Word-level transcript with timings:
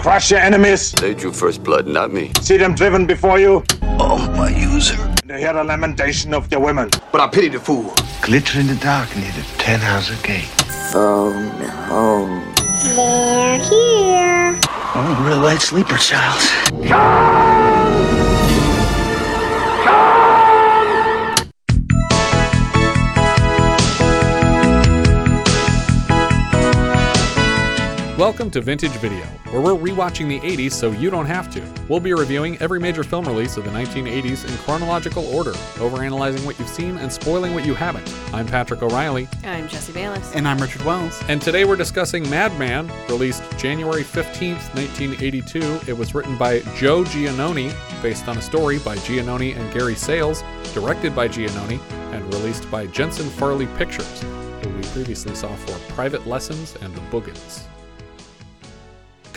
crush 0.00 0.30
your 0.30 0.40
enemies. 0.40 0.92
They 0.92 1.14
drew 1.14 1.32
first 1.32 1.62
blood, 1.62 1.86
not 1.86 2.12
me. 2.12 2.32
See 2.40 2.56
them 2.56 2.74
driven 2.74 3.06
before 3.06 3.38
you. 3.38 3.62
Oh, 3.82 4.18
my 4.36 4.48
user. 4.48 4.96
And 5.28 5.38
hear 5.38 5.52
the 5.52 5.62
lamentation 5.62 6.32
of 6.32 6.48
the 6.48 6.58
women. 6.58 6.88
But 7.12 7.20
I 7.20 7.28
pity 7.28 7.48
the 7.48 7.60
fool. 7.60 7.94
Glitter 8.22 8.60
in 8.60 8.66
the 8.66 8.76
dark 8.76 9.14
near 9.14 9.32
the 9.32 9.44
ten 9.58 9.78
house 9.80 10.10
gate. 10.22 10.48
Phone 10.92 11.60
home. 11.88 12.42
They're 12.96 13.58
here. 13.58 14.58
Oh, 14.92 15.24
real 15.26 15.38
light 15.38 15.60
sleeper, 15.60 15.98
Charles. 15.98 17.59
Welcome 28.20 28.50
to 28.50 28.60
Vintage 28.60 28.92
Video, 28.98 29.24
where 29.50 29.62
we're 29.62 29.92
rewatching 29.92 30.28
the 30.28 30.40
80s 30.40 30.72
so 30.72 30.90
you 30.90 31.08
don't 31.08 31.24
have 31.24 31.50
to. 31.54 31.66
We'll 31.88 32.00
be 32.00 32.12
reviewing 32.12 32.60
every 32.60 32.78
major 32.78 33.02
film 33.02 33.24
release 33.24 33.56
of 33.56 33.64
the 33.64 33.70
1980s 33.70 34.46
in 34.46 34.54
chronological 34.58 35.24
order, 35.34 35.52
overanalyzing 35.76 36.44
what 36.44 36.58
you've 36.58 36.68
seen 36.68 36.98
and 36.98 37.10
spoiling 37.10 37.54
what 37.54 37.64
you 37.64 37.72
haven't. 37.72 38.06
I'm 38.34 38.44
Patrick 38.44 38.82
O'Reilly, 38.82 39.26
I'm 39.42 39.68
Jesse 39.68 39.94
Bayless. 39.94 40.34
And 40.34 40.46
I'm 40.46 40.58
Richard 40.58 40.82
Wells. 40.82 41.18
and 41.28 41.40
today 41.40 41.64
we're 41.64 41.76
discussing 41.76 42.28
Madman, 42.28 42.92
released 43.08 43.42
January 43.56 44.02
15th, 44.04 44.74
1982. 44.74 45.80
It 45.90 45.96
was 45.96 46.14
written 46.14 46.36
by 46.36 46.58
Joe 46.76 47.04
Giannone, 47.04 47.74
based 48.02 48.28
on 48.28 48.36
a 48.36 48.42
story 48.42 48.80
by 48.80 48.96
Giannone 48.96 49.56
and 49.56 49.72
Gary 49.72 49.94
Sales, 49.94 50.44
directed 50.74 51.16
by 51.16 51.26
Giannone, 51.26 51.80
and 52.12 52.34
released 52.34 52.70
by 52.70 52.86
Jensen 52.88 53.30
Farley 53.30 53.66
Pictures, 53.78 54.20
who 54.20 54.68
we 54.76 54.82
previously 54.88 55.34
saw 55.34 55.56
for 55.56 55.94
Private 55.94 56.26
Lessons 56.26 56.76
and 56.82 56.94
The 56.94 57.00
Boogens. 57.10 57.66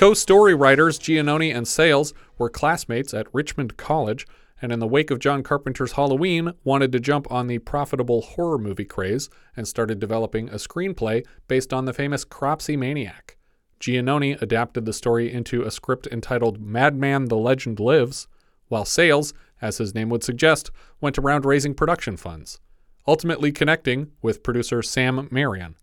Co 0.03 0.13
story 0.13 0.53
writers 0.53 0.99
Giannone 0.99 1.55
and 1.55 1.65
Sales 1.65 2.13
were 2.37 2.49
classmates 2.49 3.13
at 3.13 3.33
Richmond 3.33 3.77
College, 3.77 4.27
and 4.61 4.69
in 4.69 4.79
the 4.79 4.85
wake 4.85 5.09
of 5.11 5.19
John 5.19 5.43
Carpenter's 5.43 5.93
Halloween, 5.93 6.51
wanted 6.65 6.91
to 6.91 6.99
jump 6.99 7.31
on 7.31 7.47
the 7.47 7.59
profitable 7.59 8.19
horror 8.19 8.57
movie 8.57 8.83
craze 8.83 9.29
and 9.55 9.65
started 9.65 9.99
developing 9.99 10.49
a 10.49 10.55
screenplay 10.55 11.25
based 11.47 11.71
on 11.71 11.85
the 11.85 11.93
famous 11.93 12.25
Cropsy 12.25 12.75
Maniac. 12.75 13.37
Giannone 13.79 14.41
adapted 14.41 14.83
the 14.83 14.91
story 14.91 15.31
into 15.31 15.63
a 15.63 15.71
script 15.71 16.05
entitled 16.07 16.59
Madman 16.59 17.29
the 17.29 17.37
Legend 17.37 17.79
Lives, 17.79 18.27
while 18.67 18.83
Sales, 18.83 19.33
as 19.61 19.77
his 19.77 19.95
name 19.95 20.09
would 20.09 20.25
suggest, 20.25 20.69
went 20.99 21.17
around 21.17 21.45
raising 21.45 21.73
production 21.73 22.17
funds, 22.17 22.59
ultimately 23.07 23.53
connecting 23.53 24.11
with 24.21 24.43
producer 24.43 24.81
Sam 24.81 25.29
Marion. 25.31 25.75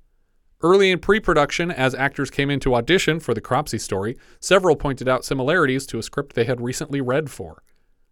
Early 0.62 0.91
in 0.91 0.98
pre 0.98 1.20
production, 1.20 1.70
as 1.70 1.94
actors 1.94 2.30
came 2.30 2.50
in 2.50 2.61
to 2.61 2.75
audition 2.75 3.19
for 3.19 3.33
the 3.33 3.41
Cropsy 3.41 3.78
story, 3.78 4.19
several 4.41 4.77
pointed 4.77 5.08
out 5.08 5.25
similarities 5.25 5.86
to 5.86 5.98
a 5.98 6.03
script 6.03 6.34
they 6.34 6.44
had 6.44 6.61
recently 6.61 7.00
read 7.00 7.30
for. 7.30 7.62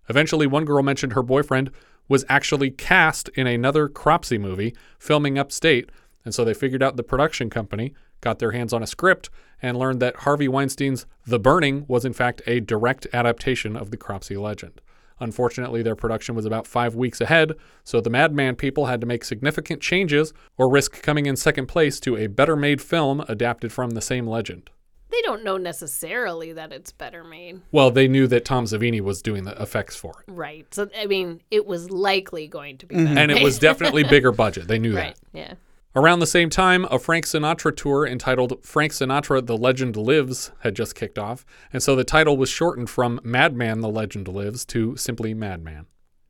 Eventually, 0.08 0.46
one 0.46 0.64
girl 0.64 0.82
mentioned 0.82 1.12
her 1.12 1.22
boyfriend 1.22 1.70
was 2.08 2.24
actually 2.30 2.70
cast 2.70 3.28
in 3.30 3.46
another 3.46 3.86
Cropsy 3.86 4.38
movie, 4.38 4.74
filming 4.98 5.38
upstate, 5.38 5.90
and 6.24 6.34
so 6.34 6.42
they 6.42 6.54
figured 6.54 6.82
out 6.82 6.96
the 6.96 7.02
production 7.02 7.50
company, 7.50 7.92
got 8.22 8.38
their 8.38 8.52
hands 8.52 8.72
on 8.72 8.82
a 8.82 8.86
script, 8.86 9.28
and 9.60 9.78
learned 9.78 10.00
that 10.00 10.16
Harvey 10.16 10.48
Weinstein's 10.48 11.04
The 11.26 11.38
Burning 11.38 11.84
was 11.86 12.06
in 12.06 12.14
fact 12.14 12.40
a 12.46 12.60
direct 12.60 13.06
adaptation 13.12 13.76
of 13.76 13.90
the 13.90 13.98
Cropsy 13.98 14.38
legend. 14.38 14.80
Unfortunately, 15.20 15.82
their 15.82 15.96
production 15.96 16.34
was 16.34 16.44
about 16.44 16.66
five 16.66 16.94
weeks 16.94 17.20
ahead, 17.20 17.52
so 17.84 18.00
the 18.00 18.10
Madman 18.10 18.56
people 18.56 18.86
had 18.86 19.00
to 19.00 19.06
make 19.06 19.24
significant 19.24 19.80
changes 19.80 20.32
or 20.56 20.70
risk 20.70 21.02
coming 21.02 21.26
in 21.26 21.36
second 21.36 21.66
place 21.66 22.00
to 22.00 22.16
a 22.16 22.26
better 22.26 22.56
made 22.56 22.80
film 22.80 23.20
adapted 23.28 23.72
from 23.72 23.90
the 23.90 24.00
same 24.00 24.26
legend. 24.26 24.70
They 25.10 25.22
don't 25.22 25.42
know 25.42 25.56
necessarily 25.56 26.52
that 26.52 26.70
it's 26.72 26.92
better 26.92 27.24
made. 27.24 27.62
Well, 27.72 27.90
they 27.90 28.08
knew 28.08 28.26
that 28.26 28.44
Tom 28.44 28.66
Savini 28.66 29.00
was 29.00 29.22
doing 29.22 29.44
the 29.44 29.60
effects 29.60 29.96
for 29.96 30.12
it. 30.20 30.30
Right. 30.30 30.66
So, 30.72 30.90
I 30.96 31.06
mean, 31.06 31.40
it 31.50 31.66
was 31.66 31.90
likely 31.90 32.46
going 32.46 32.76
to 32.78 32.86
be 32.86 32.94
better 32.94 33.18
And 33.18 33.30
it 33.30 33.42
was 33.42 33.58
definitely 33.58 34.04
bigger 34.04 34.32
budget. 34.44 34.68
They 34.68 34.78
knew 34.78 34.92
that. 34.92 35.00
right. 35.00 35.16
that. 35.32 35.38
Yeah. 35.38 35.54
Around 35.96 36.18
the 36.18 36.26
same 36.26 36.50
time, 36.50 36.84
a 36.90 36.98
Frank 36.98 37.24
Sinatra 37.24 37.74
tour 37.74 38.06
entitled 38.06 38.62
Frank 38.62 38.92
Sinatra 38.92 39.44
The 39.44 39.56
Legend 39.56 39.96
Lives 39.96 40.52
had 40.60 40.76
just 40.76 40.94
kicked 40.94 41.18
off, 41.18 41.46
and 41.72 41.82
so 41.82 41.96
the 41.96 42.04
title 42.04 42.36
was 42.36 42.50
shortened 42.50 42.90
from 42.90 43.20
Madman 43.24 43.80
The 43.80 43.88
Legend 43.88 44.28
Lives 44.28 44.64
to 44.66 44.96
simply 44.96 45.32
Madman. 45.32 45.86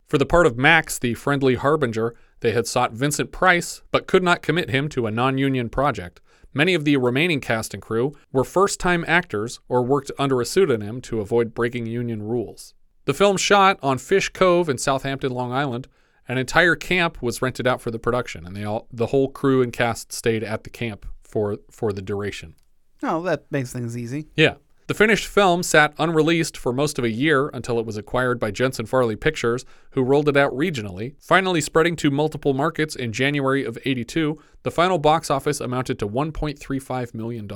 For 0.07 0.17
the 0.17 0.25
part 0.25 0.47
of 0.47 0.57
Max, 0.57 0.99
the 0.99 1.15
friendly 1.15 1.57
harbinger, 1.57 2.15
they 2.41 2.53
had 2.53 2.67
sought 2.69 2.93
Vincent 2.93 3.33
Price, 3.33 3.83
but 3.91 4.07
could 4.07 4.23
not 4.23 4.43
commit 4.43 4.71
him 4.71 4.89
to 4.91 5.07
a 5.07 5.11
non 5.11 5.39
union 5.39 5.69
project. 5.69 6.21
Many 6.55 6.73
of 6.75 6.85
the 6.85 6.97
remaining 6.97 7.41
cast 7.41 7.75
and 7.75 7.83
crew 7.83 8.15
were 8.33 8.45
first 8.45 8.81
time 8.81 9.05
actors 9.07 9.61
or 9.69 9.83
worked 9.83 10.11
under 10.19 10.41
a 10.41 10.47
pseudonym 10.47 11.01
to 11.03 11.21
avoid 11.21 11.53
breaking 11.53 11.87
union 11.87 12.23
rules. 12.23 12.75
The 13.05 13.13
film 13.13 13.37
shot 13.37 13.79
on 13.83 13.99
Fish 13.99 14.29
Cove 14.31 14.69
in 14.69 14.79
Southampton, 14.79 15.33
Long 15.33 15.53
Island. 15.53 15.89
An 16.29 16.37
entire 16.37 16.77
camp 16.77 17.23
was 17.23 17.41
rented 17.41 17.67
out 17.67 17.81
for 17.81 17.91
the 17.91 17.99
production, 17.99 18.47
and 18.47 18.55
they 18.55 18.65
all 18.65 18.87
the 18.93 19.07
whole 19.07 19.29
crew 19.29 19.63
and 19.63 19.73
cast 19.73 20.13
stayed 20.13 20.45
at 20.45 20.65
the 20.65 20.71
camp 20.71 21.07
for 21.23 21.59
for 21.71 21.93
the 21.93 22.03
duration. 22.03 22.55
Oh, 23.03 23.23
that 23.23 23.51
makes 23.51 23.73
things 23.73 23.97
easy. 23.97 24.29
Yeah. 24.37 24.55
The 24.89 24.95
finished 24.95 25.27
film 25.27 25.63
sat 25.63 25.93
unreleased 25.99 26.57
for 26.57 26.73
most 26.73 26.99
of 26.99 27.05
a 27.05 27.11
year 27.11 27.49
until 27.53 27.79
it 27.79 27.85
was 27.85 27.99
acquired 27.99 28.41
by 28.41 28.51
Jensen 28.51 28.87
Farley 28.87 29.17
Pictures, 29.17 29.67
who 29.91 30.03
rolled 30.03 30.31
it 30.31 30.37
out 30.37 30.51
regionally, 30.53 31.15
finally 31.21 31.61
spreading 31.61 31.95
to 31.97 32.11
multiple 32.11 32.55
markets 32.55 32.97
in 32.97 33.13
January 33.13 33.65
of 33.65 33.77
82. 33.85 34.39
The 34.63 34.71
final 34.71 34.97
box 34.97 35.31
office 35.31 35.61
amounted 35.61 35.99
to 35.99 36.09
$1.35 36.09 37.13
million. 37.15 37.47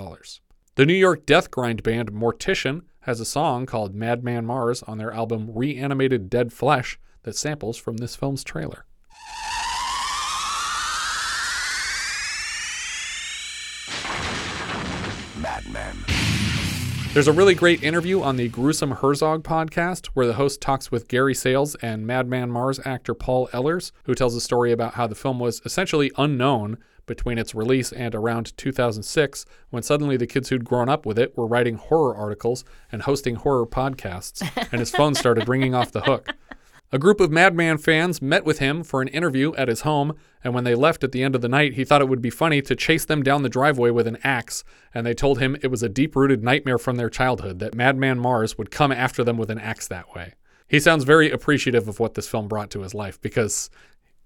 The 0.75 0.87
New 0.87 0.93
York 0.93 1.25
death 1.25 1.51
grind 1.51 1.83
band 1.83 2.13
Mortician 2.13 2.83
has 3.01 3.19
a 3.19 3.25
song 3.25 3.65
called 3.65 3.95
Madman 3.95 4.45
Mars 4.45 4.83
on 4.83 4.99
their 4.99 5.11
album 5.11 5.51
Reanimated 5.55 6.29
Dead 6.29 6.53
Flesh 6.53 6.99
that 7.23 7.37
samples 7.37 7.77
from 7.77 7.99
this 7.99 8.17
film's 8.17 8.45
trailer. 8.45 8.85
Madman. 15.37 16.05
There's 17.13 17.29
a 17.29 17.33
really 17.33 17.55
great 17.55 17.83
interview 17.83 18.23
on 18.23 18.37
the 18.37 18.49
Gruesome 18.49 18.93
Herzog 18.93 19.43
podcast 19.43 20.07
where 20.15 20.27
the 20.27 20.33
host 20.33 20.63
talks 20.63 20.91
with 20.91 21.09
Gary 21.09 21.35
Sales 21.35 21.75
and 21.83 22.07
Madman 22.07 22.51
Marz 22.51 22.81
actor 22.87 23.13
Paul 23.13 23.49
Ehlers, 23.49 23.93
who 24.05 24.15
tells 24.15 24.35
a 24.35 24.41
story 24.41 24.73
about 24.73 24.95
how 24.95 25.07
the 25.07 25.15
film 25.15 25.39
was 25.39 25.61
essentially 25.67 26.11
unknown 26.17 26.79
between 27.05 27.37
its 27.37 27.55
release 27.55 27.93
and 27.93 28.15
around 28.15 28.57
2006 28.57 29.45
when 29.69 29.83
suddenly 29.83 30.17
the 30.17 30.27
kids 30.27 30.49
who'd 30.49 30.65
grown 30.65 30.89
up 30.89 31.05
with 31.05 31.19
it 31.19 31.37
were 31.37 31.47
writing 31.47 31.75
horror 31.75 32.17
articles 32.17 32.65
and 32.91 33.03
hosting 33.03 33.35
horror 33.35 33.67
podcasts, 33.67 34.41
and 34.73 34.81
his 34.81 34.91
phone 34.91 35.15
started 35.15 35.49
ringing 35.49 35.75
off 35.75 35.93
the 35.93 36.01
hook. 36.01 36.35
A 36.95 36.99
group 36.99 37.21
of 37.21 37.31
Madman 37.31 37.79
fans 37.79 38.21
met 38.21 38.45
with 38.45 38.59
him 38.59 38.85
for 38.85 39.01
an 39.01 39.09
interview 39.09 39.55
at 39.55 39.69
his 39.69 39.81
home, 39.81 40.15
and 40.45 40.53
when 40.53 40.65
they 40.65 40.75
left 40.75 41.03
at 41.03 41.11
the 41.11 41.23
end 41.23 41.35
of 41.35 41.41
the 41.41 41.49
night, 41.49 41.73
he 41.73 41.87
thought 41.87 42.03
it 42.03 42.09
would 42.09 42.21
be 42.21 42.29
funny 42.29 42.61
to 42.61 42.77
chase 42.77 43.07
them 43.07 43.23
down 43.23 43.43
the 43.43 43.49
driveway 43.49 43.89
with 43.89 44.07
an 44.07 44.19
axe, 44.23 44.63
and 44.93 45.07
they 45.07 45.15
told 45.15 45.39
him 45.39 45.57
it 45.63 45.71
was 45.71 45.83
a 45.83 45.89
deep 45.89 46.15
rooted 46.15 46.45
nightmare 46.45 46.77
from 46.77 46.97
their 46.97 47.09
childhood 47.09 47.61
that 47.61 47.75
Madman 47.75 48.21
Marz 48.21 48.59
would 48.59 48.71
come 48.71 48.93
after 48.93 49.25
them 49.25 49.39
with 49.39 49.51
an 49.51 49.59
axe 49.59 49.89
that 49.89 50.15
way. 50.15 50.35
He 50.69 50.79
sounds 50.79 51.05
very 51.05 51.31
appreciative 51.31 51.89
of 51.89 51.99
what 51.99 52.13
this 52.13 52.29
film 52.29 52.47
brought 52.47 52.71
to 52.73 52.83
his 52.83 52.93
life 52.93 53.19
because, 53.23 53.71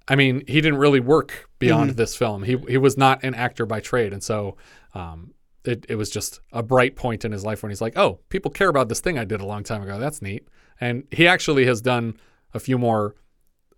I 0.08 0.16
mean, 0.16 0.42
he 0.48 0.60
didn't 0.60 0.80
really 0.80 1.00
work 1.00 1.48
beyond 1.60 1.90
this 1.90 2.16
film. 2.16 2.42
He, 2.42 2.56
he 2.68 2.78
was 2.78 2.96
not 2.96 3.22
an 3.22 3.36
actor 3.36 3.64
by 3.64 3.78
trade, 3.78 4.12
and 4.12 4.24
so 4.24 4.56
um, 4.92 5.34
it, 5.64 5.86
it 5.88 5.94
was 5.94 6.10
just 6.10 6.40
a 6.52 6.64
bright 6.64 6.96
point 6.96 7.24
in 7.24 7.30
his 7.30 7.44
life 7.44 7.62
when 7.62 7.70
he's 7.70 7.80
like, 7.80 7.96
oh, 7.96 8.18
people 8.28 8.50
care 8.50 8.68
about 8.68 8.88
this 8.88 8.98
thing 8.98 9.20
I 9.20 9.24
did 9.24 9.40
a 9.40 9.46
long 9.46 9.62
time 9.62 9.82
ago. 9.82 10.00
That's 10.00 10.20
neat. 10.20 10.48
And 10.80 11.04
he 11.12 11.28
actually 11.28 11.66
has 11.66 11.80
done 11.80 12.16
a 12.56 12.60
few 12.60 12.78
more 12.78 13.14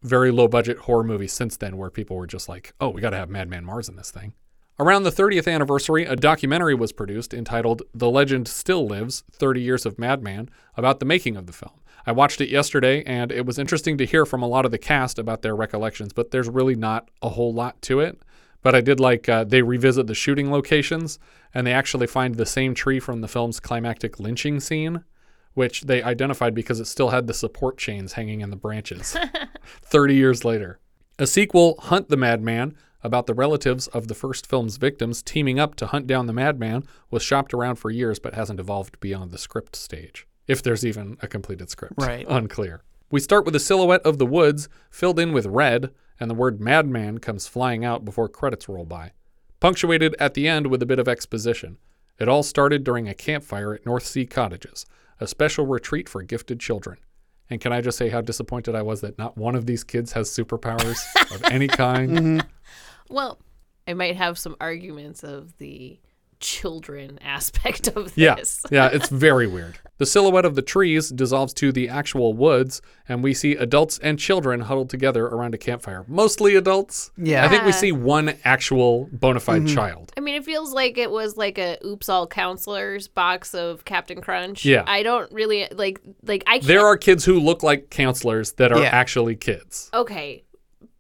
very 0.03 0.31
low 0.31 0.49
budget 0.49 0.79
horror 0.79 1.05
movies 1.05 1.33
since 1.33 1.57
then 1.57 1.77
where 1.77 1.91
people 1.91 2.17
were 2.17 2.27
just 2.27 2.49
like, 2.49 2.73
oh, 2.81 2.89
we 2.89 3.01
got 3.01 3.11
to 3.11 3.17
have 3.17 3.29
Madman 3.29 3.65
Marz 3.65 3.89
in 3.89 3.97
this 3.97 4.11
thing. 4.11 4.33
Around 4.81 5.03
the 5.03 5.11
30th 5.11 5.53
anniversary, 5.53 6.05
a 6.05 6.15
documentary 6.15 6.75
was 6.75 6.93
produced 6.93 7.35
entitled 7.35 7.83
The 7.93 8.09
Legend 8.09 8.47
Still 8.47 8.87
Lives 8.87 9.25
30 9.33 9.61
Years 9.61 9.85
of 9.85 9.99
Madman 9.99 10.49
about 10.77 11.01
the 11.01 11.05
making 11.05 11.37
of 11.37 11.47
the 11.47 11.53
film. 11.53 11.81
I 12.07 12.13
watched 12.13 12.41
it 12.41 12.49
yesterday 12.49 13.03
and 13.03 13.33
it 13.33 13.45
was 13.45 13.59
interesting 13.59 13.99
to 13.99 14.07
hear 14.07 14.25
from 14.25 14.41
a 14.41 14.47
lot 14.47 14.65
of 14.65 14.71
the 14.71 14.79
cast 14.79 15.19
about 15.19 15.43
their 15.43 15.57
recollections, 15.57 16.13
but 16.13 16.31
there's 16.31 16.49
really 16.49 16.77
not 16.77 17.11
a 17.21 17.31
whole 17.31 17.53
lot 17.53 17.83
to 17.83 17.99
it. 17.99 18.23
But 18.63 18.77
I 18.77 18.81
did 18.81 19.01
like 19.01 19.29
uh, 19.29 19.45
they 19.45 19.63
revisit 19.63 20.07
the 20.07 20.15
shooting 20.15 20.51
locations 20.51 21.19
and 21.53 21.67
they 21.67 21.73
actually 21.73 22.07
find 22.07 22.37
the 22.37 22.47
same 22.47 22.73
tree 22.73 23.01
from 23.01 23.21
the 23.21 23.29
film's 23.29 23.59
climactic 23.59 24.21
lynching 24.21 24.61
scene 24.61 25.05
which 25.59 25.83
they 25.83 26.01
identified 26.05 26.55
because 26.55 26.79
it 26.79 26.85
still 26.85 27.11
had 27.11 27.27
the 27.27 27.35
support 27.35 27.77
chains 27.77 28.13
hanging 28.13 28.43
in 28.43 28.51
the 28.51 28.57
branches 28.57 29.17
30 29.83 30.15
years 30.15 30.45
later. 30.45 30.79
A 31.19 31.27
sequel, 31.27 31.75
Hunt 31.81 32.09
the 32.09 32.17
Madman, 32.17 32.77
about 33.03 33.27
the 33.27 33.35
relatives 33.35 33.89
of 33.89 34.07
the 34.07 34.15
first 34.15 34.47
film's 34.47 34.77
victims 34.77 35.21
teaming 35.21 35.59
up 35.59 35.75
to 35.75 35.87
hunt 35.87 36.07
down 36.07 36.29
the 36.29 36.33
madman, 36.33 36.85
was 37.11 37.25
shopped 37.25 37.53
around 37.53 37.75
for 37.75 37.91
years 37.91 38.21
but 38.21 38.35
hasn't 38.35 38.61
evolved 38.61 39.01
beyond 39.01 39.33
the 39.33 39.37
script 39.37 39.75
stage. 39.75 40.29
If 40.47 40.63
there's 40.63 40.87
even 40.87 41.17
a 41.23 41.27
completed 41.27 41.71
script. 41.71 41.95
Right. 41.99 42.25
Unclear. 42.29 42.85
We 43.11 43.19
start 43.19 43.45
with 43.45 43.57
a 43.57 43.61
silhouette 43.61 44.03
of 44.03 44.19
the 44.19 44.27
woods 44.27 44.69
filled 44.93 45.19
in 45.19 45.33
with 45.33 45.47
red, 45.47 45.91
and 46.21 46.31
the 46.31 46.37
word 46.37 46.61
madman 46.61 47.19
comes 47.19 47.49
flying 47.49 47.85
out 47.85 48.05
before 48.05 48.29
credits 48.29 48.69
roll 48.69 48.85
by, 48.85 49.11
punctuated 49.59 50.15
at 50.21 50.35
the 50.35 50.47
end 50.47 50.69
with 50.69 50.83
a 50.85 50.87
bit 50.87 51.01
of 51.01 51.09
exposition. 51.09 51.79
It 52.21 52.29
all 52.29 52.45
started 52.45 52.85
during 52.85 53.09
a 53.09 53.15
campfire 53.15 53.75
at 53.75 53.85
North 53.85 54.07
Sea 54.07 54.25
Cottages, 54.25 54.87
a 55.21 55.27
special 55.27 55.67
retreat 55.67 56.09
for 56.09 56.23
gifted 56.23 56.61
children. 56.61 56.99
And 57.51 57.61
can 57.61 57.73
I 57.73 57.81
just 57.81 57.97
say 57.97 58.11
how 58.11 58.21
disappointed 58.21 58.75
I 58.75 58.83
was 58.83 59.01
that 59.01 59.19
not 59.19 59.37
one 59.37 59.55
of 59.55 59.67
these 59.67 59.83
kids 59.83 60.13
has 60.13 60.31
superpowers 60.31 61.01
of 61.35 61.43
any 61.45 61.67
kind? 61.69 62.11
Mm-hmm. 62.11 62.41
Well, 63.09 63.39
I 63.87 63.95
might 63.95 64.17
have 64.17 64.39
some 64.39 64.57
arguments 64.61 65.25
of 65.25 65.57
the 65.59 65.99
children 66.41 67.19
aspect 67.23 67.89
of 67.89 68.17
Yeah, 68.17 68.35
this. 68.37 68.65
yeah, 68.71 68.85
yeah, 68.91 68.97
it's 68.97 69.09
very 69.09 69.47
weird. 69.47 69.79
The 69.99 70.07
silhouette 70.07 70.45
of 70.45 70.55
the 70.55 70.63
trees 70.63 71.09
dissolves 71.11 71.53
to 71.55 71.73
the 71.73 71.89
actual 71.89 72.33
woods, 72.33 72.81
and 73.09 73.23
we 73.23 73.35
see 73.35 73.53
adults 73.57 73.99
and 73.99 74.17
children 74.17 74.61
huddled 74.61 74.91
together 74.91 75.27
around 75.27 75.55
a 75.55 75.59
campfire. 75.59 76.05
Mostly 76.07 76.55
adults. 76.55 77.11
Yeah. 77.17 77.45
I 77.45 77.49
think 77.49 77.65
we 77.65 77.73
see 77.73 77.91
one 77.91 78.37
actual 78.45 79.09
bona 79.11 79.41
fide 79.41 79.63
mm-hmm. 79.63 79.75
child. 79.75 80.13
I 80.17 80.21
mean, 80.21 80.37
it 80.37 80.45
feels 80.45 80.73
like 80.73 80.99
it 80.99 81.11
was 81.11 81.37
like 81.37 81.59
a 81.59 81.79
oops 81.85 82.09
all 82.09 82.29
counselors 82.29 83.09
box 83.09 83.55
of 83.55 83.85
Captain 83.85 84.21
Crunch. 84.21 84.65
Yeah. 84.65 84.85
I 84.87 85.03
don't 85.03 85.31
really 85.33 85.67
like 85.73 86.01
like 86.23 86.45
I 86.47 86.59
can't 86.59 86.67
There 86.69 86.87
are 86.87 86.97
kids 86.97 87.25
who 87.25 87.41
look 87.41 87.65
like 87.65 87.91
counselors 87.91 88.53
that 88.53 88.71
are 88.71 88.81
Yeah. 88.81 88.91
actually 88.91 89.35
kids. 89.35 89.91
Okay. 89.93 90.45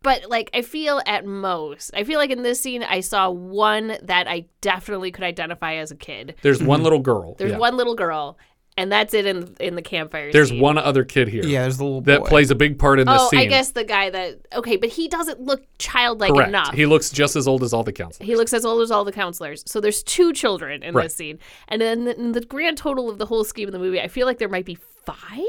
But 0.08 0.30
like 0.30 0.48
I 0.54 0.62
feel 0.62 1.02
at 1.04 1.26
most, 1.26 1.90
I 1.92 2.02
feel 2.02 2.18
like 2.18 2.30
in 2.30 2.42
this 2.42 2.62
scene 2.62 2.82
I 2.82 3.00
saw 3.00 3.28
one 3.28 3.98
that 4.04 4.26
I 4.26 4.46
definitely 4.62 5.10
could 5.10 5.22
identify 5.22 5.74
as 5.74 5.90
a 5.90 5.96
kid. 5.96 6.36
There's 6.40 6.62
one 6.62 6.80
mhm. 6.80 6.84
little 6.84 6.98
girl. 7.00 7.34
There's 7.34 7.50
yeah. 7.50 7.58
one 7.58 7.76
little 7.76 7.94
girl, 7.94 8.38
and 8.78 8.90
that's 8.90 9.12
it 9.12 9.26
in 9.26 9.54
in 9.60 9.74
the 9.74 9.82
campfire. 9.82 10.32
There's 10.32 10.48
scene. 10.48 10.62
one 10.62 10.78
other 10.78 11.04
kid 11.04 11.28
here. 11.28 11.44
Yeah, 11.44 11.60
there's 11.60 11.76
the 11.76 11.84
little 11.84 12.00
boy. 12.00 12.12
that 12.12 12.20
boy. 12.20 12.26
plays 12.28 12.50
a 12.50 12.54
big 12.54 12.78
part 12.78 13.00
in 13.00 13.06
this 13.06 13.20
Oh, 13.20 13.28
scene. 13.28 13.40
I 13.40 13.44
guess 13.44 13.72
the 13.72 13.84
guy 13.84 14.08
that 14.08 14.38
okay, 14.54 14.78
but 14.78 14.88
he 14.88 15.08
doesn't 15.08 15.42
look 15.42 15.62
childlike 15.76 16.32
Correct. 16.32 16.48
enough. 16.48 16.72
He 16.72 16.86
looks 16.86 17.10
just 17.10 17.36
as 17.36 17.46
old 17.46 17.62
as 17.62 17.74
all 17.74 17.84
the 17.84 17.92
counselors. 17.92 18.26
He 18.26 18.34
looks 18.34 18.54
as 18.54 18.64
old 18.64 18.80
as 18.80 18.90
all 18.90 19.04
the 19.04 19.12
counselors. 19.12 19.62
So 19.66 19.78
there's 19.78 20.02
two 20.02 20.32
children 20.32 20.82
in 20.82 20.94
Right. 20.94 21.02
this 21.02 21.16
scene. 21.16 21.38
And 21.68 21.82
then 21.82 22.04
the, 22.06 22.18
in 22.18 22.32
the 22.32 22.40
grand 22.40 22.78
total 22.78 23.10
of 23.10 23.18
the 23.18 23.26
whole 23.26 23.44
scheme 23.44 23.68
of 23.68 23.72
the 23.72 23.78
movie, 23.78 24.00
I 24.00 24.08
feel 24.08 24.26
like 24.26 24.38
there 24.38 24.48
might 24.48 24.64
be 24.64 24.76
five. 25.04 25.44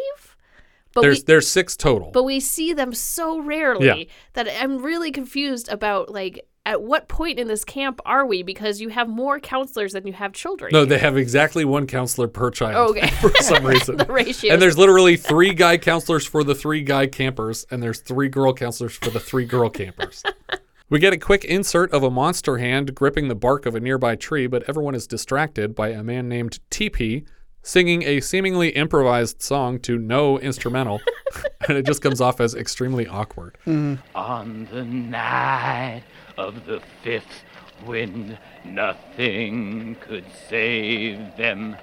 But 0.94 1.02
There's 1.02 1.20
we, 1.20 1.24
there's 1.26 1.48
six 1.48 1.76
total. 1.78 2.12
but 2.12 2.24
we 2.24 2.40
see 2.40 2.74
them 2.74 2.94
so 2.94 3.40
rarely 3.42 3.86
Yeah. 3.88 4.04
that 4.34 4.48
I'm 4.62 4.82
really 4.82 5.12
confused 5.12 5.70
about 5.70 6.10
like 6.12 6.46
at 6.66 6.82
what 6.84 7.08
point 7.08 7.40
in 7.40 7.48
this 7.48 7.64
camp 7.64 8.00
are 8.06 8.26
we? 8.26 8.44
Because 8.44 8.80
you 8.82 8.90
have 8.90 9.08
more 9.08 9.40
counselors 9.40 9.94
than 9.94 10.06
you 10.06 10.14
have 10.14 10.34
children. 10.34 10.70
no, 10.74 10.86
they 10.86 11.00
have 11.00 11.18
exactly 11.18 11.64
one 11.66 11.88
counselor 11.88 12.28
per 12.28 12.52
child. 12.52 12.76
Oh, 12.76 12.90
okay. 12.92 13.08
for 13.22 13.32
some 13.42 13.66
reason. 13.74 13.98
the 13.98 14.06
ratio. 14.06 14.54
And 14.54 14.62
there's 14.62 14.78
literally 14.78 15.16
three 15.16 15.54
guy 15.54 15.78
counselors 15.78 16.26
for 16.28 16.44
the 16.44 16.54
three 16.54 16.82
guy 16.82 17.08
campers, 17.08 17.66
and 17.72 17.82
there's 17.82 18.00
three 18.02 18.28
girl 18.30 18.54
counselors 18.54 18.94
for 18.96 19.10
the 19.10 19.20
three 19.20 19.46
girl 19.46 19.70
campers. 19.70 20.22
We 20.90 21.00
get 21.00 21.14
a 21.14 21.18
quick 21.18 21.46
insert 21.46 21.92
of 21.92 22.04
a 22.04 22.10
monster 22.10 22.58
hand 22.58 22.94
gripping 22.94 23.30
the 23.30 23.36
bark 23.36 23.66
of 23.66 23.74
a 23.76 23.80
nearby 23.80 24.16
tree, 24.16 24.46
but 24.48 24.64
everyone 24.68 24.96
is 24.96 25.08
distracted 25.08 25.74
by 25.76 25.90
a 25.90 26.04
man 26.04 26.28
named 26.28 26.60
TP 26.72 27.26
singing 27.62 28.04
a 28.04 28.20
seemingly 28.20 28.70
improvised 28.70 29.42
song 29.42 29.80
to 29.80 29.98
no 29.98 30.40
instrumental, 30.40 31.02
and 31.68 31.78
it 31.78 31.86
just 31.86 32.02
comes 32.02 32.22
off 32.22 32.40
as 32.40 32.56
extremely 32.56 33.08
awkward. 33.08 33.58
Mm-hmm. 33.66 33.96
On 34.16 34.68
the 34.72 34.84
night 34.84 36.04
of 36.38 36.66
the 36.66 36.82
fifth 37.04 37.44
wind, 37.86 38.38
nothing 38.66 39.96
could 40.02 40.26
save 40.48 41.36
them. 41.38 41.76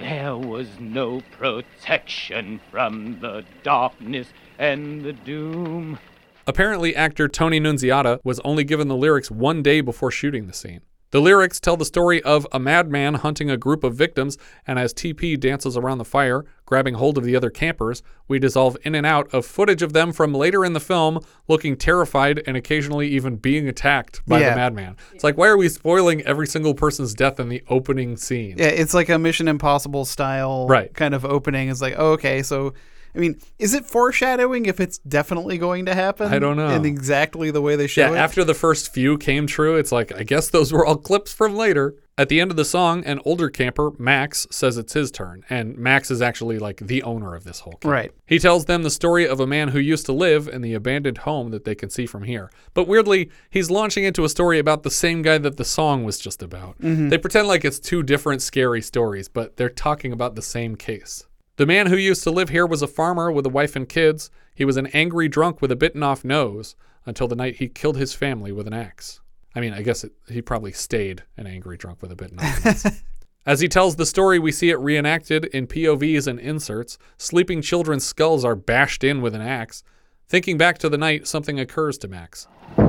There 0.00 0.36
was 0.36 0.68
no 0.80 1.22
protection 1.32 2.60
from 2.70 3.20
the 3.20 3.44
darkness 3.62 4.28
and 4.58 5.02
the 5.04 5.12
doom. 5.12 5.98
Apparently, 6.46 6.94
actor 6.94 7.28
Tony 7.28 7.58
Nunziata 7.60 8.20
was 8.22 8.40
only 8.40 8.64
given 8.64 8.88
the 8.88 8.96
lyrics 8.96 9.30
one 9.30 9.62
day 9.62 9.80
before 9.80 10.10
shooting 10.10 10.46
the 10.46 10.52
scene. 10.52 10.80
The 11.12 11.20
lyrics 11.20 11.60
tell 11.60 11.76
the 11.76 11.84
story 11.84 12.20
of 12.24 12.46
a 12.50 12.58
madman 12.58 13.14
hunting 13.14 13.48
a 13.48 13.56
group 13.56 13.84
of 13.84 13.94
victims, 13.94 14.36
and 14.66 14.76
as 14.78 14.92
TP 14.92 15.38
dances 15.38 15.76
around 15.76 15.98
the 15.98 16.04
fire, 16.04 16.44
grabbing 16.66 16.94
hold 16.94 17.16
of 17.16 17.22
the 17.24 17.36
other 17.36 17.48
campers, 17.48 18.02
we 18.26 18.40
dissolve 18.40 18.76
in 18.82 18.94
and 18.96 19.06
out 19.06 19.32
of 19.32 19.46
footage 19.46 19.82
of 19.82 19.92
them 19.92 20.12
from 20.12 20.34
later 20.34 20.64
in 20.64 20.72
the 20.72 20.80
film 20.80 21.20
looking 21.46 21.76
terrified 21.76 22.42
and 22.46 22.56
occasionally 22.56 23.06
even 23.08 23.36
being 23.36 23.68
attacked 23.68 24.20
by 24.26 24.40
Yeah. 24.40 24.50
the 24.50 24.56
madman. 24.56 24.96
It's 25.14 25.22
like, 25.22 25.38
why 25.38 25.46
are 25.46 25.56
we 25.56 25.68
spoiling 25.68 26.22
every 26.22 26.48
single 26.48 26.74
person's 26.74 27.14
death 27.14 27.38
in 27.38 27.48
the 27.50 27.62
opening 27.68 28.16
scene? 28.16 28.56
Yeah, 28.58 28.66
it's 28.66 28.92
like 28.94 29.08
a 29.08 29.18
Mission 29.18 29.46
Impossible 29.46 30.04
style 30.04 30.66
Right. 30.68 30.92
kind 30.92 31.14
of 31.14 31.24
opening. 31.24 31.68
It's 31.68 31.80
like, 31.80 31.94
oh, 31.96 32.12
okay, 32.12 32.42
so 32.42 32.74
I 33.16 33.18
mean, 33.18 33.40
is 33.58 33.72
it 33.74 33.86
foreshadowing 33.86 34.66
if 34.66 34.78
it's 34.78 34.98
definitely 34.98 35.56
going 35.58 35.86
to 35.86 35.94
happen? 35.94 36.32
I 36.32 36.38
don't 36.38 36.56
know. 36.56 36.68
In 36.68 36.84
exactly 36.84 37.50
the 37.50 37.62
way 37.62 37.74
they 37.74 37.86
show 37.86 38.02
Yeah, 38.02 38.12
it. 38.12 38.18
after 38.18 38.44
the 38.44 38.54
first 38.54 38.92
few 38.92 39.16
came 39.16 39.46
true, 39.46 39.76
it's 39.76 39.90
like, 39.92 40.14
I 40.14 40.22
guess 40.22 40.50
those 40.50 40.72
were 40.72 40.84
all 40.84 40.96
clips 41.08 41.32
from 41.32 41.56
later. 41.56 41.94
At 42.18 42.30
the 42.30 42.40
end 42.40 42.50
of 42.50 42.56
the 42.56 42.64
song, 42.64 43.04
an 43.04 43.20
older 43.26 43.50
camper, 43.50 43.90
Max, 43.98 44.46
says 44.50 44.78
it's 44.78 44.94
his 44.94 45.10
turn, 45.10 45.44
and 45.50 45.76
Max 45.76 46.10
is 46.10 46.22
actually 46.22 46.58
like 46.58 46.78
the 46.78 47.02
owner 47.02 47.34
of 47.34 47.44
this 47.44 47.60
whole 47.60 47.74
camp. 47.74 47.84
Right. 47.92 48.12
He 48.26 48.38
tells 48.38 48.64
them 48.64 48.82
the 48.84 48.90
story 48.90 49.28
of 49.28 49.38
a 49.38 49.46
man 49.46 49.68
who 49.68 49.78
used 49.78 50.06
to 50.06 50.12
live 50.14 50.48
in 50.48 50.62
the 50.62 50.72
abandoned 50.72 51.18
home 51.18 51.50
that 51.50 51.64
they 51.66 51.74
can 51.74 51.90
see 51.90 52.06
from 52.06 52.22
here. 52.22 52.50
But 52.72 52.88
weirdly, 52.88 53.30
he's 53.50 53.70
launching 53.70 54.04
into 54.04 54.24
a 54.24 54.30
story 54.30 54.58
about 54.58 54.82
the 54.82 54.90
same 54.90 55.20
guy 55.20 55.36
that 55.38 55.58
the 55.58 55.64
song 55.64 56.04
was 56.04 56.18
just 56.18 56.42
about. 56.42 56.80
Mm-hmm. 56.80 57.10
They 57.10 57.18
pretend 57.18 57.48
like 57.48 57.66
it's 57.66 57.78
two 57.78 58.02
different 58.02 58.40
scary 58.40 58.80
stories, 58.80 59.28
but 59.28 59.58
they're 59.58 59.68
talking 59.68 60.10
about 60.12 60.36
the 60.36 60.42
same 60.42 60.74
case. 60.74 61.26
The 61.56 61.66
man 61.66 61.86
who 61.86 61.96
used 61.96 62.22
to 62.24 62.30
live 62.30 62.50
here 62.50 62.66
was 62.66 62.82
a 62.82 62.86
farmer 62.86 63.32
with 63.32 63.46
a 63.46 63.50
wife 63.50 63.76
and 63.76 63.88
kids. 63.88 64.30
He 64.54 64.66
was 64.66 64.76
an 64.76 64.88
angry 64.88 65.26
drunk 65.26 65.62
with 65.62 65.72
a 65.72 65.76
bitten 65.76 66.02
off 66.02 66.22
nose 66.22 66.76
until 67.06 67.28
the 67.28 67.36
night 67.36 67.56
he 67.56 67.68
killed 67.68 67.96
his 67.96 68.12
family 68.12 68.52
with 68.52 68.66
an 68.66 68.74
axe. 68.74 69.20
I 69.54 69.60
mean, 69.60 69.72
I 69.72 69.80
guess 69.80 70.04
it, 70.04 70.12
he 70.28 70.42
probably 70.42 70.72
stayed 70.72 71.22
an 71.38 71.46
angry 71.46 71.78
drunk 71.78 72.02
with 72.02 72.12
a 72.12 72.16
bitten 72.16 72.38
off 72.40 72.64
nose. 72.64 73.02
As 73.46 73.60
he 73.60 73.68
tells 73.68 73.96
the 73.96 74.04
story, 74.04 74.38
we 74.38 74.52
see 74.52 74.68
it 74.68 74.78
reenacted 74.78 75.46
in 75.46 75.66
POVs 75.66 76.26
and 76.26 76.38
inserts. 76.38 76.98
Sleeping 77.16 77.62
children's 77.62 78.04
skulls 78.04 78.44
are 78.44 78.56
bashed 78.56 79.02
in 79.02 79.22
with 79.22 79.34
an 79.34 79.40
axe. 79.40 79.82
Thinking 80.28 80.58
back 80.58 80.76
to 80.78 80.90
the 80.90 80.98
night, 80.98 81.26
something 81.26 81.58
occurs 81.58 81.96
to 81.98 82.08
Max. 82.08 82.48
Wait 82.76 82.84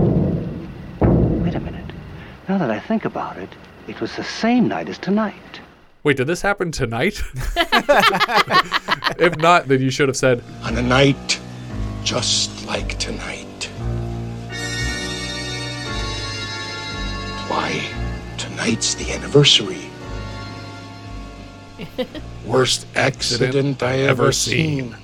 a 1.55 1.59
minute. 1.61 1.85
Now 2.49 2.57
that 2.57 2.71
I 2.71 2.81
think 2.81 3.05
about 3.05 3.37
it, 3.37 3.49
it 3.87 4.01
was 4.01 4.13
the 4.17 4.23
same 4.25 4.67
night 4.67 4.89
as 4.89 4.97
tonight. 4.97 5.61
Wait, 6.07 6.15
did 6.15 6.27
this 6.27 6.41
happen 6.41 6.71
tonight? 6.71 7.21
if 9.19 9.35
not, 9.39 9.67
then 9.67 9.81
you 9.81 9.89
should 9.89 10.07
have 10.07 10.15
said, 10.15 10.41
on 10.63 10.77
a 10.77 10.81
night 10.81 11.37
just 12.01 12.65
like 12.65 12.97
tonight. 12.97 13.65
Why, 17.49 17.85
tonight's 18.37 18.93
the 18.93 19.11
anniversary. 19.11 19.81
Worst 22.45 22.87
accident 22.95 23.83
I 23.83 23.97
ever 23.97 24.31
seen. 24.31 24.95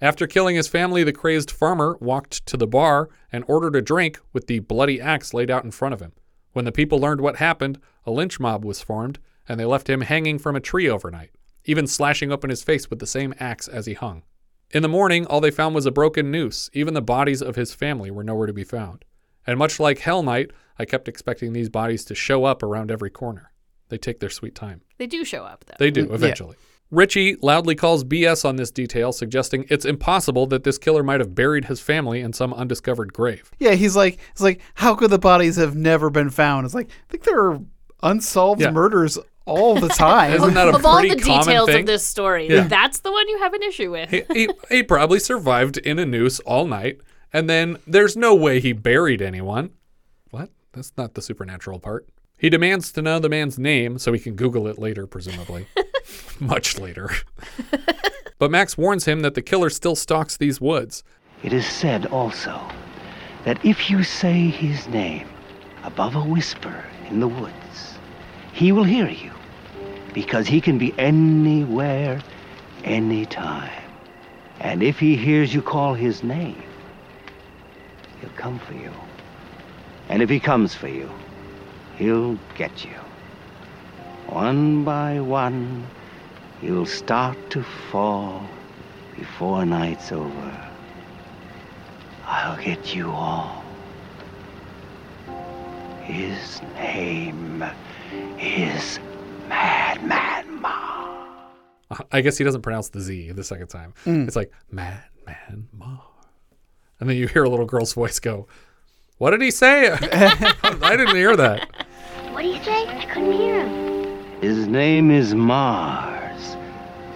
After 0.00 0.26
killing 0.26 0.56
his 0.56 0.68
family, 0.68 1.04
the 1.04 1.12
crazed 1.12 1.50
farmer 1.50 1.98
walked 2.00 2.46
to 2.46 2.56
the 2.56 2.66
bar 2.66 3.10
and 3.30 3.44
ordered 3.46 3.76
a 3.76 3.82
drink 3.82 4.18
with 4.32 4.46
the 4.46 4.60
bloody 4.60 5.02
axe 5.02 5.34
laid 5.34 5.50
out 5.50 5.64
in 5.64 5.70
front 5.70 5.92
of 5.92 6.00
him. 6.00 6.12
When 6.54 6.64
the 6.64 6.72
people 6.72 6.98
learned 6.98 7.20
what 7.20 7.36
happened, 7.36 7.78
a 8.06 8.10
lynch 8.10 8.40
mob 8.40 8.64
was 8.64 8.80
formed, 8.80 9.18
and 9.48 9.58
they 9.58 9.64
left 9.64 9.88
him 9.90 10.02
hanging 10.02 10.38
from 10.38 10.56
a 10.56 10.60
tree 10.60 10.88
overnight, 10.88 11.30
even 11.64 11.86
slashing 11.86 12.32
open 12.32 12.50
his 12.50 12.62
face 12.62 12.88
with 12.90 12.98
the 12.98 13.06
same 13.06 13.34
axe 13.40 13.68
as 13.68 13.86
he 13.86 13.94
hung. 13.94 14.22
In 14.70 14.82
the 14.82 14.88
morning, 14.88 15.26
all 15.26 15.40
they 15.40 15.50
found 15.50 15.74
was 15.74 15.84
a 15.86 15.90
broken 15.90 16.30
noose. 16.30 16.70
Even 16.72 16.94
the 16.94 17.02
bodies 17.02 17.42
of 17.42 17.56
his 17.56 17.74
family 17.74 18.10
were 18.10 18.24
nowhere 18.24 18.46
to 18.46 18.52
be 18.54 18.64
found. 18.64 19.04
And 19.46 19.58
much 19.58 19.78
like 19.78 19.98
Hell 19.98 20.22
Night, 20.22 20.50
I 20.78 20.84
kept 20.84 21.08
expecting 21.08 21.52
these 21.52 21.68
bodies 21.68 22.04
to 22.06 22.14
show 22.14 22.44
up 22.44 22.62
around 22.62 22.90
every 22.90 23.10
corner. 23.10 23.52
They 23.88 23.98
take 23.98 24.20
their 24.20 24.30
sweet 24.30 24.54
time. 24.54 24.80
they 24.98 25.06
do 25.06 25.24
show 25.24 25.44
up 25.44 25.64
though. 25.66 25.74
They 25.78 25.90
do, 25.90 26.10
eventually. 26.12 26.56
Richie 26.90 27.36
loudly 27.42 27.74
calls 27.74 28.04
BS 28.04 28.44
on 28.46 28.56
this 28.56 28.70
detail, 28.70 29.12
suggesting 29.12 29.64
it's 29.70 29.84
impossible 29.86 30.46
that 30.48 30.62
this 30.64 30.76
killer 30.78 31.02
might 31.02 31.20
have 31.20 31.34
buried 31.34 31.64
his 31.66 31.80
family 31.80 32.20
in 32.20 32.32
some 32.34 32.52
undiscovered 32.54 33.12
grave. 33.14 33.50
yeah, 33.58 33.72
he's 33.72 33.96
like, 33.96 34.18
it's 34.32 34.42
like, 34.42 34.60
how 34.74 34.94
could 34.94 35.10
the 35.10 35.18
bodies 35.18 35.56
have 35.56 35.74
never 35.74 36.08
been 36.10 36.28
found? 36.30 36.64
It's 36.66 36.74
like, 36.74 36.88
I 36.90 37.10
think 37.10 37.24
there 37.24 37.40
are 37.50 37.60
unsolved 38.02 38.60
Yeah. 38.60 38.70
murders 38.70 39.18
all 39.46 39.74
the 39.78 39.88
time. 39.88 40.32
Isn't 40.32 40.54
that 40.54 40.68
a 40.68 40.74
of 40.76 40.84
all 40.86 40.98
pretty 41.00 41.14
the 41.14 41.20
common 41.22 41.38
details 41.46 41.66
thing? 41.68 41.80
of 41.80 41.86
this 41.86 42.04
story, 42.04 42.48
Yeah. 42.48 42.66
that's 42.68 43.00
the 43.00 43.10
one 43.12 43.28
you 43.28 43.38
have 43.38 43.54
an 43.54 43.62
issue 43.62 43.90
with. 43.90 44.10
He, 44.10 44.22
he, 44.32 44.48
he 44.70 44.82
probably 44.82 45.18
survived 45.18 45.78
in 45.78 45.98
a 45.98 46.06
noose 46.06 46.40
all 46.40 46.66
night, 46.66 47.00
and 47.32 47.48
then 47.50 47.78
there's 47.86 48.16
no 48.16 48.34
way 48.34 48.60
he 48.60 48.72
buried 48.72 49.20
anyone. 49.22 49.70
What? 50.30 50.50
That's 50.72 50.92
not 50.96 51.14
the 51.14 51.22
supernatural 51.22 51.78
part. 51.78 52.06
He 52.38 52.50
demands 52.50 52.90
to 52.92 53.02
know 53.02 53.18
the 53.18 53.28
man's 53.28 53.58
name 53.58 53.98
so 53.98 54.12
he 54.12 54.18
can 54.18 54.34
Google 54.34 54.66
it 54.66 54.78
later, 54.78 55.06
presumably. 55.06 55.66
Much 56.40 56.78
later. 56.78 57.10
but 58.38 58.50
Max 58.50 58.76
warns 58.76 59.04
him 59.04 59.20
that 59.20 59.34
the 59.34 59.42
killer 59.42 59.70
still 59.70 59.94
stalks 59.94 60.36
these 60.36 60.60
woods. 60.60 61.04
It 61.44 61.52
is 61.52 61.66
said 61.66 62.06
also 62.06 62.60
that 63.44 63.64
if 63.64 63.90
you 63.90 64.02
say 64.02 64.48
his 64.48 64.88
name 64.88 65.28
above 65.84 66.14
a 66.16 66.24
whisper 66.24 66.84
in 67.08 67.20
the 67.20 67.28
woods, 67.28 67.54
he 68.62 68.70
will 68.70 68.84
hear 68.84 69.08
you 69.08 69.32
because 70.14 70.46
he 70.46 70.60
can 70.60 70.78
be 70.78 70.96
anywhere, 70.96 72.22
anytime. 72.84 73.90
And 74.60 74.84
if 74.84 75.00
he 75.00 75.16
hears 75.16 75.52
you 75.52 75.60
call 75.60 75.94
his 75.94 76.22
name, 76.22 76.62
he'll 78.20 78.30
come 78.36 78.60
for 78.60 78.74
you. 78.74 78.92
And 80.08 80.22
if 80.22 80.30
he 80.30 80.38
comes 80.38 80.76
for 80.76 80.86
you, 80.86 81.10
he'll 81.96 82.38
get 82.54 82.84
you. 82.84 83.00
one 84.28 84.84
by 84.84 85.20
one, 85.20 85.84
you'll 86.62 86.86
start 86.86 87.50
to 87.50 87.64
fall 87.90 88.48
before 89.16 89.66
night's 89.66 90.12
over. 90.12 90.52
I'll 92.24 92.62
get 92.62 92.94
you 92.94 93.10
all. 93.10 93.64
His 96.04 96.62
name 96.76 97.64
is 98.38 98.98
Madman 99.48 100.60
Ma. 100.60 101.18
I 102.10 102.20
guess 102.22 102.38
he 102.38 102.44
doesn't 102.44 102.62
pronounce 102.62 102.88
the 102.88 103.00
Z 103.00 103.32
the 103.32 103.44
second 103.44 103.68
time. 103.68 103.92
Mm. 104.06 104.26
It's 104.26 104.36
like 104.36 104.50
Madman 104.70 105.68
Ma. 105.72 105.98
And 107.00 107.08
then 107.08 107.16
you 107.16 107.26
hear 107.28 107.44
a 107.44 107.48
little 107.50 107.66
girl's 107.66 107.92
voice 107.94 108.18
go, 108.20 108.46
What 109.18 109.30
did 109.32 109.42
he 109.42 109.50
say? 109.50 109.90
I 110.12 110.96
didn't 110.96 111.16
hear 111.16 111.36
that. 111.36 111.68
What 112.32 112.42
did 112.42 112.56
he 112.56 112.64
say? 112.64 112.86
I 112.88 113.04
couldn't 113.12 113.32
hear 113.32 113.66
him. 113.66 114.40
His 114.40 114.66
name 114.66 115.10
is 115.10 115.34
Marz. 115.34 116.56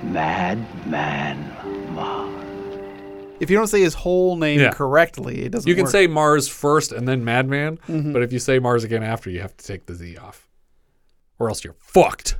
Madman 0.02 1.50
Marz. 1.94 3.36
If 3.40 3.50
you 3.50 3.56
don't 3.56 3.66
say 3.66 3.80
his 3.80 3.94
whole 3.94 4.36
name 4.36 4.60
Yeah. 4.60 4.70
correctly, 4.72 5.42
it 5.44 5.50
doesn't 5.52 5.68
You 5.68 5.74
can 5.74 5.84
work. 5.84 5.90
say 5.92 6.06
Marz 6.08 6.48
first 6.48 6.92
and 6.92 7.06
then 7.08 7.24
Madman, 7.24 7.78
Mhm. 7.88 8.12
but 8.12 8.22
if 8.22 8.32
you 8.32 8.38
say 8.38 8.58
Marz 8.60 8.84
again 8.84 9.02
after, 9.02 9.30
you 9.30 9.40
have 9.40 9.56
to 9.56 9.66
take 9.66 9.86
the 9.86 9.94
Z 9.94 10.16
off. 10.16 10.45
Or 11.38 11.48
else 11.48 11.64
you're 11.64 11.76
fucked. 11.78 12.36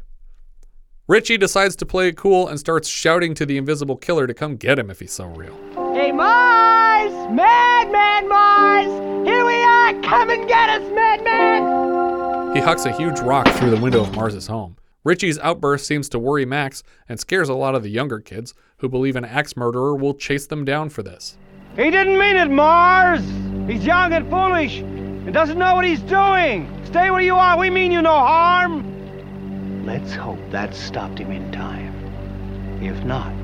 Richie 1.08 1.38
decides 1.38 1.76
to 1.76 1.86
play 1.86 2.08
it 2.08 2.16
cool 2.16 2.48
and 2.48 2.58
starts 2.58 2.88
shouting 2.88 3.32
to 3.34 3.46
the 3.46 3.56
invisible 3.56 3.96
killer 3.96 4.26
to 4.26 4.34
come 4.34 4.56
get 4.56 4.78
him 4.78 4.90
if 4.90 4.98
he's 4.98 5.12
so 5.12 5.26
real. 5.26 5.54
Hey, 5.94 6.10
Marz! 6.10 7.32
Madman 7.32 8.28
Marz! 8.28 9.24
Here 9.24 9.44
we 9.46 9.54
are! 9.62 9.92
Come 10.02 10.30
and 10.30 10.48
get 10.48 10.68
us, 10.68 10.82
Madman! 10.92 12.56
He 12.56 12.60
hucks 12.60 12.86
a 12.86 12.92
huge 12.92 13.20
rock 13.20 13.46
through 13.54 13.70
the 13.70 13.80
window 13.80 14.00
of 14.00 14.08
Marz's 14.08 14.48
home. 14.48 14.76
Richie's 15.04 15.38
outburst 15.38 15.86
seems 15.86 16.08
to 16.08 16.18
worry 16.18 16.44
Max 16.44 16.82
and 17.08 17.20
scares 17.20 17.48
a 17.48 17.54
lot 17.54 17.76
of 17.76 17.84
the 17.84 17.90
younger 17.90 18.18
kids 18.18 18.54
who 18.78 18.88
believe 18.88 19.14
an 19.14 19.24
axe 19.24 19.56
murderer 19.56 19.94
will 19.94 20.14
chase 20.14 20.48
them 20.48 20.64
down 20.64 20.88
for 20.88 21.04
this. 21.04 21.38
He 21.76 21.90
didn't 21.90 22.18
mean 22.18 22.34
it, 22.34 22.48
Marz! 22.48 23.22
He's 23.70 23.84
young 23.84 24.12
and 24.12 24.28
foolish 24.28 24.82
and 25.26 25.34
doesn't 25.34 25.58
know 25.58 25.74
what 25.74 25.84
he's 25.84 26.00
doing! 26.02 26.70
Stay 26.86 27.10
where 27.10 27.20
you 27.20 27.34
are, 27.34 27.58
we 27.58 27.68
mean 27.68 27.90
you 27.90 28.00
no 28.00 28.14
harm! 28.14 29.84
Let's 29.84 30.14
hope 30.14 30.38
that 30.50 30.72
stopped 30.72 31.18
him 31.18 31.32
in 31.32 31.50
time. 31.50 31.92
If 32.80 33.02
not, 33.02 33.34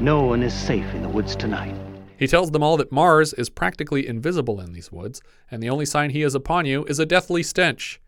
no 0.00 0.22
one 0.22 0.42
is 0.42 0.52
safe 0.52 0.92
in 0.94 1.02
the 1.02 1.08
woods 1.08 1.36
tonight. 1.36 1.76
He 2.18 2.26
tells 2.26 2.50
them 2.50 2.64
all 2.64 2.76
that 2.78 2.90
Marz 2.90 3.38
is 3.38 3.48
practically 3.48 4.04
invisible 4.04 4.60
in 4.60 4.72
these 4.72 4.90
woods, 4.90 5.22
and 5.48 5.62
the 5.62 5.70
only 5.70 5.86
sign 5.86 6.10
he 6.10 6.22
is 6.22 6.34
upon 6.34 6.66
you 6.66 6.84
is 6.86 6.98
a 6.98 7.06
deathly 7.06 7.44
stench. 7.44 8.00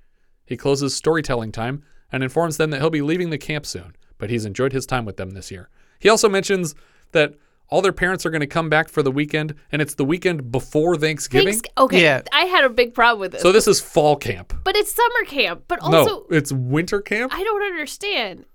He 0.44 0.56
closes 0.56 0.96
storytelling 0.96 1.52
time 1.52 1.84
and 2.10 2.24
informs 2.24 2.56
them 2.56 2.70
that 2.70 2.80
he'll 2.80 2.90
be 2.90 3.02
leaving 3.02 3.30
the 3.30 3.38
camp 3.38 3.64
soon, 3.64 3.94
but 4.18 4.28
he's 4.28 4.44
enjoyed 4.44 4.72
his 4.72 4.86
time 4.86 5.04
with 5.04 5.18
them 5.18 5.30
this 5.30 5.52
year. 5.52 5.68
He 6.00 6.08
also 6.08 6.28
mentions 6.28 6.74
that 7.12 7.34
all 7.70 7.82
their 7.82 7.92
parents 7.92 8.24
are 8.24 8.30
going 8.30 8.40
to 8.40 8.46
come 8.46 8.68
back 8.68 8.88
for 8.88 9.02
the 9.02 9.10
weekend, 9.10 9.54
and 9.70 9.82
it's 9.82 9.94
the 9.94 10.04
weekend 10.04 10.50
before 10.50 10.96
Thanksgiving. 10.96 11.52
Thanks. 11.52 11.68
Okay, 11.76 12.22
I 12.32 12.44
had 12.46 12.64
a 12.64 12.70
big 12.70 12.94
problem 12.94 13.20
with 13.20 13.32
this. 13.32 13.42
So 13.42 13.52
this 13.52 13.68
is 13.68 13.80
fall 13.80 14.16
camp. 14.16 14.54
But 14.64 14.76
it's 14.76 14.94
summer 14.94 15.24
camp. 15.26 15.64
But 15.68 15.80
also, 15.80 15.92
no, 15.92 16.26
it's 16.30 16.52
winter 16.52 17.00
camp. 17.00 17.32
I 17.34 17.42
don't 17.42 17.62
understand. 17.62 18.46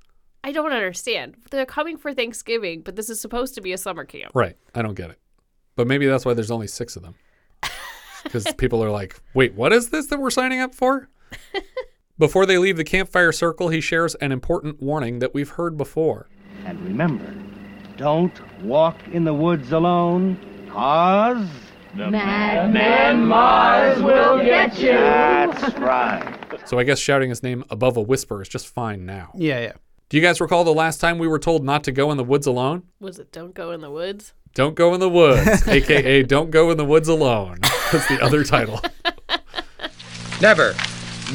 I 0.43 0.51
don't 0.51 0.74
understand. 0.74 1.36
They're 1.51 1.65
coming 1.65 1.98
for 1.98 2.13
Thanksgiving, 2.13 2.82
but 2.82 2.96
this 2.96 3.10
is 3.10 3.22
supposed 3.22 3.55
to 3.55 3.62
be 3.62 3.72
a 3.72 3.77
summer 3.77 4.03
camp. 4.03 4.32
Right. 4.34 4.58
I 4.75 4.82
don't 4.82 4.96
get 4.96 5.10
it. 5.10 5.20
But 5.75 5.88
maybe 5.88 6.05
that's 6.05 6.25
why 6.25 6.34
there's 6.34 6.51
only 6.51 6.67
six 6.67 6.96
of 6.96 7.03
them. 7.03 7.15
Because 8.24 8.48
people 8.53 8.82
are 8.82 8.89
like, 8.89 9.20
wait, 9.34 9.53
what 9.53 9.74
is 9.74 9.89
this 9.89 10.05
that 10.05 10.17
we're 10.17 10.29
signing 10.29 10.62
up 10.62 10.74
for? 10.74 11.10
Before 12.17 12.46
they 12.46 12.58
leave 12.58 12.77
the 12.77 12.86
campfire 12.86 13.34
circle, 13.34 13.67
he 13.67 13.82
shares 13.82 14.15
an 14.15 14.32
important 14.32 14.82
warning 14.82 15.20
that 15.20 15.34
we've 15.34 15.50
heard 15.50 15.75
before. 15.75 16.29
And 16.63 16.79
remember, 16.86 17.36
don't 17.97 18.33
walk 18.63 18.97
in 19.12 19.23
the 19.23 19.33
woods 19.33 19.71
alone, 19.71 20.38
cause. 20.69 21.47
The 21.95 22.09
Madman 22.09 23.25
Marz 23.27 24.03
will 24.03 24.43
get 24.43 24.79
you! 24.79 24.93
That's 24.93 25.77
right. 25.77 26.59
So 26.65 26.79
I 26.79 26.83
guess 26.83 26.97
shouting 26.97 27.29
his 27.29 27.43
name 27.43 27.63
above 27.69 27.97
a 27.97 28.01
whisper 28.01 28.41
is 28.41 28.47
just 28.47 28.67
fine 28.67 29.05
now. 29.05 29.31
Yeah, 29.35 29.59
yeah. 29.59 29.73
Do 30.09 30.17
you 30.17 30.23
guys 30.23 30.41
recall 30.41 30.63
the 30.63 30.73
last 30.73 31.00
time 31.00 31.19
we 31.19 31.27
were 31.27 31.38
told 31.38 31.63
not 31.63 31.83
to 31.83 31.91
go 31.91 32.09
in 32.12 32.17
the 32.17 32.23
woods 32.23 32.47
alone? 32.47 32.83
Was 33.00 33.19
it 33.19 33.31
Don't 33.31 33.53
Go 33.53 33.71
in 33.71 33.81
the 33.81 33.91
Woods? 33.91 34.33
Don't 34.55 34.75
go 34.75 34.93
in 34.93 35.00
the 35.00 35.09
woods, 35.09 35.67
aka 35.67 36.23
Don't 36.23 36.51
Go 36.51 36.69
in 36.71 36.77
the 36.77 36.85
Woods 36.85 37.07
Alone. 37.07 37.57
That's 37.91 38.07
the 38.07 38.19
other 38.21 38.43
title. 38.43 38.79
Never, 40.41 40.75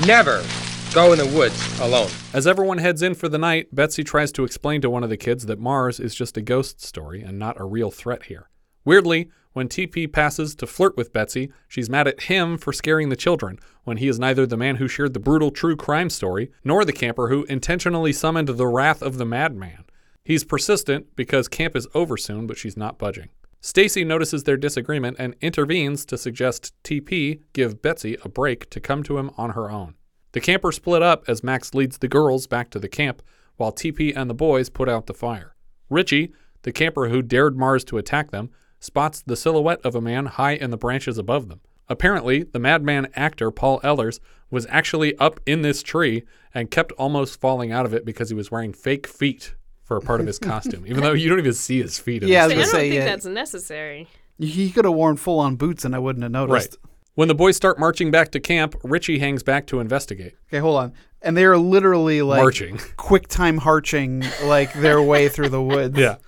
never 0.07 0.45
go 0.93 1.13
in 1.13 1.19
the 1.19 1.27
woods 1.27 1.81
alone. 1.81 2.11
As 2.33 2.47
everyone 2.47 2.79
heads 2.79 3.03
in 3.03 3.15
for 3.15 3.29
the 3.29 3.39
night, 3.39 3.75
Betsy 3.75 4.03
tries 4.03 4.33
to 4.33 4.45
explain 4.45 4.81
to 4.81 4.91
one 4.91 5.05
of 5.05 5.11
the 5.11 5.17
kids 5.17 5.47
that 5.47 5.61
Marz 5.61 6.01
is 6.01 6.15
just 6.15 6.37
a 6.37 6.43
ghost 6.43 6.81
story 6.83 7.23
and 7.23 7.39
not 7.39 7.61
a 7.61 7.65
real 7.65 7.91
threat 7.91 8.25
here. 8.25 8.49
Weirdly, 8.85 9.31
when 9.53 9.69
TP 9.69 10.11
passes 10.11 10.55
to 10.55 10.67
flirt 10.67 10.97
with 10.97 11.13
Betsy, 11.13 11.51
she's 11.67 11.91
mad 11.91 12.07
at 12.07 12.23
him 12.23 12.57
for 12.57 12.73
scaring 12.73 13.09
the 13.09 13.17
children, 13.17 13.59
when 13.85 13.97
he 13.97 14.09
is 14.09 14.19
neither 14.19 14.47
the 14.47 14.57
man 14.57 14.77
who 14.77 14.89
shared 14.89 15.15
the 15.15 15.21
brutal 15.21 15.51
true 15.51 15.77
crime 15.77 16.11
story, 16.11 16.51
nor 16.65 16.85
the 16.85 16.93
camper 16.93 17.29
who 17.29 17.45
intentionally 17.45 18.13
summoned 18.13 18.49
the 18.49 18.67
wrath 18.67 19.03
of 19.03 19.19
the 19.19 19.25
madman. 19.25 19.85
He's 20.25 20.45
persistent 20.45 21.17
because 21.17 21.49
camp 21.49 21.75
is 21.75 21.89
over 21.95 22.17
soon, 22.17 22.47
but 22.47 22.57
she's 22.57 22.77
not 22.77 22.99
budging. 22.99 23.31
Stacy 23.61 24.05
notices 24.05 24.45
their 24.45 24.57
disagreement 24.57 25.17
and 25.19 25.35
intervenes 25.41 26.05
to 26.07 26.17
suggest 26.17 26.73
TP 26.85 27.41
give 27.53 27.83
Betsy 27.83 28.17
a 28.23 28.29
break 28.29 28.71
to 28.71 28.79
come 28.79 29.03
to 29.03 29.19
him 29.19 29.31
on 29.37 29.51
her 29.51 29.71
own. 29.71 29.95
The 30.33 30.41
campers 30.41 30.77
split 30.77 31.03
up 31.03 31.25
as 31.29 31.43
Max 31.43 31.75
leads 31.75 31.99
the 31.99 32.09
girls 32.09 32.47
back 32.47 32.71
to 32.71 32.79
the 32.79 32.89
camp, 32.89 33.23
while 33.57 33.73
TP 33.73 34.13
and 34.15 34.29
the 34.29 34.35
boys 34.35 34.69
put 34.69 34.89
out 34.89 35.07
the 35.07 35.15
fire. 35.15 35.55
Richie, 35.91 36.33
the 36.63 36.73
camper 36.73 37.09
who 37.09 37.23
dared 37.23 37.57
Marz 37.57 37.85
to 37.87 37.99
attack 37.99 38.31
them, 38.31 38.51
spots 38.81 39.23
the 39.23 39.37
silhouette 39.37 39.81
of 39.85 39.95
a 39.95 40.01
man 40.01 40.27
high 40.27 40.53
in 40.53 40.71
the 40.71 40.77
branches 40.77 41.19
above 41.19 41.49
them. 41.49 41.61
Apparently, 41.89 42.43
the 42.43 42.59
madman 42.59 43.09
actor 43.15 43.51
Paul 43.51 43.81
Ehlers 43.81 44.21
was 44.51 44.67
actually 44.69 45.17
up 45.17 45.41
in 45.47 45.63
this 45.63 45.83
tree 45.83 46.25
and 46.55 46.71
kept 46.71 46.93
almost 46.93 47.41
falling 47.41 47.73
out 47.73 47.87
of 47.87 47.95
it 47.95 48.05
because 48.05 48.29
he 48.29 48.35
was 48.35 48.51
wearing 48.51 48.73
fake 48.73 49.07
feet 49.07 49.55
for 49.83 49.97
a 49.97 50.01
part 50.03 50.21
of 50.21 50.27
his 50.27 50.39
costume, 50.39 50.85
even 50.87 51.03
though 51.03 51.15
you 51.15 51.31
don't 51.31 51.39
even 51.39 51.55
see 51.55 51.81
his 51.81 51.99
feet. 51.99 52.23
in 52.23 52.29
Yeah, 52.29 52.45
I 52.45 52.49
this 52.49 52.59
was 52.59 52.69
I 52.69 52.73
gonna 52.73 52.73
don't 52.73 52.81
say, 52.81 52.91
think 52.91 52.95
yeah. 52.95 53.05
that's 53.07 53.25
necessary. 53.27 54.09
He 54.39 54.71
could 54.71 54.85
have 54.85 54.95
worn 54.95 55.17
full 55.17 55.41
on 55.41 55.57
boots 55.57 55.85
and 55.85 55.95
I 55.95 55.99
wouldn't 55.99 56.23
have 56.23 56.33
noticed. 56.33 56.77
Right. 56.83 56.88
When 57.19 57.27
the 57.27 57.35
boys 57.35 57.57
start 57.57 57.81
marching 57.81 58.13
back 58.13 58.31
to 58.31 58.39
camp, 58.39 58.77
Richie 58.85 59.19
hangs 59.19 59.43
back 59.43 59.67
to 59.67 59.81
investigate. 59.81 60.37
Okay, 60.47 60.61
hold 60.61 60.77
on. 60.77 60.93
And 61.21 61.37
they 61.37 61.47
are 61.47 61.59
literally 61.59 62.23
like 62.23 62.41
Marching. 62.41 62.79
quick 62.97 63.27
time 63.27 63.59
harching 63.59 64.23
like 64.45 64.73
their 64.75 65.03
way 65.03 65.29
through 65.29 65.49
the 65.49 65.61
woods. 65.61 65.99
Yeah. 65.99 66.19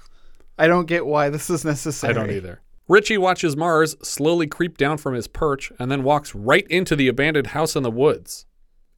I 0.59 0.67
don't 0.67 0.87
get 0.87 1.07
why 1.07 1.29
this 1.29 1.49
is 1.49 1.65
necessary. 1.65 2.11
I 2.11 2.15
don't 2.15 2.33
either. 2.33 2.61
Richie 2.89 3.19
watches 3.19 3.55
Marz 3.55 4.05
slowly 4.05 4.49
creep 4.49 4.77
down 4.77 4.99
from 4.99 5.15
his 5.15 5.29
perch 5.29 5.71
and 5.79 5.93
then 5.93 6.03
walks 6.03 6.35
right 6.35 6.67
into 6.67 6.97
the 6.97 7.07
abandoned 7.07 7.47
house 7.47 7.77
in 7.77 7.85
the 7.85 7.91
woods. 7.93 8.47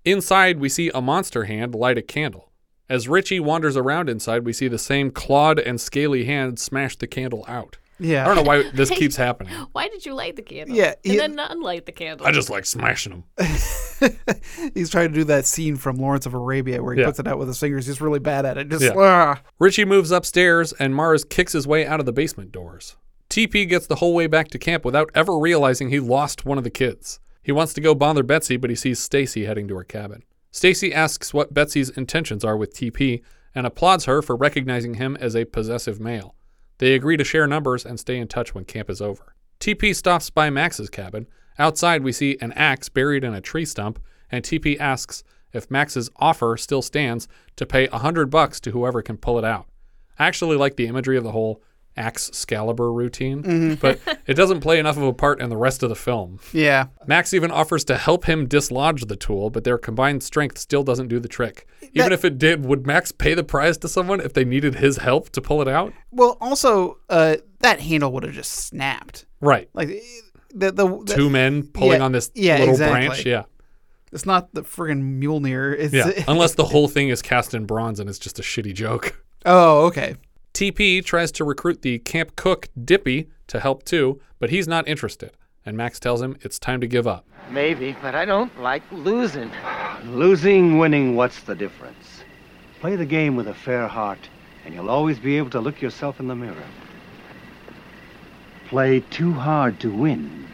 Inside, 0.03 0.61
we 0.61 0.71
see 0.71 0.91
a 0.95 1.03
monster 1.03 1.45
hand 1.45 1.75
light 1.75 1.99
a 1.99 2.03
candle. 2.03 2.53
As 2.89 3.07
Richie 3.07 3.39
wanders 3.39 3.77
around 3.77 4.09
inside, 4.09 4.47
we 4.47 4.55
see 4.55 4.67
the 4.67 4.79
same 4.79 5.11
clawed 5.11 5.59
and 5.59 5.79
scaly 5.79 6.25
hand 6.25 6.59
smash 6.59 6.97
the 6.97 7.07
candle 7.07 7.45
out. 7.47 7.77
Yeah. 8.03 8.23
I 8.23 8.27
don't 8.27 8.37
know 8.37 8.43
why 8.43 8.71
this 8.71 8.91
keeps 9.01 9.17
happening. 9.17 9.53
Why 9.73 9.89
did 9.89 10.05
you 10.07 10.15
light 10.15 10.37
the 10.37 10.43
candle? 10.43 10.77
Yeah, 10.77 10.95
And 11.05 11.19
then 11.19 11.35
not 11.35 11.51
unlight 11.51 11.87
the 11.87 11.93
candle. 11.93 12.27
I 12.27 12.33
just 12.33 12.51
like 12.51 12.65
smashing 12.67 13.13
them. 13.13 13.25
He's 14.75 14.91
trying 14.91 15.09
to 15.09 15.15
do 15.15 15.25
that 15.25 15.47
scene 15.47 15.77
from 15.77 15.97
Lawrence 15.97 16.27
of 16.27 16.35
Arabia 16.35 16.83
where 16.83 16.95
he 16.95 17.01
Yeah. 17.01 17.07
puts 17.07 17.19
it 17.19 17.27
out 17.27 17.39
with 17.39 17.49
his 17.49 17.59
fingers. 17.61 17.87
He's 17.87 18.01
really 18.01 18.19
bad 18.19 18.45
at 18.45 18.59
it. 18.59 18.69
Just 18.69 18.85
Yeah. 18.85 18.93
ah. 18.97 19.41
Richie 19.59 19.85
moves 19.85 20.11
upstairs 20.11 20.73
and 20.75 20.95
Marz 20.95 21.29
kicks 21.29 21.53
his 21.53 21.67
way 21.67 21.87
out 21.87 22.01
of 22.01 22.07
the 22.07 22.13
basement 22.13 22.53
doors. 22.53 22.97
TP 23.31 23.67
gets 23.69 23.87
the 23.87 23.97
whole 23.97 24.15
way 24.15 24.27
back 24.27 24.49
to 24.49 24.59
camp 24.59 24.85
without 24.85 25.11
ever 25.15 25.39
realizing 25.39 25.89
he 25.91 26.01
lost 26.01 26.45
one 26.45 26.59
of 26.59 26.65
the 26.65 26.71
kids. 26.71 27.19
He 27.43 27.53
wants 27.53 27.73
to 27.75 27.81
go 27.81 27.95
bother 27.95 28.23
Betsy, 28.23 28.57
but 28.57 28.71
he 28.71 28.77
sees 28.77 28.99
Stacy 29.01 29.45
heading 29.47 29.67
to 29.69 29.77
her 29.77 29.85
cabin. 29.85 30.23
Stacy 30.51 30.93
asks 30.93 31.33
what 31.33 31.55
Betsy's 31.55 31.89
intentions 31.91 32.45
are 32.45 32.57
with 32.57 32.75
TP 32.75 33.23
and 33.55 33.67
applauds 33.67 34.05
her 34.05 34.21
for 34.23 34.37
recognizing 34.37 34.95
him 34.95 35.17
as 35.19 35.35
a 35.35 35.45
possessive 35.47 35.99
male. 35.99 36.35
They 36.83 36.95
agree 36.95 37.17
to 37.17 37.23
share 37.23 37.47
numbers 37.47 37.87
and 37.87 38.01
stay 38.01 38.19
in 38.19 38.27
touch 38.27 38.57
when 38.57 38.65
camp 38.65 38.91
is 38.91 39.01
over. 39.01 39.37
TP 39.61 39.95
stops 39.95 40.31
by 40.31 40.51
Max's 40.51 40.91
cabin. 40.91 41.29
Outside, 41.57 42.03
we 42.03 42.11
see 42.11 42.37
an 42.41 42.51
axe 42.55 42.89
buried 42.89 43.23
in 43.23 43.33
a 43.35 43.41
tree 43.41 43.65
stump, 43.65 44.01
and 44.33 44.45
TP 44.45 44.81
asks 44.81 45.23
if 45.53 45.71
Max's 45.71 46.11
offer 46.17 46.57
still 46.57 46.83
stands 46.83 47.29
to 47.55 47.67
pay 47.67 47.87
a 47.87 47.99
hundred 47.99 48.31
bucks 48.31 48.59
to 48.62 48.73
whoever 48.73 49.01
can 49.01 49.17
pull 49.17 49.39
it 49.39 49.45
out. 49.45 49.69
I 50.19 50.27
actually 50.27 50.57
like 50.57 50.75
the 50.75 50.89
imagery 50.89 51.17
of 51.17 51.23
the 51.23 51.31
whole 51.31 51.62
axe 51.97 52.29
Excalibur 52.29 52.93
routine, 52.93 53.43
Mhm. 53.43 53.81
but 53.81 54.01
it 54.27 54.35
doesn't 54.35 54.61
play 54.61 54.79
enough 54.79 54.97
of 54.97 55.03
a 55.03 55.13
part 55.13 55.41
in 55.41 55.51
the 55.51 55.57
rest 55.57 55.83
of 55.83 55.89
the 55.89 55.95
film. 55.95 56.39
Yeah. 56.53 56.87
Max 57.07 57.35
even 57.35 57.51
offers 57.51 57.85
to 57.85 57.97
help 57.97 58.25
him 58.25 58.47
dislodge 58.47 59.05
the 59.07 59.17
tool, 59.17 59.51
but 59.51 59.65
their 59.65 59.77
combined 59.79 60.23
strength 60.23 60.59
still 60.59 60.83
doesn't 60.83 61.09
do 61.09 61.21
the 61.21 61.29
trick. 61.29 61.67
Even 61.83 62.07
That- 62.07 62.13
if 62.13 62.25
it 62.25 62.39
did, 62.39 62.65
would 62.65 62.87
Max 62.87 63.13
pay 63.13 63.35
the 63.35 63.45
prize 63.45 63.77
to 63.79 63.89
someone 63.89 64.21
if 64.21 64.33
they 64.33 64.45
needed 64.45 64.77
his 64.77 64.97
help 64.99 65.31
to 65.31 65.41
pull 65.41 65.61
it 65.61 65.69
out? 65.69 65.93
Well, 66.11 66.39
also, 66.41 66.99
uh, 67.11 67.37
that 67.61 67.81
handle 67.81 68.11
would 68.13 68.23
have 68.23 68.33
just 68.33 68.53
snapped. 68.53 69.27
Right. 69.41 69.69
Like 69.75 69.89
the 70.55 70.71
the, 70.73 70.87
the 71.05 71.15
Two 71.15 71.29
men 71.31 71.63
pulling 71.65 71.99
yeah, 72.01 72.05
on 72.05 72.13
this 72.13 72.31
yeah, 72.35 72.59
little 72.59 72.75
exactly. 72.75 73.07
branch. 73.09 73.27
Yeah. 73.27 73.43
It's 74.13 74.27
not 74.27 74.53
the 74.53 74.63
friggin' 74.63 75.21
Mjolnir. 75.23 75.75
It's 75.79 75.95
Yeah, 75.95 76.11
unless 76.29 76.55
the 76.55 76.65
whole 76.73 76.87
thing 76.89 77.09
is 77.09 77.23
cast 77.23 77.55
in 77.55 77.65
bronze 77.65 77.99
and 78.01 78.11
it's 78.11 78.19
just 78.19 78.39
a 78.39 78.43
shitty 78.43 78.75
joke. 78.75 79.23
oh, 79.47 79.87
okay. 79.87 80.17
TP 80.53 81.03
tries 81.05 81.33
to 81.33 81.45
recruit 81.45 81.83
the 81.83 81.99
camp 82.01 82.37
cook, 82.37 82.69
Dippy, 82.85 83.29
to 83.47 83.59
help 83.59 83.85
too, 83.85 84.21
but 84.39 84.51
he's 84.51 84.69
not 84.69 84.87
interested. 84.87 85.33
And 85.65 85.77
Max 85.77 85.99
tells 85.99 86.21
him 86.21 86.37
it's 86.43 86.59
time 86.59 86.81
to 86.81 86.87
give 86.87 87.07
up. 87.07 87.25
Maybe, 87.51 87.97
but 88.03 88.15
I 88.15 88.25
don't 88.25 88.61
like 88.61 88.83
losing. 88.93 89.51
Losing, 90.05 90.79
winning, 90.79 91.17
what's 91.17 91.43
the 91.43 91.55
difference? 91.55 92.23
Play 92.81 92.97
the 92.97 93.07
game 93.07 93.37
with 93.37 93.49
a 93.49 93.55
fair 93.55 93.87
heart, 93.87 94.29
and 94.65 94.75
you'll 94.75 94.91
always 94.91 95.19
be 95.19 95.39
able 95.39 95.51
to 95.51 95.61
look 95.61 95.81
yourself 95.81 96.21
in 96.21 96.29
the 96.29 96.35
mirror. 96.35 96.67
Play 98.69 99.01
too 99.01 99.33
hard 99.33 99.81
to 99.81 99.91
win, 99.91 100.47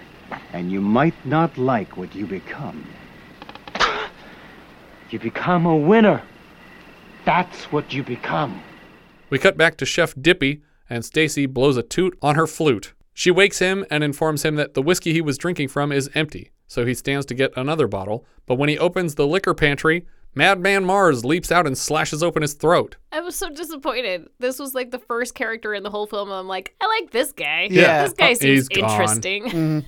and 0.53 0.71
you 0.71 0.81
might 0.81 1.15
not 1.25 1.57
like 1.59 1.97
what 1.97 2.15
you 2.15 2.27
become. 2.27 2.87
You 5.11 5.19
become 5.19 5.65
a 5.65 5.77
winner. 5.77 6.23
That's 7.25 7.73
what 7.73 7.93
you 7.95 8.03
become. 8.03 8.63
We 9.31 9.39
cut 9.39 9.57
back 9.57 9.77
to 9.79 9.87
Chef 9.87 10.15
Dippy, 10.21 10.63
and 10.89 11.05
Stacy 11.05 11.47
blows 11.47 11.77
a 11.77 11.83
toot 11.83 12.19
on 12.23 12.35
her 12.37 12.47
flute. 12.47 12.95
She 13.13 13.31
wakes 13.31 13.59
him 13.59 13.85
and 13.91 14.03
informs 14.05 14.45
him 14.45 14.55
that 14.57 14.75
the 14.75 14.83
whiskey 14.83 15.13
he 15.13 15.21
was 15.21 15.37
drinking 15.39 15.69
from 15.69 15.93
is 15.93 16.09
empty, 16.15 16.51
so 16.67 16.87
he 16.87 16.95
stands 16.95 17.27
to 17.27 17.35
get 17.35 17.53
another 17.57 17.87
bottle. 17.89 18.25
But 18.47 18.55
when 18.57 18.69
he 18.69 18.79
opens 18.79 19.15
the 19.17 19.27
liquor 19.27 19.55
pantry, 19.55 20.07
Madman 20.35 20.85
Marz 20.85 21.25
leaps 21.25 21.51
out 21.51 21.67
and 21.67 21.77
slashes 21.77 22.23
open 22.23 22.43
his 22.43 22.55
throat. 22.55 22.97
I 23.13 23.21
was 23.21 23.35
so 23.35 23.51
disappointed. 23.51 24.29
This 24.39 24.59
was 24.59 24.75
like 24.75 24.93
the 24.93 24.99
first 25.01 25.35
character 25.35 25.75
in 25.75 25.83
the 25.83 25.91
whole 25.91 26.07
film. 26.07 26.31
I'm 26.31 26.47
like, 26.47 26.75
I 26.81 26.87
like 26.87 27.11
this 27.11 27.33
guy. 27.33 27.67
Yeah. 27.71 28.05
This 28.05 28.13
guy 28.13 28.31
Oh, 28.31 28.35
seems 28.35 28.43
he's 28.43 28.69
gone. 28.69 28.91
interesting. 28.91 29.45
Mm-hmm. 29.45 29.79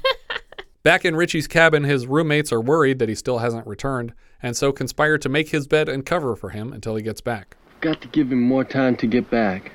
Back 0.82 1.04
in 1.04 1.14
Richie's 1.14 1.46
cabin, 1.46 1.84
his 1.84 2.06
roommates 2.06 2.52
are 2.52 2.60
worried 2.60 2.98
that 2.98 3.08
he 3.08 3.14
still 3.14 3.38
hasn't 3.38 3.66
returned, 3.66 4.12
and 4.42 4.56
so 4.56 4.72
conspire 4.72 5.18
to 5.18 5.28
make 5.28 5.50
his 5.50 5.66
bed 5.68 5.88
and 5.90 6.04
cover 6.06 6.34
for 6.34 6.50
him 6.50 6.72
until 6.72 6.96
he 6.96 7.02
gets 7.02 7.20
back. 7.20 7.56
Got 7.80 8.00
to 8.02 8.08
give 8.08 8.30
him 8.30 8.42
more 8.42 8.64
time 8.64 8.96
to 8.96 9.06
get 9.06 9.30
back. 9.30 9.72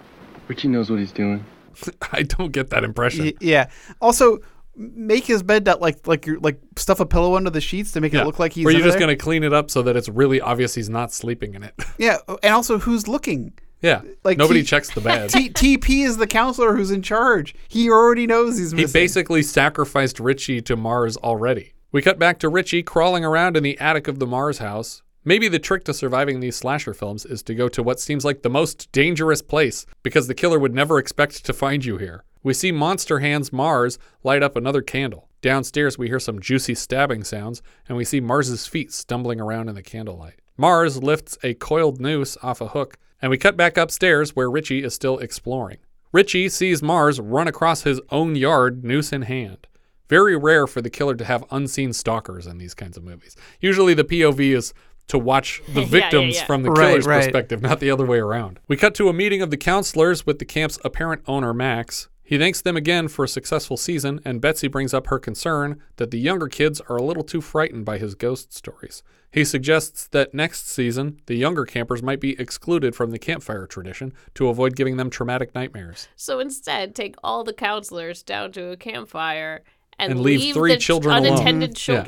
Richie 0.48 0.68
knows 0.68 0.90
what 0.90 1.00
he's 1.00 1.12
doing. 1.12 1.44
I 2.12 2.24
don't 2.24 2.52
get 2.52 2.70
that 2.70 2.84
impression. 2.84 3.26
Y- 3.26 3.34
yeah. 3.42 3.70
Also, 4.00 4.40
make 4.76 5.26
his 5.26 5.42
bed 5.42 5.66
that 5.66 5.82
like 5.82 6.06
like 6.08 6.26
you 6.28 6.40
like 6.40 6.60
stuff 6.76 7.00
a 7.00 7.06
pillow 7.06 7.36
under 7.36 7.50
the 7.50 7.62
sheets 7.62 7.92
to 7.94 8.02
make 8.02 8.14
Yeah. 8.14 8.22
it 8.22 8.26
look 8.26 8.40
like 8.40 8.54
he's. 8.54 8.66
Or 8.66 8.72
you're 8.72 8.82
just 8.82 8.98
there. 8.98 9.08
going 9.08 9.18
to 9.18 9.22
clean 9.24 9.44
it 9.44 9.54
up 9.54 9.72
so 9.72 9.82
that 9.84 9.96
it's 9.96 10.08
really 10.10 10.40
obvious 10.40 10.76
he's 10.76 10.90
not 10.90 11.12
sleeping 11.12 11.56
in 11.56 11.64
it. 11.64 11.74
Yeah, 11.98 12.18
and 12.44 12.54
also 12.54 12.78
who's 12.78 13.08
looking? 13.08 13.54
yeah. 13.82 14.02
Like 14.24 14.38
Nobody 14.38 14.62
T- 14.62 14.68
checks 14.68 14.90
the 14.94 15.02
bed. 15.10 15.30
T- 15.30 15.50
TP 15.50 16.06
is 16.06 16.18
the 16.18 16.28
counselor 16.28 16.76
who's 16.76 16.92
in 16.92 17.02
charge. 17.02 17.56
He 17.70 17.90
already 17.90 18.28
knows 18.28 18.58
he's 18.58 18.72
He 18.72 18.86
basically 18.86 19.42
sacrificed 19.44 20.20
Richie 20.20 20.62
to 20.64 20.76
Marz 20.78 21.18
already. 21.18 21.74
We 21.92 22.02
cut 22.02 22.20
back 22.20 22.40
to 22.40 22.50
Richie 22.50 22.84
crawling 22.84 23.24
around 23.24 23.56
in 23.56 23.64
the 23.64 23.80
attic 23.80 24.08
of 24.10 24.20
the 24.20 24.26
Marz 24.28 24.58
house. 24.60 25.02
Maybe 25.28 25.48
the 25.48 25.58
trick 25.58 25.84
to 25.86 25.94
surviving 25.94 26.40
these 26.40 26.56
slasher 26.56 26.94
films 26.94 27.26
is 27.26 27.42
to 27.44 27.56
go 27.56 27.68
to 27.70 27.82
what 27.82 28.00
seems 28.00 28.24
like 28.24 28.44
the 28.44 28.50
most 28.50 28.92
dangerous 28.92 29.42
place 29.42 29.88
because 30.04 30.28
the 30.28 30.36
killer 30.36 30.60
would 30.60 30.76
never 30.76 31.00
expect 31.00 31.44
to 31.44 31.52
find 31.52 31.84
you 31.84 31.98
here. 31.98 32.24
We 32.44 32.54
see 32.54 32.72
Monster 32.72 33.18
Hands 33.20 33.50
Marz 33.50 33.98
light 34.24 34.44
up 34.44 34.56
another 34.56 34.84
candle. 34.84 35.28
Downstairs, 35.42 35.98
we 35.98 36.10
hear 36.10 36.20
some 36.20 36.40
juicy 36.40 36.76
stabbing 36.76 37.24
sounds, 37.24 37.64
and 37.88 37.98
we 37.98 38.06
see 38.06 38.22
Marz's 38.22 38.68
feet 38.68 38.94
stumbling 38.94 39.42
around 39.42 39.68
in 39.68 39.74
the 39.74 39.82
candlelight. 39.82 40.40
Marz 40.60 41.02
lifts 41.02 41.40
a 41.42 41.56
coiled 41.56 42.00
noose 42.00 42.38
off 42.44 42.62
a 42.62 42.68
hook, 42.68 42.98
and 43.20 43.32
we 43.32 43.40
cut 43.40 43.58
back 43.58 43.78
upstairs 43.78 44.36
where 44.36 44.50
Richie 44.50 44.84
is 44.84 44.94
still 44.94 45.18
exploring. 45.18 45.80
Richie 46.12 46.50
sees 46.50 46.82
Marz 46.82 47.20
run 47.20 47.48
across 47.48 47.82
his 47.82 48.00
own 48.12 48.36
yard, 48.36 48.84
noose 48.84 49.12
in 49.12 49.24
hand. 49.24 49.66
Very 50.08 50.38
rare 50.38 50.68
for 50.68 50.84
the 50.84 50.90
killer 50.92 51.16
to 51.16 51.26
have 51.26 51.44
unseen 51.50 51.94
stalkers 51.94 52.46
in 52.46 52.60
these 52.60 52.76
kinds 52.76 52.96
of 52.96 53.04
movies. 53.04 53.36
Usually 53.60 53.96
the 53.96 54.04
POV 54.04 54.56
is 54.56 54.74
to 55.08 55.18
watch 55.18 55.62
the 55.68 55.74
Yeah, 55.74 55.80
yeah, 55.82 55.86
victims 55.86 56.36
yeah. 56.36 56.46
from 56.46 56.64
the 56.64 56.72
Right, 56.72 56.90
killer's 56.90 57.06
right. 57.06 57.24
perspective, 57.24 57.62
not 57.62 57.80
the 57.80 57.92
other 57.92 58.06
way 58.06 58.20
around. 58.20 58.60
We 58.68 58.78
cut 58.78 58.96
to 58.96 59.10
a 59.10 59.14
meeting 59.14 59.42
of 59.42 59.52
the 59.52 59.58
counselors 59.58 60.26
with 60.26 60.40
the 60.40 60.46
camp's 60.46 60.80
apparent 60.84 61.22
owner, 61.28 61.54
Max. 61.54 62.08
He 62.24 62.40
thanks 62.40 62.60
them 62.60 62.76
again 62.76 63.08
for 63.08 63.24
a 63.24 63.28
successful 63.28 63.78
season, 63.78 64.20
and 64.26 64.42
Betsy 64.42 64.68
brings 64.68 64.96
up 64.96 65.08
her 65.08 65.20
concern 65.20 65.80
that 65.98 66.10
the 66.10 66.18
younger 66.18 66.48
kids 66.48 66.82
are 66.90 66.96
a 66.98 67.04
little 67.04 67.24
too 67.24 67.40
frightened 67.40 67.86
by 67.86 68.00
his 68.00 68.16
ghost 68.16 68.52
stories. 68.52 69.04
He 69.32 69.44
suggests 69.46 70.08
that 70.08 70.34
next 70.34 70.68
season, 70.68 71.20
the 71.28 71.36
younger 71.36 71.66
campers 71.66 72.02
might 72.02 72.20
be 72.20 72.40
excluded 72.40 72.96
from 72.96 73.12
the 73.12 73.20
campfire 73.20 73.68
tradition 73.68 74.12
to 74.34 74.48
avoid 74.48 74.76
giving 74.76 74.98
them 74.98 75.12
traumatic 75.12 75.54
nightmares. 75.54 76.08
so 76.16 76.40
instead, 76.40 76.96
take 76.96 77.16
all 77.24 77.44
the 77.44 77.54
counselors 77.54 78.24
down 78.24 78.52
to 78.54 78.72
a 78.72 78.78
campfire 78.78 79.62
and, 80.00 80.12
And 80.14 80.22
leave 80.22 80.56
three 80.56 80.74
the 80.74 80.80
children 80.80 81.16
alone. 81.18 81.34
unattended 81.34 81.78
Yeah. 81.88 82.02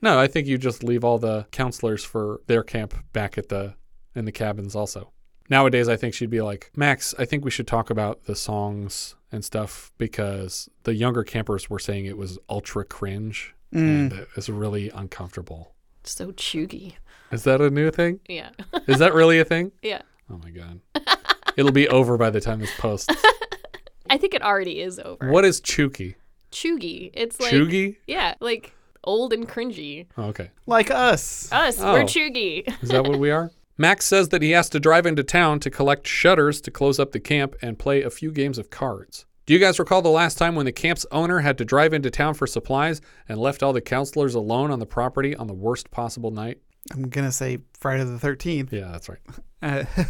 Children. 0.00 0.16
No, 0.16 0.20
I 0.20 0.26
think 0.26 0.46
you 0.46 0.58
just 0.58 0.82
leave 0.82 1.04
all 1.04 1.18
the 1.18 1.46
counselors 1.50 2.04
for 2.04 2.40
their 2.46 2.62
camp 2.62 2.94
back 3.12 3.38
at 3.38 3.48
the 3.48 3.74
in 4.14 4.24
the 4.24 4.32
cabins 4.32 4.74
also. 4.74 5.12
Nowadays 5.48 5.88
I 5.88 5.96
think 5.96 6.14
she'd 6.14 6.30
be 6.30 6.42
like, 6.42 6.70
"Max, 6.74 7.14
I 7.18 7.24
think 7.24 7.44
we 7.44 7.50
should 7.50 7.66
talk 7.66 7.90
about 7.90 8.24
the 8.24 8.34
songs 8.34 9.14
and 9.30 9.44
stuff 9.44 9.92
because 9.98 10.68
the 10.82 10.94
younger 10.94 11.22
campers 11.22 11.70
were 11.70 11.78
saying 11.78 12.06
it 12.06 12.16
was 12.16 12.38
ultra 12.48 12.84
cringe 12.84 13.54
mm. 13.72 13.78
and 13.78 14.12
it 14.12 14.28
was 14.34 14.48
really 14.48 14.90
uncomfortable." 14.90 15.74
So 16.02 16.32
cheugy. 16.32 16.94
Is 17.32 17.44
that 17.44 17.60
a 17.60 17.70
new 17.70 17.90
thing? 17.90 18.20
Yeah. 18.28 18.50
Is 18.86 18.98
that 18.98 19.14
really 19.14 19.38
a 19.38 19.44
thing? 19.44 19.72
yeah. 19.82 20.02
Oh 20.30 20.38
my 20.38 20.50
god. 20.50 20.80
It'll 21.56 21.72
be 21.72 21.88
over 21.88 22.16
by 22.16 22.30
the 22.30 22.40
time 22.40 22.60
this 22.60 22.74
posts. 22.78 23.14
I 24.10 24.18
think 24.18 24.34
it 24.34 24.42
already 24.42 24.80
is 24.80 24.98
over. 24.98 25.30
What 25.30 25.44
is 25.44 25.60
chooky? 25.60 26.16
Cheugy. 26.52 27.10
It's 27.14 27.40
like 27.40 27.52
Cheugy? 27.52 27.96
Yeah, 28.06 28.34
like 28.40 28.72
old 29.06 29.32
and 29.32 29.48
cringy. 29.48 30.06
Oh, 30.18 30.24
okay. 30.24 30.50
like 30.66 30.90
us. 30.90 31.50
Us, 31.52 31.80
Oh. 31.80 31.92
we're 31.94 32.02
cheugy. 32.04 32.66
Is 32.82 32.90
that 32.90 33.04
what 33.04 33.18
we 33.18 33.30
are? 33.30 33.50
Max 33.78 34.06
says 34.06 34.30
that 34.30 34.42
he 34.42 34.52
has 34.52 34.68
to 34.70 34.80
drive 34.80 35.06
into 35.06 35.22
town 35.22 35.60
to 35.60 35.70
collect 35.70 36.06
shutters 36.06 36.60
to 36.62 36.70
close 36.70 36.98
up 36.98 37.12
the 37.12 37.20
camp 37.20 37.54
and 37.62 37.78
play 37.78 38.02
a 38.02 38.10
few 38.10 38.32
games 38.32 38.58
of 38.58 38.70
cards. 38.70 39.26
Do 39.44 39.52
you 39.54 39.60
guys 39.60 39.78
recall 39.78 40.02
the 40.02 40.08
last 40.08 40.38
time 40.38 40.54
when 40.54 40.64
the 40.66 40.72
camp's 40.72 41.06
owner 41.12 41.38
had 41.40 41.56
to 41.58 41.64
drive 41.64 41.92
into 41.92 42.10
town 42.10 42.34
for 42.34 42.46
supplies 42.46 43.00
and 43.28 43.38
left 43.38 43.62
all 43.62 43.72
the 43.72 43.80
counselors 43.80 44.34
alone 44.34 44.70
on 44.70 44.78
the 44.80 44.86
property 44.86 45.36
on 45.36 45.46
the 45.46 45.54
worst 45.54 45.90
possible 45.90 46.30
night? 46.30 46.58
I'm 46.92 47.08
gonna 47.10 47.30
say 47.32 47.58
Friday 47.78 48.04
the 48.04 48.18
Thirteenth. 48.18 48.72
Yeah, 48.72 48.88
that's 48.92 49.08
right. 49.08 49.20
Uh, 49.62 49.84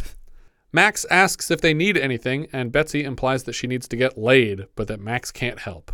Max 0.73 1.05
asks 1.09 1.49
if 1.49 1.61
they 1.61 1.73
need 1.73 1.97
anything, 1.97 2.47
and 2.51 2.71
Betsy 2.71 3.03
implies 3.03 3.43
that 3.43 3.53
she 3.53 3.65
needs 3.67 3.87
to 3.87 3.95
get 3.95 4.17
laid, 4.17 4.65
but 4.75 4.87
that 4.89 4.99
Max 4.99 5.31
can't 5.31 5.59
help. 5.59 5.91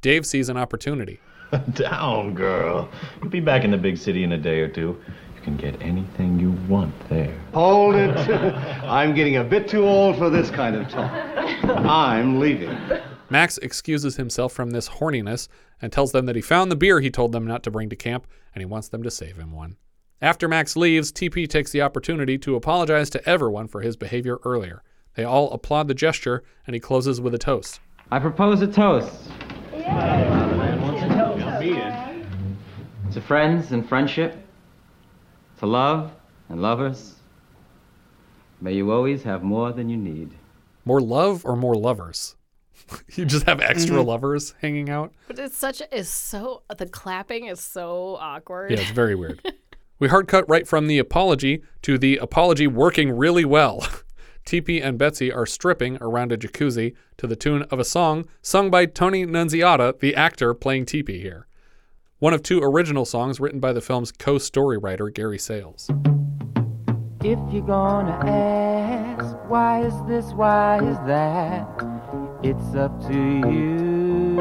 Dave 0.00 0.24
sees 0.26 0.48
an 0.48 0.56
opportunity. 0.56 1.20
Down, 1.72 2.34
girl. 2.34 2.88
You'll 3.20 3.30
be 3.30 3.40
back 3.40 3.64
in 3.64 3.70
the 3.70 3.76
big 3.76 3.98
city 3.98 4.24
in 4.24 4.32
a 4.32 4.38
day 4.38 4.60
or 4.60 4.68
two. 4.68 5.00
You 5.36 5.42
can 5.42 5.56
get 5.56 5.80
anything 5.80 6.38
you 6.38 6.52
want 6.68 6.94
there. 7.08 7.38
Hold 7.54 7.94
it. 7.94 8.16
I'm 8.84 9.14
getting 9.14 9.36
a 9.36 9.44
bit 9.44 9.68
too 9.68 9.86
old 9.86 10.18
for 10.18 10.30
this 10.30 10.50
kind 10.50 10.76
of 10.76 10.88
talk. 10.88 11.12
I'm 11.64 12.40
leaving. 12.40 12.76
Max 13.28 13.58
excuses 13.58 14.16
himself 14.16 14.52
from 14.52 14.70
this 14.70 14.88
horniness 14.88 15.48
and 15.82 15.92
tells 15.92 16.12
them 16.12 16.26
that 16.26 16.36
he 16.36 16.42
found 16.42 16.70
the 16.70 16.76
beer 16.76 17.00
he 17.00 17.10
told 17.10 17.32
them 17.32 17.46
not 17.46 17.62
to 17.64 17.70
bring 17.70 17.88
to 17.90 17.96
camp 17.96 18.26
and 18.54 18.62
he 18.62 18.66
wants 18.66 18.88
them 18.88 19.02
to 19.02 19.10
save 19.10 19.36
him 19.36 19.52
one. 19.52 19.76
After 20.22 20.48
Max 20.48 20.76
leaves, 20.76 21.12
TP 21.12 21.48
takes 21.48 21.72
the 21.72 21.82
opportunity 21.82 22.38
to 22.38 22.56
apologize 22.56 23.10
to 23.10 23.28
everyone 23.28 23.68
for 23.68 23.82
his 23.82 23.96
behavior 23.96 24.38
earlier. 24.44 24.82
They 25.14 25.24
all 25.24 25.50
applaud 25.52 25.88
the 25.88 25.94
gesture 25.94 26.42
and 26.66 26.74
he 26.74 26.80
closes 26.80 27.20
with 27.20 27.34
a 27.34 27.38
toast. 27.38 27.80
I 28.10 28.18
propose 28.18 28.62
a 28.62 28.66
toast. 28.66 29.12
To 33.16 33.22
friends 33.22 33.72
and 33.72 33.88
friendship. 33.88 34.36
To 35.60 35.66
love 35.66 36.12
and 36.50 36.60
lovers. 36.60 37.14
May 38.60 38.74
you 38.74 38.92
always 38.92 39.22
have 39.22 39.42
more 39.42 39.72
than 39.72 39.88
you 39.88 39.96
need. 39.96 40.32
More 40.84 41.00
love 41.00 41.42
or 41.46 41.56
more 41.56 41.74
lovers? 41.74 42.36
you 43.14 43.24
just 43.24 43.46
have 43.46 43.58
extra 43.62 43.96
Mhm. 43.96 44.04
lovers 44.04 44.54
hanging 44.60 44.90
out? 44.90 45.14
But 45.28 45.38
it's 45.38 45.56
such 45.56 45.80
a 45.80 45.96
is 45.96 46.10
so 46.10 46.64
the 46.76 46.84
clapping 46.84 47.46
is 47.46 47.58
so 47.58 48.16
awkward. 48.20 48.70
Yeah, 48.70 48.80
it's 48.80 48.90
very 48.90 49.14
weird. 49.14 49.40
we 49.98 50.08
hard 50.08 50.28
cut 50.28 50.46
right 50.46 50.68
from 50.68 50.86
the 50.86 50.98
apology 50.98 51.62
to 51.80 51.96
the 51.96 52.18
apology 52.18 52.66
working 52.66 53.10
really 53.16 53.46
well. 53.46 53.80
TP 54.44 54.84
and 54.84 54.98
Betsy 54.98 55.32
are 55.32 55.46
stripping 55.46 55.96
around 56.02 56.32
a 56.32 56.36
jacuzzi 56.36 56.94
to 57.16 57.26
the 57.26 57.34
tune 57.34 57.62
of 57.70 57.78
a 57.78 57.84
song 57.84 58.26
sung 58.42 58.70
by 58.70 58.84
Tony 58.84 59.24
Nunziata, 59.24 60.00
the 60.00 60.14
actor 60.14 60.52
playing 60.52 60.84
TP 60.84 61.18
here. 61.22 61.46
One 62.18 62.32
of 62.32 62.42
two 62.42 62.62
original 62.62 63.04
songs 63.04 63.40
written 63.40 63.60
by 63.60 63.74
the 63.74 63.82
film's 63.82 64.10
co 64.10 64.38
story 64.38 64.78
writer, 64.78 65.10
Gary 65.10 65.38
Sales. 65.38 65.90
If 67.22 67.38
you're 67.52 67.66
gonna 67.66 68.18
ask, 68.26 69.36
why 69.50 69.84
is 69.84 69.92
this, 70.08 70.32
why 70.32 70.78
is 70.78 70.96
that? 71.06 71.68
It's 72.42 72.74
up 72.74 72.98
to 73.08 73.12
you. 73.12 74.40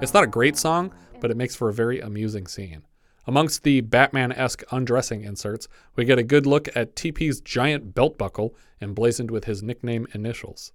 It's 0.00 0.14
not 0.14 0.24
a 0.24 0.26
great 0.26 0.56
song, 0.56 0.90
but 1.20 1.30
it 1.30 1.36
makes 1.36 1.54
for 1.54 1.68
a 1.68 1.74
very 1.74 2.00
amusing 2.00 2.46
scene. 2.46 2.84
Amongst 3.26 3.62
the 3.62 3.82
Batman 3.82 4.32
esque 4.32 4.62
undressing 4.70 5.22
inserts, 5.22 5.68
we 5.96 6.06
get 6.06 6.18
a 6.18 6.22
good 6.22 6.46
look 6.46 6.74
at 6.74 6.96
TP's 6.96 7.42
giant 7.42 7.94
belt 7.94 8.16
buckle 8.16 8.56
emblazoned 8.80 9.30
with 9.30 9.44
his 9.44 9.62
nickname 9.62 10.06
initials. 10.14 10.72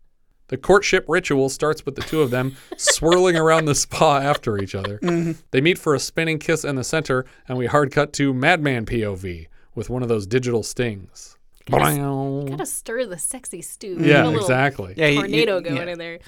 The 0.50 0.58
courtship 0.58 1.06
ritual 1.08 1.50
starts 1.50 1.86
with 1.86 1.96
the 1.96 2.02
two 2.02 2.22
of 2.22 2.30
them 2.32 2.56
swirling 2.78 3.36
around 3.36 3.66
the 3.66 3.76
spa 3.76 4.18
after 4.18 4.58
each 4.62 4.76
other. 4.76 5.00
Mhm. 5.00 5.38
They 5.52 5.62
meet 5.62 5.78
for 5.80 5.96
a 5.96 6.00
spinning 6.00 6.38
kiss 6.40 6.64
in 6.66 6.76
the 6.76 6.84
center, 6.84 7.26
and 7.48 7.58
we 7.58 7.66
hard 7.68 7.92
cut 7.92 8.14
to 8.14 8.34
Madman 8.34 8.86
POV 8.86 9.48
with 9.76 9.90
one 9.90 10.04
of 10.04 10.10
those 10.10 10.26
digital 10.28 10.62
stings. 10.64 11.38
Gotta 11.70 12.66
stir 12.66 13.06
the 13.06 13.18
sexy 13.20 13.62
stew. 13.62 13.98
Yeah, 14.00 14.26
a 14.26 14.36
exactly. 14.36 14.96
Yeah, 14.98 15.08
you- 15.08 15.14
you- 15.18 15.46
tornado 15.46 15.62
going 15.62 15.88
yeah. 15.88 15.94
in 15.94 16.00
there. 16.00 16.20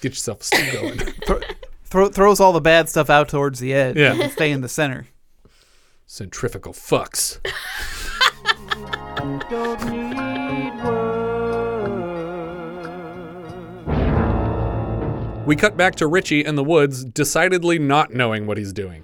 Get 0.00 0.12
yourself 0.12 0.40
a 0.40 0.44
stew 0.44 0.72
going. 0.72 0.98
Thro- 1.26 1.40
throw, 1.84 2.08
throws 2.08 2.40
all 2.40 2.52
the 2.54 2.60
bad 2.62 2.88
stuff 2.88 3.10
out 3.10 3.28
towards 3.28 3.58
the 3.60 3.74
edge. 3.74 3.96
Yeah. 3.96 4.14
and 4.14 4.32
stay 4.38 4.50
in 4.50 4.62
the 4.62 4.68
center. 4.68 5.08
Centrifugal 6.06 6.72
fucks. 6.72 7.38
We 15.48 15.56
cut 15.56 15.78
back 15.78 15.94
to 15.94 16.06
Richie 16.06 16.44
in 16.44 16.56
the 16.56 16.62
woods, 16.62 17.06
decidedly 17.06 17.78
not 17.78 18.12
knowing 18.12 18.46
what 18.46 18.58
he's 18.58 18.70
doing. 18.74 19.02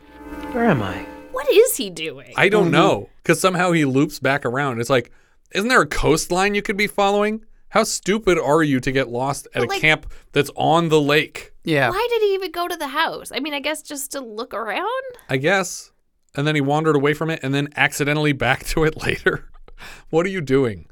Where 0.52 0.66
am 0.66 0.82
I? 0.82 1.06
What 1.32 1.48
is 1.50 1.78
he 1.78 1.88
doing? 1.88 2.34
I 2.36 2.50
don't 2.50 2.70
know 2.70 3.08
because 3.22 3.40
somehow 3.40 3.72
he 3.72 3.86
loops 3.86 4.18
back 4.18 4.44
around. 4.44 4.78
It's 4.78 4.90
like, 4.90 5.10
isn't 5.54 5.70
there 5.70 5.80
a 5.80 5.86
coastline 5.86 6.54
you 6.54 6.60
could 6.60 6.76
be 6.76 6.86
following? 6.86 7.46
How 7.70 7.82
stupid 7.82 8.38
are 8.38 8.62
you 8.62 8.78
to 8.80 8.92
get 8.92 9.08
lost 9.08 9.48
at 9.54 9.60
But, 9.60 9.64
a 9.64 9.68
like- 9.68 9.80
camp 9.80 10.12
that's 10.32 10.50
on 10.54 10.90
the 10.90 11.00
lake? 11.00 11.54
Yeah. 11.64 11.88
Why 11.88 12.06
did 12.10 12.20
he 12.20 12.34
even 12.34 12.52
go 12.52 12.68
to 12.68 12.76
the 12.76 12.88
house? 12.88 13.32
I 13.34 13.40
mean, 13.40 13.54
I 13.54 13.60
guess 13.60 13.80
just 13.80 14.12
to 14.12 14.20
look 14.20 14.52
around. 14.52 15.02
I 15.30 15.38
guess. 15.38 15.92
And 16.34 16.46
then 16.46 16.54
he 16.56 16.60
wandered 16.60 16.94
away 16.94 17.14
from 17.14 17.30
it 17.30 17.40
and 17.42 17.54
then 17.54 17.70
accidentally 17.74 18.32
back 18.34 18.64
to 18.66 18.84
it 18.84 19.00
later. 19.00 19.48
what 20.10 20.26
are 20.26 20.28
you 20.28 20.42
doing? 20.42 20.88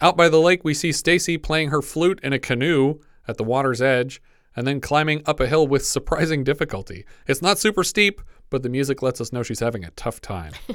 Out 0.00 0.16
by 0.16 0.28
the 0.28 0.40
lake, 0.40 0.64
we 0.64 0.74
see 0.74 0.90
Stacy 0.90 1.38
playing 1.38 1.68
her 1.68 1.82
flute 1.82 2.18
in 2.24 2.32
a 2.32 2.40
canoe 2.40 2.98
at 3.28 3.36
the 3.36 3.44
water's 3.44 3.80
edge 3.80 4.20
and 4.56 4.66
then 4.66 4.80
climbing 4.80 5.22
up 5.26 5.40
a 5.40 5.46
hill 5.46 5.66
with 5.66 5.84
surprising 5.86 6.44
difficulty. 6.44 7.04
It's 7.26 7.42
not 7.42 7.58
super 7.58 7.84
steep, 7.84 8.20
but 8.50 8.62
the 8.62 8.68
music 8.68 9.02
lets 9.02 9.20
us 9.20 9.32
know 9.32 9.42
she's 9.42 9.60
having 9.60 9.84
a 9.84 9.90
tough 9.92 10.20
time. 10.20 10.52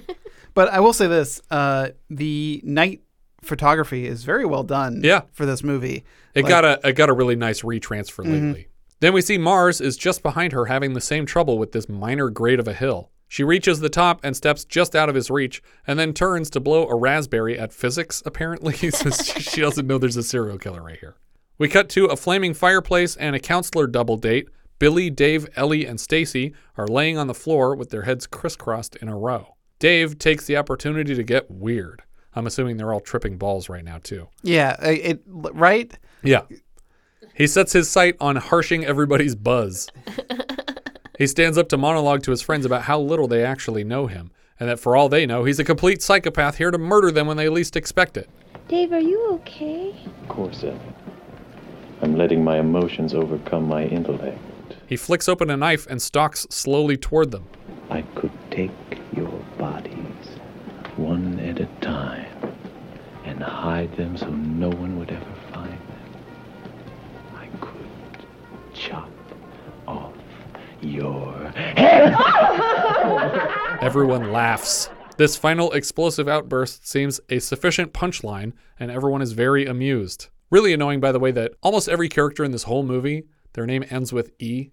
But 0.56 0.70
I 0.70 0.82
will 0.82 0.94
say 0.94 1.08
this: 1.08 1.42
uh, 1.50 1.90
the 2.12 2.62
night 2.64 3.02
photography 3.42 4.06
is 4.06 4.24
very 4.24 4.46
well 4.46 4.62
done. 4.64 5.02
Yeah. 5.04 5.22
for 5.32 5.46
this 5.48 5.64
movie, 5.64 6.04
It 6.36 6.44
Like- 6.44 6.50
got 6.50 6.64
a 6.66 6.80
it 6.88 6.94
got 6.94 7.10
a 7.10 7.14
really 7.14 7.36
nice 7.36 7.62
retransfer 7.64 8.24
Mhm. 8.26 8.32
lately. 8.48 8.68
Then 9.00 9.14
we 9.14 9.22
see 9.22 9.38
Marz 9.40 9.82
is 9.82 9.98
just 9.98 10.22
behind 10.24 10.54
her 10.54 10.66
having 10.66 10.94
the 10.94 11.02
same 11.02 11.26
trouble 11.26 11.58
with 11.58 11.72
this 11.72 11.90
minor 11.90 12.30
grade 12.30 12.60
of 12.60 12.68
a 12.68 12.74
hill. 12.74 13.10
She 13.28 13.44
reaches 13.44 13.80
the 13.80 13.90
top 13.90 14.20
and 14.24 14.38
steps 14.38 14.64
just 14.64 14.96
out 14.96 15.10
of 15.10 15.16
his 15.16 15.32
reach 15.32 15.62
and 15.88 15.98
then 15.98 16.14
turns 16.14 16.50
to 16.52 16.60
blow 16.60 16.88
a 16.88 16.96
raspberry 16.96 17.58
at 17.58 17.74
physics, 17.74 18.22
apparently, 18.26 18.74
since 18.92 19.26
she 19.42 19.60
doesn't 19.62 19.88
know 19.88 19.98
there's 19.98 20.18
a 20.18 20.24
serial 20.24 20.60
killer 20.60 20.84
right 20.84 21.00
here. 21.00 21.16
We 21.64 21.70
cut 21.70 21.88
to 21.92 22.08
a 22.08 22.18
flaming 22.18 22.54
fireplace 22.54 23.16
and 23.16 23.38
a 23.38 23.40
counselor 23.40 23.88
double 23.88 24.18
date. 24.18 24.50
Billy, 24.80 25.10
Dave, 25.10 25.48
Ellie, 25.56 25.86
and 25.86 25.98
Stacy 25.98 26.54
are 26.78 26.86
laying 26.90 27.18
on 27.18 27.28
the 27.28 27.34
floor 27.34 27.74
with 27.74 27.90
their 27.90 28.02
heads 28.02 28.28
crisscrossed 28.28 28.98
in 28.98 29.08
a 29.08 29.16
row. 29.16 29.56
Dave 29.80 30.20
takes 30.20 30.46
the 30.46 30.58
opportunity 30.58 31.16
to 31.16 31.24
get 31.24 31.50
weird. 31.50 32.04
I'm 32.36 32.48
assuming 32.48 32.76
they're 32.76 32.92
all 32.92 33.00
tripping 33.00 33.38
balls 33.38 33.70
right 33.70 33.86
now, 33.86 34.00
too. 34.00 34.28
Yeah, 34.42 34.76
uh, 34.84 34.90
it 34.90 35.22
right. 35.26 35.98
Yeah. 36.22 36.42
He 37.34 37.48
sets 37.48 37.72
his 37.72 37.90
sight 37.90 38.18
on 38.20 38.36
harshing 38.36 38.84
everybody's 38.84 39.34
buzz. 39.34 39.88
he 41.18 41.28
stands 41.28 41.58
up 41.58 41.70
to 41.70 41.78
monologue 41.78 42.24
to 42.24 42.32
his 42.32 42.42
friends 42.42 42.66
about 42.66 42.82
how 42.82 43.00
little 43.00 43.30
they 43.30 43.46
actually 43.46 43.86
know 43.86 44.08
him, 44.08 44.32
and 44.60 44.68
that 44.68 44.82
for 44.82 44.98
all 44.98 45.08
they 45.08 45.26
know, 45.26 45.46
he's 45.46 45.60
a 45.60 45.64
complete 45.64 46.02
psychopath 46.02 46.58
here 46.58 46.72
to 46.72 46.78
murder 46.78 47.10
them 47.10 47.26
when 47.26 47.38
they 47.38 47.48
least 47.48 47.78
expect 47.78 48.18
it. 48.18 48.30
Dave, 48.68 48.92
are 48.92 49.00
you 49.00 49.30
okay? 49.36 49.96
Of 50.24 50.28
course, 50.28 50.62
Ellie. 50.66 50.78
I'm 52.04 52.18
letting 52.18 52.44
my 52.44 52.60
emotions 52.60 53.14
overcome 53.14 53.66
my 53.66 53.86
intellect. 53.86 54.38
He 54.88 54.98
flicks 54.98 55.30
open 55.30 55.50
a 55.50 55.56
knife 55.56 55.88
and 55.90 56.02
stalks 56.02 56.46
slowly 56.50 56.98
toward 56.98 57.32
them. 57.32 57.48
I 57.90 58.02
could 58.16 58.34
take 58.52 58.72
your 59.16 59.32
bodies 59.58 60.28
one 60.98 61.40
at 61.40 61.62
a 61.62 61.66
time 61.80 62.28
and 63.24 63.42
hide 63.42 63.96
them 63.96 64.18
so 64.18 64.30
no 64.30 64.68
one 64.68 65.00
would 65.00 65.12
ever 65.12 65.34
find 65.54 65.72
them. 65.72 66.16
I 67.38 67.48
could 67.62 68.26
chop 68.74 69.10
off 69.88 70.14
your 70.82 71.52
head. 71.56 72.18
Everyone 73.82 74.34
laughs. 74.34 74.90
This 75.16 75.38
final 75.38 75.72
explosive 75.72 76.28
outburst 76.28 76.86
seems 76.86 77.22
a 77.30 77.40
sufficient 77.40 77.94
punchline, 77.94 78.52
and 78.78 78.92
everyone 78.92 79.22
is 79.22 79.32
very 79.32 79.66
amused. 79.66 80.28
Really 80.54 80.72
annoying, 80.74 81.00
by 81.00 81.12
the 81.12 81.20
way, 81.20 81.32
that 81.32 81.54
almost 81.64 81.90
every 81.90 82.08
character 82.10 82.44
in 82.44 82.52
this 82.52 82.62
whole 82.64 82.84
movie, 82.84 83.24
their 83.54 83.66
name 83.66 83.84
ends 83.90 84.14
with 84.14 84.32
E. 84.40 84.70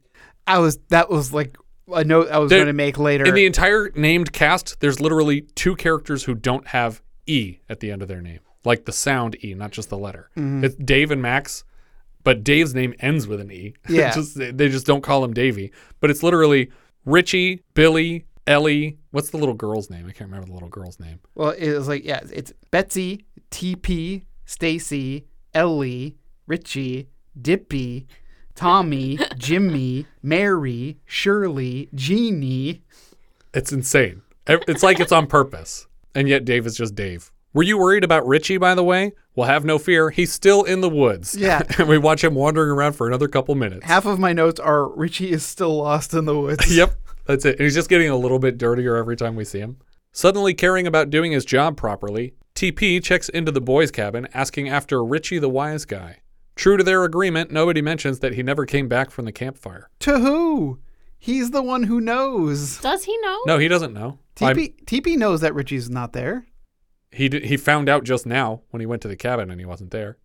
I 0.47 0.59
was 0.59 0.79
that 0.91 1.09
was 1.09 1.33
like 1.33 1.57
a 1.93 2.05
note 2.05 2.29
I 2.31 2.39
was 2.39 2.51
going 2.51 2.67
to 2.67 2.73
make 2.75 2.99
later. 2.99 3.25
In 3.25 3.35
the 3.35 3.47
entire 3.47 3.91
named 3.95 4.31
cast, 4.33 4.81
there's 4.81 5.01
literally 5.01 5.41
two 5.55 5.75
characters 5.77 6.25
who 6.25 6.35
don't 6.35 6.67
have 6.69 7.01
E 7.27 7.61
at 7.71 7.81
the 7.81 7.91
end 7.91 8.03
of 8.03 8.09
their 8.09 8.21
name, 8.21 8.41
like 8.65 8.85
the 8.85 8.93
sound 8.93 9.43
E, 9.43 9.55
not 9.55 9.71
just 9.71 9.89
the 9.89 9.97
letter. 9.97 10.29
Mhm. 10.37 10.63
It's 10.65 10.75
Dave 10.77 11.11
and 11.11 11.23
Max, 11.23 11.65
but 12.25 12.45
Dave's 12.45 12.75
name 12.75 12.95
ends 13.01 13.27
with 13.27 13.41
an 13.41 13.51
E. 13.51 13.73
Yeah. 13.89 14.13
just, 14.13 14.37
they 14.37 14.69
just 14.69 14.87
don't 14.87 15.01
call 15.03 15.25
him 15.25 15.33
Davey. 15.33 15.73
But 16.01 16.11
it's 16.11 16.23
literally 16.23 16.71
Richie, 17.07 17.63
Billy, 17.73 18.27
Ellie. 18.47 18.99
What's 19.13 19.31
the 19.31 19.39
little 19.39 19.55
girl's 19.55 19.89
name? 19.89 20.05
I 20.07 20.13
can't 20.13 20.29
remember 20.31 20.47
the 20.47 20.53
little 20.53 20.69
girl's 20.69 21.01
name. 21.01 21.21
well, 21.35 21.51
it 21.51 21.73
was 21.73 21.89
like 21.89 22.05
yeah, 22.05 22.21
it's 22.31 22.53
Betsy, 22.71 23.25
TP, 23.51 24.25
Stacy, 24.45 25.25
Ellie, 25.55 26.17
Richie, 26.47 27.09
Dippy, 27.41 28.07
Tommy, 28.55 29.19
Jimmy, 29.37 30.07
Mary, 30.23 30.99
Shirley, 31.07 31.89
Jeannie. 31.95 32.83
It's 33.55 33.73
insane. 33.73 34.23
It's 34.47 34.83
like 34.83 35.01
it's 35.01 35.13
on 35.13 35.27
purpose. 35.27 35.87
And 36.15 36.29
yet 36.29 36.45
Dave 36.45 36.67
is 36.67 36.77
just 36.77 36.95
Dave. 36.95 37.31
Were 37.53 37.63
you 37.63 37.79
worried 37.79 38.05
about 38.05 38.27
Richie, 38.27 38.59
by 38.59 38.75
the 38.75 38.85
way? 38.85 39.13
Well, 39.35 39.49
have 39.49 39.65
no 39.65 39.79
fear. 39.79 40.11
He's 40.11 40.33
still 40.33 40.63
in 40.63 40.81
the 40.81 40.89
woods. 40.89 41.35
Yeah. 41.35 41.63
and 41.79 41.89
we 41.89 41.99
watch 41.99 42.23
him 42.23 42.35
wandering 42.35 42.71
around 42.71 42.93
for 42.93 43.07
another 43.09 43.29
couple 43.29 43.55
minutes. 43.55 43.85
Half 43.87 44.07
of 44.07 44.19
my 44.19 44.33
notes 44.33 44.61
are 44.61 44.89
Richie 44.89 45.31
is 45.31 45.45
still 45.45 45.77
lost 45.77 46.15
in 46.15 46.27
the 46.27 46.39
woods. 46.39 46.75
yep, 46.77 46.95
that's 47.27 47.45
it. 47.45 47.57
And 47.57 47.63
he's 47.63 47.75
just 47.75 47.89
getting 47.89 48.11
a 48.11 48.17
little 48.17 48.39
bit 48.39 48.59
dirtier 48.59 48.97
every 48.97 49.17
time 49.17 49.35
we 49.35 49.45
see 49.45 49.59
him. 49.59 49.79
Suddenly 50.13 50.55
caring 50.55 50.87
about 50.87 51.11
doing 51.11 51.33
his 51.33 51.45
job 51.45 51.77
properly, 51.77 52.35
TP 52.61 53.03
checks 53.03 53.31
into 53.31 53.51
the 53.51 53.61
boys' 53.63 53.91
cabin 53.91 54.29
asking 54.35 54.69
after 54.69 55.03
Richie 55.03 55.39
the 55.39 55.49
wise 55.49 55.87
guy. 55.87 56.19
True 56.57 56.77
to 56.77 56.85
their 56.85 57.05
agreement, 57.05 57.51
nobody 57.51 57.81
mentions 57.81 58.19
that 58.19 58.35
he 58.35 58.43
never 58.43 58.67
came 58.67 58.87
back 58.87 59.11
from 59.11 59.25
the 59.25 59.33
campfire. 59.33 59.89
To 60.01 60.19
who? 60.19 60.79
He's 61.19 61.53
the 61.53 61.63
one 61.63 61.85
who 61.85 62.03
knows. 62.03 62.79
Does 62.83 63.05
he 63.05 63.17
know? 63.23 63.39
No, 63.47 63.57
he 63.59 63.67
doesn't 63.67 63.95
know. 63.95 64.19
TP 64.37 64.75
TP 64.85 65.17
knows 65.17 65.41
that 65.41 65.55
Richie's 65.55 65.89
not 65.89 66.13
there. 66.13 66.45
He 67.11 67.31
d- 67.31 67.47
he 67.47 67.57
found 67.57 67.89
out 67.89 68.05
just 68.05 68.27
now 68.27 68.61
when 68.73 68.81
he 68.81 68.87
went 68.87 69.01
to 69.03 69.09
the 69.09 69.17
cabin 69.17 69.51
and 69.51 69.59
he 69.59 69.65
wasn't 69.65 69.91
there. 69.91 70.19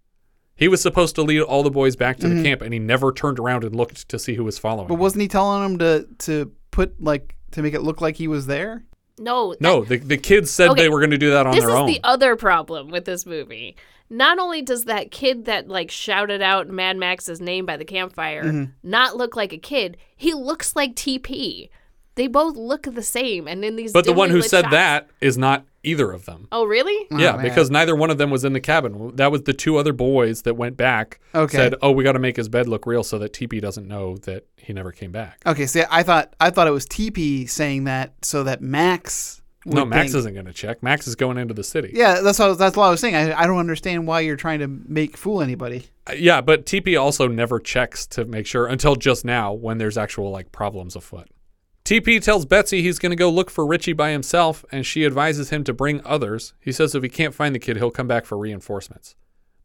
He 0.57 0.67
was 0.67 0.81
supposed 0.81 1.15
to 1.15 1.21
lead 1.21 1.39
all 1.41 1.63
the 1.63 1.71
boys 1.71 1.95
back 1.95 2.17
to 2.17 2.27
the 2.27 2.35
Mhm. 2.35 2.43
camp 2.43 2.61
and 2.61 2.73
he 2.73 2.79
never 2.79 3.13
turned 3.13 3.39
around 3.39 3.63
and 3.63 3.73
looked 3.73 4.09
to 4.09 4.19
see 4.19 4.33
who 4.35 4.43
was 4.43 4.57
following. 4.57 4.89
But 4.89 4.95
wasn't 4.95 5.21
he 5.21 5.27
telling 5.29 5.63
him 5.63 5.77
to 5.77 6.05
to 6.19 6.51
put 6.71 7.01
like 7.01 7.37
to 7.51 7.61
make 7.61 7.73
it 7.73 7.81
look 7.81 8.01
like 8.01 8.17
he 8.17 8.27
was 8.27 8.47
there? 8.47 8.83
No. 9.17 9.55
no, 9.59 9.83
the 9.85 9.97
the 9.97 10.17
kids 10.17 10.51
said 10.51 10.71
Okay, 10.71 10.83
they 10.83 10.89
were 10.89 10.99
going 10.99 11.11
to 11.11 11.17
do 11.17 11.31
that 11.31 11.45
on 11.47 11.53
their 11.53 11.53
own. 11.53 11.55
this 11.55 11.61
their 11.65 11.69
is 11.75 11.79
own. 11.81 11.87
the 11.87 11.99
other 12.03 12.35
problem 12.35 12.89
with 12.89 13.05
this 13.05 13.25
movie. 13.25 13.75
Not 14.09 14.37
only 14.39 14.61
does 14.61 14.85
that 14.85 15.09
kid 15.09 15.45
that 15.45 15.67
like 15.67 15.89
shouted 15.89 16.41
out 16.41 16.67
Mad 16.69 16.97
Max's 16.97 17.39
name 17.41 17.65
by 17.65 17.77
the 17.77 17.85
campfire 17.85 18.43
Mhm. 18.43 18.71
not 18.83 19.15
look 19.17 19.35
like 19.35 19.51
a 19.53 19.57
kid, 19.57 19.97
he 20.15 20.33
looks 20.33 20.75
like 20.75 20.95
TP. 20.95 21.69
They 22.15 22.27
both 22.27 22.55
look 22.55 22.83
the 22.83 23.01
same, 23.03 23.47
and 23.47 23.63
in 23.65 23.75
these. 23.75 23.91
but 23.91 24.05
the 24.05 24.13
one 24.13 24.29
who 24.29 24.41
said 24.41 24.61
shots- 24.65 24.71
that 24.71 25.09
is 25.21 25.37
not 25.37 25.65
either 25.85 26.11
of 26.11 26.25
them. 26.25 26.47
Oh, 26.51 26.65
really? 26.65 27.07
yeah, 27.11 27.37
because 27.37 27.69
neither 27.71 27.95
one 27.95 28.09
of 28.09 28.17
them 28.17 28.29
was 28.31 28.43
in 28.43 28.53
the 28.53 28.59
cabin. 28.59 29.15
That 29.15 29.31
was 29.31 29.43
the 29.43 29.53
two 29.53 29.77
other 29.77 29.93
boys 29.93 30.41
that 30.43 30.55
went 30.55 30.75
back. 30.77 31.19
Okay. 31.33 31.55
Said, 31.57 31.75
"Oh, 31.81 31.91
we 31.91 32.03
got 32.03 32.13
to 32.13 32.19
make 32.19 32.35
his 32.37 32.49
bed 32.49 32.67
look 32.67 32.85
real 32.85 33.03
so 33.03 33.19
that 33.19 33.33
TP 33.33 33.61
doesn't 33.61 33.87
know 33.87 34.17
that 34.23 34.45
he 34.57 34.73
never 34.73 34.91
came 34.91 35.11
back." 35.11 35.41
Okay, 35.45 35.65
see, 35.65 35.83
I 35.89 36.03
thought 36.03 36.33
I 36.39 36.49
thought 36.49 36.67
it 36.67 36.71
was 36.71 36.85
TP 36.85 37.49
saying 37.49 37.85
that 37.85 38.13
so 38.21 38.43
that 38.43 38.61
Max. 38.61 39.41
No, 39.67 39.83
Max 39.83 40.11
think- 40.11 40.19
isn't 40.19 40.33
going 40.35 40.45
to 40.45 40.53
check. 40.53 40.83
Max 40.83 41.07
is 41.07 41.15
going 41.15 41.39
into 41.39 41.55
the 41.55 41.63
city. 41.63 41.89
Yeah, 41.93 42.21
that's 42.21 42.37
what 42.37 42.57
that's 42.57 42.77
what 42.77 42.85
I 42.85 42.89
was 42.91 42.99
saying. 42.99 43.15
I, 43.15 43.41
I 43.41 43.47
don't 43.47 43.57
understand 43.57 44.05
why 44.05 44.19
you're 44.19 44.35
trying 44.35 44.59
to 44.59 44.67
make 44.67 45.17
fool 45.17 45.41
anybody. 45.41 45.87
Uh, 46.07 46.13
Yeah, 46.13 46.41
but 46.41 46.67
TP 46.67 47.01
also 47.01 47.27
never 47.27 47.59
checks 47.59 48.05
to 48.07 48.25
make 48.25 48.45
sure 48.45 48.67
until 48.67 48.95
just 48.95 49.25
now 49.25 49.53
when 49.53 49.79
there's 49.79 49.97
actual 49.97 50.29
like 50.29 50.51
problems 50.51 50.95
afoot. 50.95 51.27
TP 51.85 52.19
tells 52.19 52.45
Betsy 52.47 52.81
he's 52.81 52.97
going 52.97 53.11
to 53.11 53.15
go 53.15 53.29
look 53.29 53.51
for 53.51 53.63
Richie 53.63 53.93
by 53.93 54.09
himself, 54.09 54.65
and 54.71 54.83
she 54.83 55.05
advises 55.05 55.51
him 55.51 55.63
to 55.65 55.73
bring 55.73 56.01
others. 56.03 56.55
He 56.59 56.71
says 56.71 56.95
if 56.95 57.03
he 57.03 57.09
can't 57.09 57.35
find 57.35 57.53
the 57.53 57.59
kid, 57.59 57.77
he'll 57.77 57.91
come 57.91 58.07
back 58.07 58.25
for 58.25 58.39
reinforcements. 58.39 59.15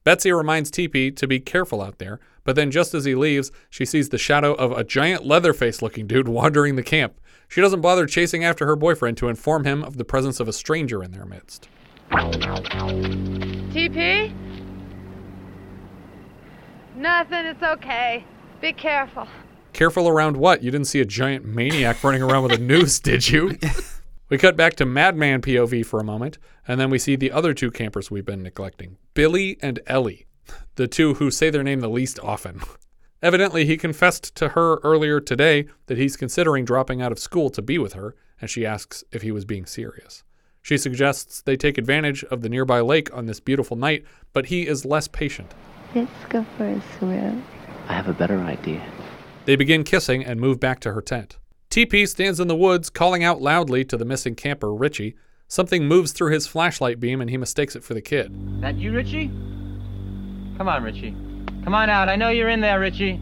Betsy 0.04 0.30
reminds 0.30 0.70
TP 0.70 1.16
to 1.16 1.26
be 1.26 1.40
careful 1.40 1.80
out 1.80 1.96
there, 1.96 2.20
but 2.44 2.56
then 2.56 2.70
just 2.70 2.92
as 2.92 3.06
he 3.06 3.14
leaves, 3.14 3.50
she 3.70 3.86
sees 3.86 4.10
the 4.10 4.18
shadow 4.18 4.52
of 4.52 4.70
a 4.72 4.84
giant 4.84 5.24
Leatherface 5.24 5.80
looking 5.80 6.06
dude 6.06 6.28
wandering 6.40 6.76
the 6.76 6.82
camp. 6.82 7.18
She 7.48 7.62
doesn't 7.62 7.80
bother 7.80 8.04
chasing 8.04 8.44
after 8.44 8.66
her 8.66 8.76
boyfriend 8.76 9.16
to 9.16 9.28
inform 9.28 9.64
him 9.64 9.82
of 9.82 9.96
the 9.96 10.04
presence 10.04 10.40
of 10.40 10.48
a 10.48 10.52
stranger 10.52 11.02
in 11.02 11.12
their 11.12 11.24
midst. 11.24 11.70
TP? 13.70 14.30
Nothing, 16.96 17.46
it's 17.46 17.62
okay. 17.62 18.26
Be 18.60 18.74
careful. 18.74 19.26
Careful 19.80 20.08
around 20.08 20.36
what? 20.36 20.62
You 20.62 20.70
didn't 20.70 20.88
see 20.88 21.00
a 21.00 21.06
giant 21.06 21.46
maniac 21.46 22.04
running 22.04 22.20
around 22.20 22.42
with 22.42 22.52
a 22.52 22.58
noose, 22.58 23.00
did 23.00 23.30
you? 23.30 23.56
We 24.28 24.36
cut 24.36 24.54
back 24.54 24.74
to 24.74 24.84
Madman 24.84 25.40
POV 25.40 25.86
for 25.86 25.98
a 25.98 26.04
moment, 26.04 26.36
and 26.68 26.78
then 26.78 26.90
we 26.90 26.98
see 26.98 27.16
the 27.16 27.32
other 27.32 27.54
two 27.54 27.70
campers 27.70 28.10
we've 28.10 28.26
been 28.26 28.42
neglecting 28.42 28.98
Billy 29.14 29.56
and 29.62 29.80
Ellie, 29.86 30.26
the 30.74 30.86
two 30.86 31.14
who 31.14 31.30
say 31.30 31.48
their 31.48 31.62
name 31.62 31.80
the 31.80 31.88
least 31.88 32.20
often. 32.22 32.60
Evidently, 33.22 33.64
he 33.64 33.78
confessed 33.78 34.34
to 34.34 34.50
her 34.50 34.80
earlier 34.84 35.18
today 35.18 35.66
that 35.86 35.96
he's 35.96 36.14
considering 36.14 36.66
dropping 36.66 37.00
out 37.00 37.10
of 37.10 37.18
school 37.18 37.48
to 37.48 37.62
be 37.62 37.78
with 37.78 37.94
her, 37.94 38.14
and 38.38 38.50
she 38.50 38.66
asks 38.66 39.02
if 39.12 39.22
he 39.22 39.32
was 39.32 39.46
being 39.46 39.64
serious. 39.64 40.24
She 40.60 40.76
suggests 40.76 41.40
they 41.40 41.56
take 41.56 41.78
advantage 41.78 42.22
of 42.24 42.42
the 42.42 42.50
nearby 42.50 42.80
lake 42.82 43.08
on 43.16 43.24
this 43.24 43.40
beautiful 43.40 43.78
night, 43.78 44.04
but 44.34 44.44
he 44.44 44.66
is 44.66 44.84
less 44.84 45.08
patient. 45.08 45.54
Let's 45.94 46.12
go 46.28 46.44
for 46.58 46.66
a 46.66 46.82
swim. 46.98 47.42
I 47.88 47.94
have 47.94 48.08
a 48.08 48.12
better 48.12 48.38
idea. 48.40 48.86
They 49.50 49.56
begin 49.56 49.82
kissing 49.82 50.24
and 50.24 50.38
move 50.38 50.60
back 50.60 50.78
to 50.78 50.92
her 50.92 51.02
tent. 51.02 51.36
TP 51.70 52.06
stands 52.06 52.38
in 52.38 52.46
the 52.46 52.54
woods, 52.54 52.88
calling 52.88 53.24
out 53.24 53.42
loudly 53.42 53.84
to 53.86 53.96
the 53.96 54.04
missing 54.04 54.36
camper, 54.36 54.72
Richie. 54.72 55.16
Something 55.48 55.88
moves 55.88 56.12
through 56.12 56.30
his 56.30 56.46
flashlight 56.46 57.00
beam 57.00 57.20
and 57.20 57.28
he 57.28 57.36
mistakes 57.36 57.74
it 57.74 57.82
for 57.82 57.92
the 57.92 58.00
kid. 58.00 58.60
That 58.60 58.76
you, 58.76 58.92
Richie? 58.92 59.26
Come 60.56 60.68
on, 60.68 60.84
Richie. 60.84 61.16
Come 61.64 61.74
on 61.74 61.90
out. 61.90 62.08
I 62.08 62.14
know 62.14 62.28
you're 62.28 62.48
in 62.48 62.60
there, 62.60 62.78
Richie. 62.78 63.16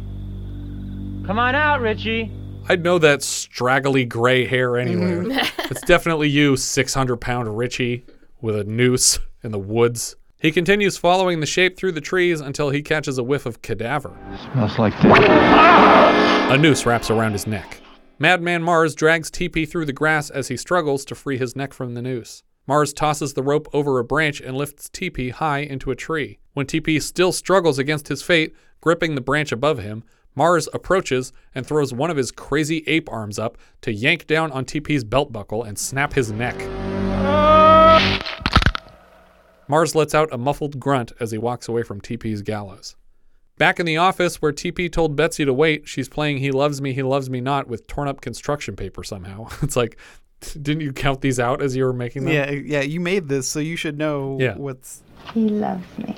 Come 1.27 1.39
on 1.39 1.55
out, 1.55 1.81
Richie. 1.81 2.31
I'd 2.69 2.85
know 2.85 2.99
that 2.99 3.23
straggly 3.23 4.05
gray 4.05 4.45
hair 4.45 4.77
anywhere. 4.77 5.23
Mm. 5.23 5.71
it's 5.71 5.81
definitely 5.81 6.29
you, 6.29 6.59
600 6.59 7.17
pound 7.17 7.57
Richie, 7.57 8.05
with 8.43 8.55
a 8.55 8.65
noose 8.65 9.19
in 9.43 9.51
the 9.51 9.59
woods. 9.59 10.15
He 10.41 10.53
continues 10.53 10.97
following 10.97 11.41
the 11.41 11.47
shape 11.47 11.77
through 11.77 11.93
the 11.93 12.01
trees 12.01 12.41
until 12.41 12.71
he 12.71 12.81
catches 12.81 13.19
a 13.19 13.25
whiff 13.25 13.45
of 13.45 13.61
cadaver. 13.61 14.17
Smells 14.53 14.79
like 14.79 14.95
this. 15.03 15.19
A 15.19 16.57
noose 16.57 16.87
wraps 16.87 17.11
around 17.11 17.33
his 17.33 17.49
neck. 17.49 17.81
Madman 18.21 18.63
Marz 18.63 18.95
drags 18.95 19.33
TP 19.33 19.69
through 19.69 19.87
the 19.87 19.93
grass 19.93 20.31
as 20.31 20.47
he 20.47 20.57
struggles 20.57 21.05
to 21.07 21.17
free 21.17 21.39
his 21.39 21.57
neck 21.57 21.73
from 21.73 21.95
the 21.95 22.03
noose. 22.03 22.45
Marz 22.69 22.95
tosses 22.95 23.35
the 23.35 23.43
rope 23.43 23.67
over 23.73 23.99
a 23.99 24.05
branch 24.05 24.41
and 24.41 24.57
lifts 24.57 24.89
TP 24.89 25.33
high 25.33 25.59
into 25.59 25.91
a 25.91 25.97
tree. 25.97 26.39
When 26.55 26.67
TP 26.67 27.03
still 27.03 27.33
struggles 27.33 27.81
against 27.81 28.07
his 28.07 28.23
fate, 28.23 28.55
gripping 28.81 29.17
the 29.17 29.21
branch 29.21 29.51
above 29.51 29.79
him, 29.79 30.05
Marz 30.37 30.69
approaches 30.73 31.33
and 31.53 31.67
throws 31.67 31.93
one 31.93 32.11
of 32.11 32.17
his 32.17 32.31
crazy 32.31 32.85
ape 32.87 33.11
arms 33.11 33.41
up 33.41 33.59
to 33.81 33.93
yank 33.93 34.29
down 34.29 34.53
on 34.53 34.65
TP's 34.65 35.03
belt 35.03 35.33
buckle 35.33 35.65
and 35.65 35.77
snap 35.77 36.13
his 36.13 36.31
neck. 36.31 36.57
Marz 39.69 39.95
lets 39.95 40.15
out 40.15 40.33
a 40.33 40.39
muffled 40.39 40.81
grunt 40.81 41.13
as 41.21 41.31
he 41.31 41.39
walks 41.39 41.69
away 41.69 41.83
from 41.83 42.01
TP's 42.01 42.43
gallows. 42.43 42.97
Back 43.59 43.81
in 43.81 43.87
the 43.87 43.97
office 43.97 44.41
where 44.41 44.53
TP 44.53 44.91
told 44.91 45.17
Betsy 45.17 45.45
to 45.45 45.53
wait, 45.53 45.89
she's 45.89 46.09
playing 46.09 46.39
He 46.39 46.51
Loves 46.53 46.81
Me, 46.81 46.93
He 46.93 47.03
Loves 47.03 47.29
Me 47.29 47.41
Not 47.41 47.67
with 47.69 47.87
torn 47.87 48.07
up 48.09 48.21
construction 48.21 48.77
paper 48.77 49.03
somehow. 49.03 49.49
It's 49.63 49.75
like, 49.77 49.99
didn't 50.41 50.81
you 50.83 50.93
count 50.93 51.21
these 51.21 51.41
out 51.41 51.61
as 51.61 51.75
you 51.75 51.85
were 51.85 51.93
making 51.93 52.25
them? 52.25 52.35
Yeah, 52.35 52.51
yeah, 52.51 52.81
you 52.83 53.01
made 53.01 53.29
this, 53.29 53.49
so 53.49 53.59
you 53.59 53.75
should 53.77 53.99
know 53.99 54.39
Yeah. 54.41 54.55
what's. 54.57 55.03
He 55.35 55.49
loves 55.49 55.85
me. 55.99 56.17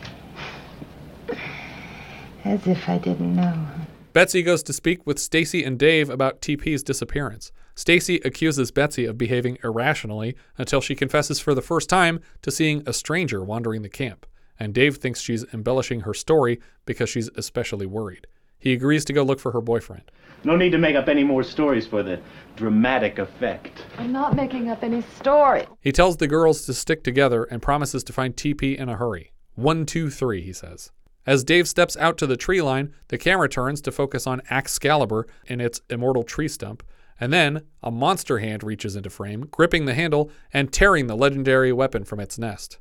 As 2.45 2.67
if 2.67 2.89
I 2.89 2.99
didn't 2.99 3.35
know. 3.37 3.67
Betsy 4.13 4.43
goes 4.43 4.63
to 4.65 4.73
speak 4.73 5.07
with 5.07 5.19
Stacy 5.19 5.65
and 5.65 5.79
Dave 5.79 6.11
about 6.11 6.41
TP's 6.41 6.83
disappearance. 6.83 7.53
Stacy 7.75 8.17
accuses 8.25 8.71
Betsy 8.71 9.05
of 9.05 9.19
behaving 9.19 9.59
irrationally 9.65 10.37
until 10.59 10.81
she 10.81 10.95
confesses 10.95 11.41
for 11.41 11.55
the 11.55 11.63
first 11.63 11.89
time 11.89 12.21
to 12.43 12.51
seeing 12.51 12.83
a 12.87 12.93
stranger 12.93 13.43
wandering 13.43 13.83
the 13.83 13.89
camp, 13.89 14.27
and 14.59 14.75
Dave 14.75 14.97
thinks 14.97 15.21
she's 15.21 15.45
embellishing 15.53 16.01
her 16.01 16.15
story 16.15 16.61
because 16.85 17.09
she's 17.09 17.31
especially 17.37 17.87
worried. 17.87 18.27
He 18.59 18.73
agrees 18.75 19.05
to 19.07 19.13
go 19.13 19.23
look 19.23 19.41
for 19.41 19.53
her 19.53 19.63
boyfriend. 19.63 20.11
No 20.45 20.57
need 20.57 20.71
to 20.71 20.79
make 20.79 20.97
up 20.97 21.09
any 21.09 21.25
more 21.25 21.43
stories 21.43 21.87
for 21.87 22.03
the 22.03 22.21
dramatic 22.57 23.19
effect. 23.19 23.85
I'm 23.99 24.13
not 24.13 24.37
making 24.37 24.69
up 24.69 24.83
any 24.83 25.03
story. 25.19 25.67
He 25.81 25.93
tells 25.93 26.19
the 26.19 26.29
girls 26.29 26.67
to 26.67 26.75
stick 26.75 27.03
together 27.03 27.45
and 27.45 27.63
promises 27.63 28.05
to 28.05 28.13
find 28.13 28.37
TP 28.37 28.77
in 28.77 28.89
a 28.89 28.97
hurry. 28.97 29.33
One, 29.55 29.87
two, 29.87 30.11
three, 30.11 30.43
he 30.43 30.53
says. 30.53 30.91
As 31.27 31.45
Dave 31.45 31.69
steps 31.69 31.97
out 31.99 32.17
to 32.19 32.27
the 32.27 32.37
tree 32.37 32.63
line, 32.63 32.95
the 33.09 33.19
camera 33.19 33.49
turns 33.49 33.81
to 33.83 33.93
focus 33.93 34.27
on 34.27 34.41
Excalibur 34.51 35.27
in 35.47 35.61
its 35.61 35.83
immortal 35.91 36.23
tree 36.23 36.49
stump, 36.49 36.83
and 37.21 37.33
then 37.33 37.63
a 37.83 37.91
monster 37.91 38.39
hand 38.39 38.65
reaches 38.65 38.97
into 38.97 39.11
frame, 39.11 39.47
gripping 39.51 39.85
the 39.85 39.95
handle 39.95 40.31
and 40.53 40.73
tearing 40.73 41.07
the 41.07 41.17
legendary 41.17 41.73
weapon 41.73 42.05
from 42.05 42.19
its 42.19 42.39
nest. 42.39 42.79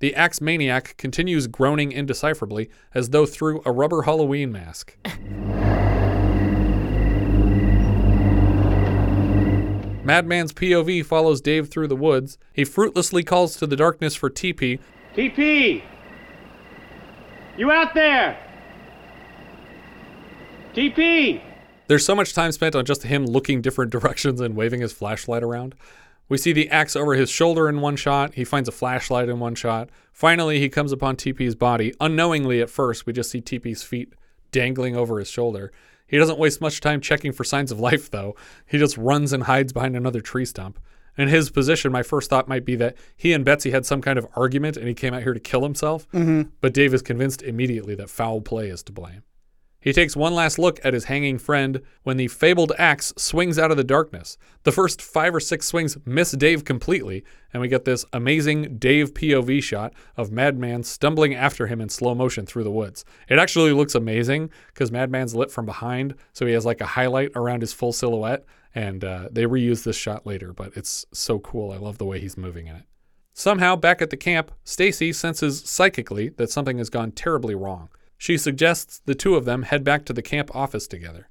The 0.00 0.14
axe 0.14 0.40
maniac 0.40 0.96
continues 0.96 1.46
groaning 1.46 1.92
indecipherably 1.92 2.68
as 2.94 3.10
though 3.10 3.26
through 3.26 3.62
a 3.64 3.72
rubber 3.72 4.02
Halloween 4.02 4.50
mask. 4.50 4.96
Madman's 10.04 10.52
POV 10.52 11.04
follows 11.06 11.40
Dave 11.40 11.68
through 11.70 11.88
the 11.88 11.96
woods. 11.96 12.36
He 12.52 12.64
fruitlessly 12.64 13.22
calls 13.22 13.56
to 13.56 13.66
the 13.66 13.76
darkness 13.76 14.14
for 14.14 14.28
TP, 14.28 14.78
TP! 15.14 15.82
You 17.56 17.70
out 17.70 17.94
there? 17.94 18.36
TP! 20.74 21.40
There's 21.86 22.04
so 22.04 22.14
much 22.14 22.32
time 22.34 22.52
spent 22.52 22.74
on 22.74 22.84
just 22.84 23.02
him 23.02 23.26
looking 23.26 23.60
different 23.60 23.90
directions 23.92 24.40
and 24.40 24.56
waving 24.56 24.80
his 24.80 24.92
flashlight 24.92 25.42
around. 25.42 25.74
We 26.28 26.38
see 26.38 26.52
the 26.52 26.70
axe 26.70 26.96
over 26.96 27.14
his 27.14 27.28
shoulder 27.28 27.68
in 27.68 27.80
one 27.80 27.96
shot. 27.96 28.34
He 28.34 28.44
finds 28.44 28.68
a 28.68 28.72
flashlight 28.72 29.28
in 29.28 29.38
one 29.40 29.54
shot. 29.54 29.90
Finally, 30.12 30.58
he 30.58 30.70
comes 30.70 30.90
upon 30.90 31.16
TP's 31.16 31.54
body. 31.54 31.92
Unknowingly 32.00 32.62
at 32.62 32.70
first, 32.70 33.04
we 33.04 33.12
just 33.12 33.30
see 33.30 33.42
TP's 33.42 33.82
feet 33.82 34.14
dangling 34.50 34.96
over 34.96 35.18
his 35.18 35.28
shoulder. 35.28 35.70
He 36.06 36.16
doesn't 36.16 36.38
waste 36.38 36.60
much 36.60 36.80
time 36.80 37.00
checking 37.00 37.32
for 37.32 37.44
signs 37.44 37.70
of 37.70 37.80
life, 37.80 38.10
though. 38.10 38.36
He 38.66 38.78
just 38.78 38.96
runs 38.96 39.32
and 39.34 39.42
hides 39.42 39.72
behind 39.72 39.96
another 39.96 40.20
tree 40.20 40.44
stump. 40.46 40.78
In 41.18 41.28
his 41.28 41.50
position, 41.50 41.92
my 41.92 42.02
first 42.02 42.30
thought 42.30 42.48
might 42.48 42.64
be 42.64 42.74
that 42.76 42.96
he 43.16 43.32
and 43.34 43.44
Betsy 43.44 43.70
had 43.70 43.84
some 43.86 44.00
kind 44.00 44.18
of 44.18 44.26
argument 44.34 44.76
and 44.76 44.88
he 44.88 44.94
came 44.94 45.12
out 45.14 45.22
here 45.22 45.34
to 45.34 45.40
kill 45.40 45.62
himself. 45.62 46.10
Mhm. 46.12 46.50
But 46.60 46.72
Dave 46.74 46.92
is 46.94 47.02
convinced 47.02 47.42
immediately 47.42 47.94
that 47.96 48.10
foul 48.10 48.40
play 48.40 48.68
is 48.68 48.82
to 48.84 48.92
blame. 48.92 49.22
He 49.84 49.92
takes 49.92 50.16
one 50.16 50.34
last 50.34 50.58
look 50.58 50.80
at 50.82 50.94
his 50.94 51.04
hanging 51.04 51.36
friend 51.36 51.82
when 52.04 52.16
the 52.16 52.28
fabled 52.28 52.72
axe 52.78 53.12
swings 53.18 53.58
out 53.58 53.70
of 53.70 53.76
the 53.76 53.84
darkness. 53.84 54.38
The 54.62 54.72
first 54.72 55.02
five 55.02 55.34
or 55.34 55.40
six 55.40 55.66
swings 55.66 55.98
miss 56.06 56.30
Dave 56.32 56.64
completely, 56.64 57.22
and 57.52 57.60
we 57.60 57.68
get 57.68 57.84
this 57.84 58.06
amazing 58.10 58.78
Dave 58.78 59.12
POV 59.12 59.62
shot 59.62 59.92
of 60.16 60.32
Madman 60.32 60.84
stumbling 60.84 61.34
after 61.34 61.66
him 61.66 61.82
in 61.82 61.90
slow 61.90 62.14
motion 62.14 62.46
through 62.46 62.64
the 62.64 62.70
woods. 62.70 63.04
It 63.28 63.38
actually 63.38 63.72
looks 63.72 63.94
amazing 63.94 64.48
because 64.68 64.90
Madman's 64.90 65.34
lit 65.34 65.50
from 65.50 65.66
behind, 65.66 66.14
so 66.32 66.46
he 66.46 66.54
has 66.54 66.64
like 66.64 66.80
a 66.80 66.86
highlight 66.86 67.32
around 67.36 67.60
his 67.60 67.74
full 67.74 67.92
silhouette, 67.92 68.46
and 68.74 69.04
uh, 69.04 69.28
they 69.30 69.44
reuse 69.44 69.84
this 69.84 69.96
shot 69.96 70.26
later, 70.26 70.54
but 70.54 70.74
it's 70.78 71.04
so 71.12 71.38
cool. 71.38 71.72
I 71.72 71.76
love 71.76 71.98
the 71.98 72.06
way 72.06 72.20
he's 72.20 72.38
moving 72.38 72.68
in 72.68 72.76
it. 72.76 72.84
Somehow, 73.34 73.76
back 73.76 74.00
at 74.00 74.08
the 74.08 74.16
camp, 74.16 74.50
Stacy 74.64 75.12
senses 75.12 75.60
psychically 75.66 76.30
that 76.30 76.50
something 76.50 76.78
has 76.78 76.88
gone 76.88 77.12
terribly 77.12 77.54
wrong. 77.54 77.90
She 78.18 78.38
suggests 78.38 79.00
the 79.04 79.14
two 79.14 79.36
of 79.36 79.44
them 79.44 79.62
head 79.62 79.84
back 79.84 80.04
to 80.06 80.12
the 80.12 80.22
camp 80.22 80.54
office 80.54 80.86
together. 80.86 81.28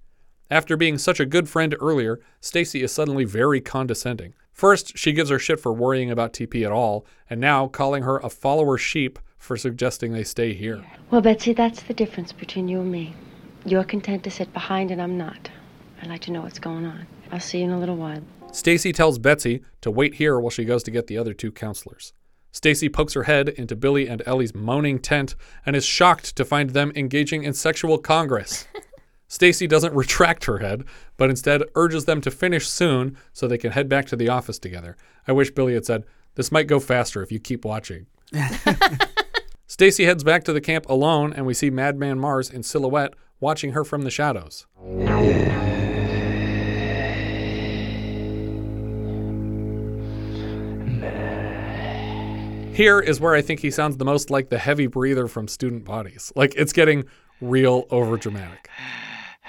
After 0.51 0.77
being 0.77 0.97
such 0.97 1.19
a 1.19 1.25
good 1.25 1.49
friend 1.49 1.75
earlier, 1.79 2.19
Stacy 2.39 2.83
is 2.83 2.91
suddenly 2.91 3.25
very 3.25 3.61
condescending. 3.61 4.33
First, 4.51 4.97
she 4.97 5.11
gives 5.13 5.31
her 5.31 5.39
shit 5.39 5.59
for 5.59 5.73
worrying 5.73 6.11
about 6.11 6.33
TP 6.33 6.63
at 6.63 6.71
all, 6.71 7.05
and 7.29 7.41
now 7.41 7.67
calling 7.67 8.03
her 8.03 8.19
a 8.19 8.29
follower 8.29 8.77
sheep 8.77 9.17
for 9.37 9.57
suggesting 9.57 10.11
they 10.11 10.23
stay 10.23 10.53
here. 10.53 10.85
Well, 11.09 11.21
Betsy, 11.21 11.53
that's 11.53 11.81
the 11.81 11.93
difference 11.93 12.31
between 12.31 12.67
you 12.67 12.81
and 12.81 12.91
me. 12.91 13.15
You're 13.65 13.83
content 13.83 14.23
to 14.25 14.29
sit 14.29 14.53
behind, 14.53 14.91
and 14.91 15.01
I'm 15.01 15.17
not. 15.17 15.49
I'd 16.01 16.09
like 16.09 16.21
to 16.21 16.31
know 16.31 16.41
what's 16.41 16.59
going 16.59 16.85
on. 16.85 17.07
I'll 17.31 17.39
see 17.39 17.59
you 17.59 17.65
in 17.65 17.71
a 17.71 17.79
little 17.79 17.95
while. 17.95 18.21
Stacy 18.51 18.91
tells 18.91 19.17
Betsy 19.17 19.63
to 19.81 19.89
wait 19.89 20.15
here 20.15 20.39
while 20.39 20.51
she 20.51 20.65
goes 20.65 20.83
to 20.83 20.91
get 20.91 21.07
the 21.07 21.17
other 21.17 21.33
two 21.33 21.51
counselors. 21.51 22.13
Stacy 22.53 22.87
pokes 22.87 23.13
her 23.13 23.23
head 23.23 23.49
into 23.49 23.75
Billy 23.75 24.07
and 24.07 24.21
Ellie's 24.27 24.53
moaning 24.53 24.99
tent 24.99 25.35
and 25.65 25.75
is 25.75 25.83
shocked 25.83 26.35
to 26.35 26.45
find 26.45 26.69
them 26.69 26.93
engaging 26.95 27.43
in 27.43 27.51
sexual 27.51 27.97
congress. 27.97 28.67
Stacy 29.27 29.65
doesn't 29.65 29.95
retract 29.95 30.45
her 30.45 30.59
head, 30.59 30.83
but 31.17 31.31
instead 31.31 31.63
urges 31.73 32.05
them 32.05 32.21
to 32.21 32.29
finish 32.29 32.69
soon 32.69 33.17
so 33.33 33.47
they 33.47 33.57
can 33.57 33.71
head 33.71 33.89
back 33.89 34.05
to 34.05 34.15
the 34.15 34.29
office 34.29 34.59
together. 34.59 34.95
I 35.27 35.31
wish 35.31 35.49
Billy 35.49 35.73
had 35.73 35.85
said, 35.85 36.05
"This 36.35 36.51
might 36.51 36.67
go 36.67 36.79
faster 36.79 37.23
if 37.23 37.31
you 37.31 37.39
keep 37.39 37.65
watching." 37.65 38.05
Stacy 39.65 40.05
heads 40.05 40.23
back 40.23 40.43
to 40.43 40.53
the 40.53 40.61
camp 40.61 40.87
alone 40.87 41.33
and 41.33 41.47
we 41.47 41.55
see 41.55 41.71
Madman 41.71 42.19
Marz 42.19 42.53
in 42.53 42.61
silhouette 42.61 43.15
watching 43.39 43.71
her 43.71 43.83
from 43.83 44.03
the 44.03 44.11
shadows. 44.11 44.67
Here 52.73 52.99
is 52.99 53.21
where 53.21 53.35
I 53.35 53.43
think 53.43 53.59
he 53.59 53.69
sounds 53.69 53.97
the 53.97 54.05
most 54.05 54.31
like 54.31 54.49
the 54.49 54.57
heavy 54.57 54.87
breather 54.87 55.27
from 55.27 55.47
Student 55.47 55.85
Bodies. 55.85 56.33
Like 56.35 56.55
it's 56.55 56.73
getting 56.73 57.05
real 57.39 57.85
over 57.91 58.17
dramatic. 58.17 58.67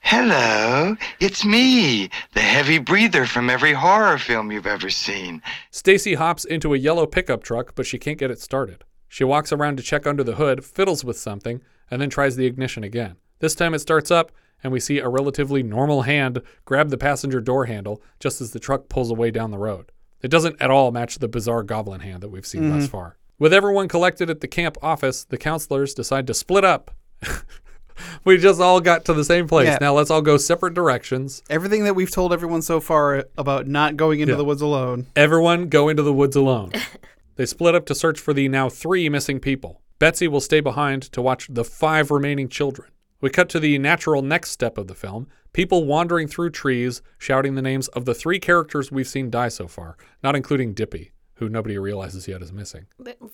Hello, 0.00 0.96
it's 1.18 1.46
me, 1.46 2.10
the 2.34 2.40
heavy 2.40 2.78
breather 2.78 3.24
from 3.24 3.48
every 3.48 3.72
horror 3.72 4.18
film 4.18 4.52
you've 4.52 4.66
ever 4.66 4.90
seen. 4.90 5.40
Stacy 5.70 6.12
hops 6.12 6.44
into 6.44 6.74
a 6.74 6.78
yellow 6.78 7.06
pickup 7.06 7.42
truck, 7.42 7.74
but 7.74 7.86
she 7.86 7.98
can't 7.98 8.18
get 8.18 8.30
it 8.30 8.38
started. 8.38 8.84
She 9.08 9.24
walks 9.24 9.50
around 9.50 9.78
to 9.78 9.82
check 9.82 10.06
under 10.06 10.22
the 10.22 10.34
hood, 10.34 10.62
fiddles 10.62 11.06
with 11.06 11.18
something, 11.18 11.62
and 11.90 12.02
then 12.02 12.10
tries 12.10 12.36
the 12.36 12.44
ignition 12.44 12.84
again. 12.84 13.16
This 13.38 13.54
time 13.54 13.72
it 13.72 13.78
starts 13.78 14.10
up, 14.10 14.30
and 14.62 14.74
we 14.74 14.78
see 14.78 14.98
a 14.98 15.08
relatively 15.08 15.62
normal 15.62 16.02
hand 16.02 16.42
grab 16.66 16.90
the 16.90 16.98
passenger 16.98 17.40
door 17.40 17.64
handle 17.64 18.02
just 18.20 18.42
as 18.42 18.50
the 18.50 18.60
truck 18.60 18.90
pulls 18.90 19.10
away 19.10 19.30
down 19.30 19.50
the 19.50 19.58
road. 19.58 19.90
It 20.24 20.30
doesn't 20.30 20.56
at 20.60 20.70
all 20.70 20.90
match 20.90 21.18
the 21.18 21.28
bizarre 21.28 21.62
goblin 21.62 22.00
hand 22.00 22.22
that 22.22 22.30
we've 22.30 22.46
seen 22.46 22.70
thus 22.70 22.86
Mhm. 22.86 22.90
far. 22.90 23.16
With 23.38 23.52
everyone 23.52 23.88
collected 23.88 24.30
at 24.30 24.40
the 24.40 24.48
camp 24.48 24.78
office, 24.82 25.24
the 25.24 25.36
counselors 25.36 25.92
decide 25.92 26.26
to 26.28 26.34
split 26.34 26.64
up. 26.64 26.90
we 28.24 28.38
just 28.38 28.60
all 28.60 28.80
got 28.80 29.04
to 29.04 29.12
the 29.12 29.24
same 29.24 29.46
place. 29.46 29.66
Yeah. 29.66 29.78
Now 29.80 29.94
let's 29.94 30.10
all 30.10 30.22
go 30.22 30.36
separate 30.38 30.72
directions. 30.72 31.42
Everything 31.50 31.84
that 31.84 31.94
we've 31.94 32.10
told 32.10 32.32
everyone 32.32 32.62
so 32.62 32.80
far 32.80 33.24
about 33.36 33.66
not 33.66 33.96
going 33.96 34.20
into 34.20 34.32
Yeah. 34.32 34.38
the 34.38 34.44
woods 34.44 34.62
alone. 34.62 35.06
Everyone 35.14 35.68
go 35.68 35.88
into 35.90 36.02
the 36.02 36.12
woods 36.12 36.36
alone. 36.36 36.72
they 37.36 37.44
split 37.44 37.74
up 37.74 37.84
to 37.86 37.94
search 37.94 38.18
for 38.18 38.32
the 38.32 38.48
now 38.48 38.68
three 38.70 39.08
missing 39.10 39.40
people. 39.40 39.82
Betsy 39.98 40.26
will 40.26 40.40
stay 40.40 40.60
behind 40.60 41.02
to 41.12 41.20
watch 41.20 41.48
the 41.50 41.64
five 41.64 42.10
remaining 42.10 42.48
children. 42.48 42.88
We 43.20 43.28
cut 43.30 43.48
to 43.50 43.60
the 43.60 43.78
natural 43.78 44.22
next 44.22 44.50
step 44.50 44.78
of 44.78 44.86
the 44.86 44.94
film 44.94 45.26
people 45.54 45.84
wandering 45.86 46.28
through 46.28 46.50
trees, 46.50 47.00
shouting 47.16 47.54
the 47.54 47.62
names 47.62 47.88
of 47.88 48.04
the 48.04 48.14
three 48.14 48.38
characters 48.38 48.92
we've 48.92 49.08
seen 49.08 49.30
die 49.30 49.48
so 49.48 49.66
far, 49.66 49.96
not 50.22 50.36
including 50.36 50.74
Dippy, 50.74 51.12
who 51.36 51.48
nobody 51.48 51.78
realizes 51.78 52.28
yet 52.28 52.42
is 52.42 52.52
missing. 52.52 52.84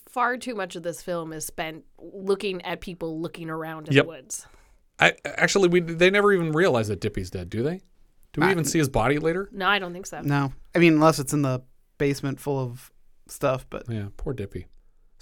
Far 0.09 0.37
too 0.37 0.55
much 0.55 0.77
of 0.77 0.85
this 0.85 1.03
film 1.03 1.33
is 1.33 1.45
spent 1.45 1.85
looking 1.99 2.63
at 2.63 2.81
people 2.81 3.21
looking 3.21 3.51
around 3.51 3.89
in 3.89 3.95
Yep. 3.95 4.05
the 4.05 4.09
woods. 4.09 4.47
I 5.01 5.15
actually 5.25 5.69
we 5.69 5.81
they 5.81 6.11
never 6.11 6.33
even 6.33 6.53
realize 6.53 6.89
that 6.89 7.01
Dippy's 7.01 7.31
dead, 7.31 7.51
do 7.51 7.63
they? 7.63 7.81
Do 8.33 8.43
we 8.43 8.51
even 8.51 8.65
see 8.65 8.79
his 8.79 8.89
body 8.89 9.19
later? 9.19 9.49
No, 9.51 9.67
I 9.67 9.81
don't 9.81 9.93
think 9.93 10.07
so. 10.07 10.21
No. 10.21 10.53
I 10.75 10.79
mean, 10.79 10.93
unless 10.95 11.19
it's 11.19 11.33
in 11.33 11.43
the 11.43 11.63
basement 11.99 12.39
full 12.39 12.61
of 12.63 12.93
stuff, 13.27 13.67
but 13.71 13.85
Yeah, 13.89 14.09
poor 14.17 14.33
Dippy. 14.35 14.67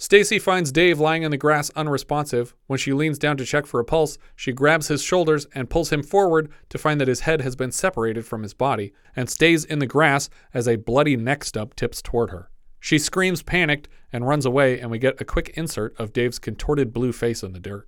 Stacy 0.01 0.39
finds 0.39 0.71
Dave 0.71 0.97
lying 0.97 1.23
in 1.23 1.31
the 1.31 1.35
grass 1.35 1.69
unresponsive. 1.75 2.55
When 2.67 2.79
she 2.79 2.93
leans 2.93 3.19
down 3.19 3.35
to 3.35 3.45
check 3.45 3.65
for 3.65 3.81
a 3.81 3.85
pulse, 3.85 4.17
she 4.33 4.53
grabs 4.53 4.87
his 4.87 5.03
shoulders 5.03 5.45
and 5.53 5.69
pulls 5.69 5.91
him 5.91 6.03
forward 6.03 6.49
to 6.69 6.77
find 6.77 7.01
that 7.01 7.09
his 7.09 7.19
head 7.21 7.41
has 7.41 7.57
been 7.57 7.73
separated 7.73 8.25
from 8.25 8.43
his 8.43 8.53
body 8.53 8.93
and 9.13 9.29
stays 9.29 9.65
in 9.65 9.79
the 9.79 9.85
grass 9.85 10.29
as 10.53 10.69
a 10.69 10.77
bloody 10.77 11.17
neck 11.17 11.43
stub 11.43 11.75
tips 11.75 12.01
toward 12.01 12.29
her. 12.29 12.49
She 12.79 12.97
screams 12.97 13.43
panicked 13.43 13.89
and 14.13 14.25
runs 14.25 14.45
away, 14.45 14.79
and 14.79 14.89
we 14.89 14.99
get 14.99 15.19
a 15.19 15.25
quick 15.25 15.49
insert 15.55 15.99
of 15.99 16.13
Dave's 16.13 16.39
contorted 16.39 16.93
blue 16.93 17.11
face 17.11 17.43
in 17.43 17.51
the 17.51 17.59
dirt. 17.59 17.85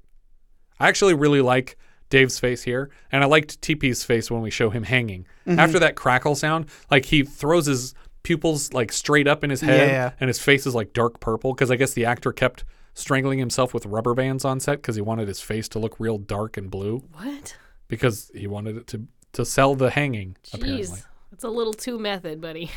I 0.82 0.89
actually 0.89 1.13
really 1.13 1.39
like 1.39 1.78
Dave's 2.10 2.39
face 2.39 2.63
here, 2.63 2.91
and 3.10 3.24
I 3.24 3.28
liked 3.28 3.62
TP's 3.62 4.04
face 4.04 4.30
when 4.30 4.41
we 4.41 4.50
show 4.52 4.69
him 4.69 4.84
hanging. 4.84 5.26
Mhm. 5.47 5.58
After 5.58 5.80
that 5.80 5.95
crackle 5.95 6.36
sound, 6.36 6.65
like 6.89 7.06
he 7.06 7.24
throws 7.24 7.67
his 7.67 7.93
pupils 8.23 8.73
like 8.73 8.91
straight 8.91 9.27
up 9.27 9.43
in 9.43 9.49
his 9.49 9.62
head, 9.62 9.89
Yeah. 9.89 10.12
and 10.19 10.27
his 10.27 10.39
face 10.39 10.65
is 10.67 10.75
like 10.75 10.93
dark 10.93 11.19
purple 11.19 11.53
because 11.53 11.71
I 11.71 11.75
guess 11.75 11.93
the 11.93 12.05
actor 12.05 12.31
kept 12.31 12.63
strangling 12.93 13.39
himself 13.39 13.73
with 13.73 13.86
rubber 13.86 14.13
bands 14.13 14.43
on 14.45 14.60
set 14.60 14.77
because 14.77 14.95
he 14.95 15.01
wanted 15.01 15.27
his 15.27 15.41
face 15.41 15.67
to 15.69 15.79
look 15.79 15.95
real 15.99 16.17
dark 16.17 16.57
and 16.57 16.69
blue 16.69 17.03
What? 17.13 17.55
because 17.88 18.29
he 18.36 18.47
wanted 18.47 18.77
it 18.77 18.88
to 18.88 19.07
to 19.34 19.45
sell 19.45 19.75
the 19.75 19.89
hanging. 19.91 20.36
Apparently, 20.53 20.84
Jeez. 20.84 21.05
It's 21.31 21.45
a 21.45 21.49
little 21.49 21.73
too 21.73 21.97
method, 21.97 22.41
buddy. 22.41 22.69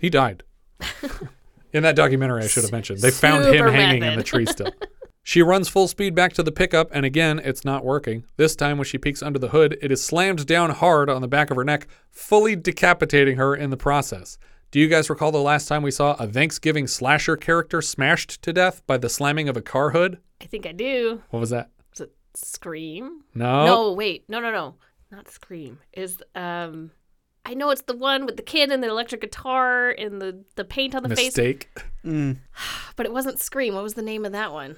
he 0.00 0.10
died. 0.10 0.42
In 1.72 1.82
that 1.82 1.96
documentary, 1.96 2.44
I 2.44 2.46
should 2.46 2.62
have 2.62 2.72
mentioned. 2.72 3.00
They 3.00 3.10
found 3.10 3.44
him 3.44 3.52
Super 3.52 3.70
hanging 3.72 4.02
in 4.02 4.16
the 4.16 4.22
tree 4.22 4.46
still. 4.46 4.72
She 5.22 5.42
runs 5.42 5.68
full 5.68 5.88
speed 5.88 6.14
back 6.14 6.32
to 6.34 6.42
the 6.42 6.50
pickup, 6.50 6.88
and 6.90 7.04
again, 7.04 7.38
it's 7.38 7.62
not 7.62 7.84
working. 7.84 8.24
This 8.38 8.56
time, 8.56 8.78
when 8.78 8.86
she 8.86 8.96
peeks 8.96 9.22
under 9.22 9.38
the 9.38 9.50
hood, 9.50 9.76
it 9.82 9.92
is 9.92 10.02
slammed 10.02 10.46
down 10.46 10.70
hard 10.70 11.10
on 11.10 11.20
the 11.20 11.28
back 11.28 11.50
of 11.50 11.56
her 11.58 11.64
neck, 11.64 11.86
fully 12.10 12.56
decapitating 12.56 13.36
her 13.36 13.54
in 13.54 13.68
the 13.68 13.76
process. 13.76 14.38
Do 14.70 14.78
you 14.80 14.88
guys 14.88 15.08
recall 15.08 15.32
the 15.32 15.38
last 15.38 15.66
time 15.66 15.82
we 15.82 15.90
saw 15.90 16.14
a 16.18 16.26
Thanksgiving 16.26 16.86
slasher 16.86 17.38
character 17.38 17.80
smashed 17.80 18.42
to 18.42 18.52
death 18.52 18.86
by 18.86 18.98
the 18.98 19.08
slamming 19.08 19.48
of 19.48 19.56
a 19.56 19.62
car 19.62 19.90
hood? 19.90 20.18
I 20.42 20.44
think 20.44 20.66
I 20.66 20.72
do. 20.72 21.22
What 21.30 21.40
was 21.40 21.50
that? 21.50 21.70
Is 21.94 22.02
it 22.02 22.12
Scream? 22.34 23.24
No. 23.34 23.64
No, 23.64 23.92
wait. 23.92 24.24
No, 24.28 24.40
no, 24.40 24.50
no. 24.50 24.74
Not 25.10 25.30
Scream. 25.30 25.78
Is 25.94 26.22
um 26.34 26.90
I 27.46 27.54
know 27.54 27.70
it's 27.70 27.82
the 27.82 27.96
one 27.96 28.26
with 28.26 28.36
the 28.36 28.42
kid 28.42 28.70
and 28.70 28.82
the 28.82 28.90
electric 28.90 29.22
guitar 29.22 29.88
and 29.88 30.20
the 30.20 30.44
the 30.56 30.64
paint 30.64 30.94
on 30.94 31.02
the 31.02 31.16
face. 31.16 31.28
Mistake. 31.28 31.70
Mm. 32.04 32.34
face. 32.34 32.42
But 32.96 33.06
it 33.06 33.12
wasn't 33.12 33.38
Scream. 33.38 33.74
What 33.74 33.84
was 33.84 33.94
the 33.94 34.02
name 34.02 34.24
of 34.24 34.32
that 34.32 34.52
one? 34.52 34.74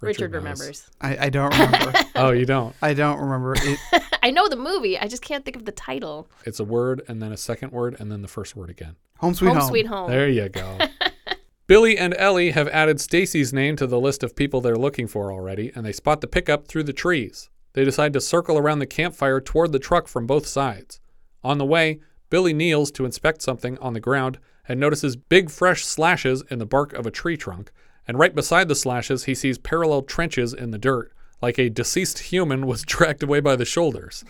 Richard 0.00 0.32
Richard, 0.32 0.34
remembers. 0.34 0.90
I, 1.00 1.26
I 1.26 1.30
don't 1.30 1.52
remember. 1.52 1.92
Oh, 2.16 2.32
you 2.32 2.44
don't? 2.44 2.74
I 2.82 2.92
don't 2.92 3.18
remember. 3.18 3.54
It, 3.56 3.78
I 4.22 4.30
know 4.30 4.46
the 4.46 4.56
movie. 4.56 4.98
I 4.98 5.08
just 5.08 5.22
can't 5.22 5.42
think 5.42 5.56
of 5.56 5.64
the 5.64 5.72
title. 5.72 6.28
It's 6.44 6.60
a 6.60 6.64
word, 6.64 7.02
and 7.08 7.22
then 7.22 7.32
a 7.32 7.36
second 7.36 7.72
word, 7.72 7.96
and 7.98 8.12
then 8.12 8.20
the 8.20 8.28
first 8.28 8.54
word 8.54 8.68
again. 8.68 8.96
Home 9.20 9.32
Sweet 9.32 9.48
Home 9.48 9.58
Home. 9.58 9.68
Sweet 9.68 9.86
Home. 9.86 10.10
There 10.10 10.28
you 10.28 10.48
go. 10.50 10.78
Billy 11.66 11.96
and 11.96 12.14
Ellie 12.18 12.50
have 12.50 12.68
added 12.68 13.00
Stacy's 13.00 13.52
name 13.54 13.76
to 13.76 13.86
the 13.86 14.00
list 14.00 14.22
of 14.22 14.36
people 14.36 14.60
they're 14.60 14.76
looking 14.76 15.06
for 15.06 15.32
already, 15.32 15.72
and 15.74 15.86
they 15.86 15.92
spot 15.92 16.20
the 16.20 16.26
pickup 16.26 16.66
through 16.66 16.82
the 16.82 16.92
trees. 16.92 17.48
They 17.72 17.84
decide 17.84 18.12
to 18.14 18.20
circle 18.20 18.58
around 18.58 18.80
the 18.80 18.86
campfire 18.86 19.40
toward 19.40 19.72
the 19.72 19.78
truck 19.78 20.08
from 20.08 20.26
both 20.26 20.46
sides. 20.46 21.00
On 21.44 21.58
the 21.58 21.64
way, 21.64 22.00
Billy 22.28 22.52
kneels 22.52 22.90
to 22.92 23.04
inspect 23.04 23.40
something 23.40 23.78
on 23.78 23.92
the 23.92 24.00
ground 24.00 24.38
and 24.68 24.78
notices 24.78 25.16
big 25.16 25.50
fresh 25.50 25.84
slashes 25.84 26.42
in 26.50 26.58
the 26.58 26.66
bark 26.66 26.92
of 26.92 27.06
a 27.06 27.10
tree 27.10 27.36
trunk. 27.36 27.70
And 28.10 28.18
right 28.18 28.34
beside 28.34 28.66
the 28.66 28.74
slashes, 28.74 29.26
he 29.26 29.36
sees 29.36 29.56
parallel 29.56 30.02
trenches 30.02 30.52
in 30.52 30.72
the 30.72 30.78
dirt, 30.78 31.12
like 31.40 31.60
a 31.60 31.70
deceased 31.70 32.18
human 32.18 32.66
was 32.66 32.82
dragged 32.84 33.22
away 33.22 33.38
by 33.38 33.54
the 33.54 33.64
shoulders. 33.64 34.24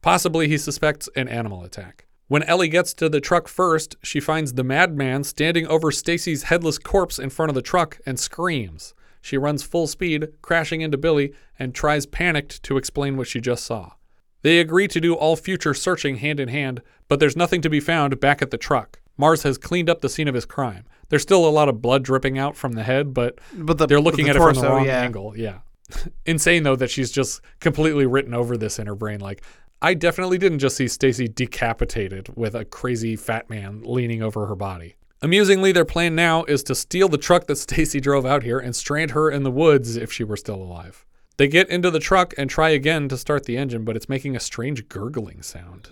Possibly 0.00 0.46
he 0.46 0.56
suspects 0.56 1.08
an 1.16 1.26
animal 1.26 1.64
attack. 1.64 2.06
When 2.28 2.44
Ellie 2.44 2.68
gets 2.68 2.94
to 2.94 3.08
the 3.08 3.20
truck 3.20 3.48
first, 3.48 3.96
she 4.00 4.20
finds 4.20 4.52
the 4.52 4.62
madman 4.62 5.24
standing 5.24 5.66
over 5.66 5.90
Stacy's 5.90 6.44
headless 6.44 6.78
corpse 6.78 7.18
in 7.18 7.30
front 7.30 7.48
of 7.48 7.56
the 7.56 7.62
truck 7.62 7.98
and 8.06 8.16
screams. 8.16 8.94
She 9.20 9.36
runs 9.36 9.64
full 9.64 9.88
speed, 9.88 10.28
crashing 10.40 10.80
into 10.80 10.96
Billy, 10.96 11.32
and 11.58 11.74
tries 11.74 12.06
panicked 12.06 12.62
to 12.62 12.76
explain 12.76 13.16
what 13.16 13.26
she 13.26 13.40
just 13.40 13.64
saw. 13.64 13.94
They 14.42 14.60
agree 14.60 14.86
to 14.86 15.00
do 15.00 15.14
all 15.14 15.34
future 15.34 15.74
searching 15.74 16.18
hand 16.18 16.38
in 16.38 16.46
hand, 16.46 16.80
but 17.08 17.18
there's 17.18 17.34
nothing 17.34 17.60
to 17.62 17.68
be 17.68 17.80
found 17.80 18.20
back 18.20 18.40
at 18.40 18.52
the 18.52 18.56
truck. 18.56 19.00
Marz 19.18 19.42
has 19.42 19.58
cleaned 19.58 19.90
up 19.90 20.00
the 20.00 20.08
scene 20.08 20.28
of 20.28 20.36
his 20.36 20.46
crime. 20.46 20.84
There's 21.08 21.22
still 21.22 21.46
a 21.46 21.50
lot 21.50 21.68
of 21.68 21.80
blood 21.82 22.02
dripping 22.04 22.38
out 22.38 22.56
from 22.56 22.72
the 22.72 22.82
head, 22.82 23.14
but, 23.14 23.38
But 23.54 23.78
the- 23.78 23.86
they're 23.86 24.00
looking 24.00 24.24
the 24.26 24.30
at 24.30 24.36
it 24.36 24.40
from 24.40 24.54
the 24.54 24.60
torso, 24.60 24.76
wrong 24.76 24.86
yeah. 24.86 25.00
angle. 25.02 25.34
Yeah. 25.36 25.58
Insane 26.26 26.62
though 26.64 26.76
that 26.76 26.90
she's 26.90 27.10
just 27.12 27.40
completely 27.60 28.06
written 28.06 28.34
over 28.34 28.56
this 28.56 28.78
in 28.78 28.86
her 28.86 28.94
brain. 28.96 29.20
Like, 29.20 29.42
I 29.82 29.94
definitely 29.94 30.38
didn't 30.38 30.58
just 30.58 30.76
see 30.76 30.88
Stacy 30.88 31.28
decapitated 31.28 32.30
with 32.36 32.54
a 32.54 32.64
crazy 32.64 33.14
fat 33.14 33.48
man 33.50 33.82
leaning 33.84 34.22
over 34.22 34.46
her 34.46 34.56
body. 34.56 34.96
Amusingly, 35.22 35.72
their 35.72 35.84
plan 35.84 36.14
now 36.14 36.44
is 36.44 36.62
to 36.64 36.74
steal 36.74 37.08
the 37.08 37.18
truck 37.18 37.46
that 37.46 37.56
Stacy 37.58 38.00
drove 38.00 38.26
out 38.26 38.42
here 38.42 38.58
and 38.58 38.74
strand 38.74 39.12
her 39.12 39.30
in 39.30 39.42
the 39.44 39.50
woods 39.50 39.96
if 39.96 40.12
she 40.12 40.24
were 40.24 40.36
still 40.36 40.56
alive. 40.56 41.04
They 41.36 41.48
get 41.48 41.68
into 41.68 41.90
the 41.90 41.98
truck 42.00 42.32
and 42.38 42.48
try 42.48 42.70
again 42.70 43.08
to 43.10 43.16
start 43.18 43.44
the 43.44 43.58
engine, 43.58 43.84
but 43.84 43.94
it's 43.96 44.08
making 44.08 44.34
a 44.34 44.40
strange 44.40 44.88
gurgling 44.88 45.42
sound. 45.42 45.90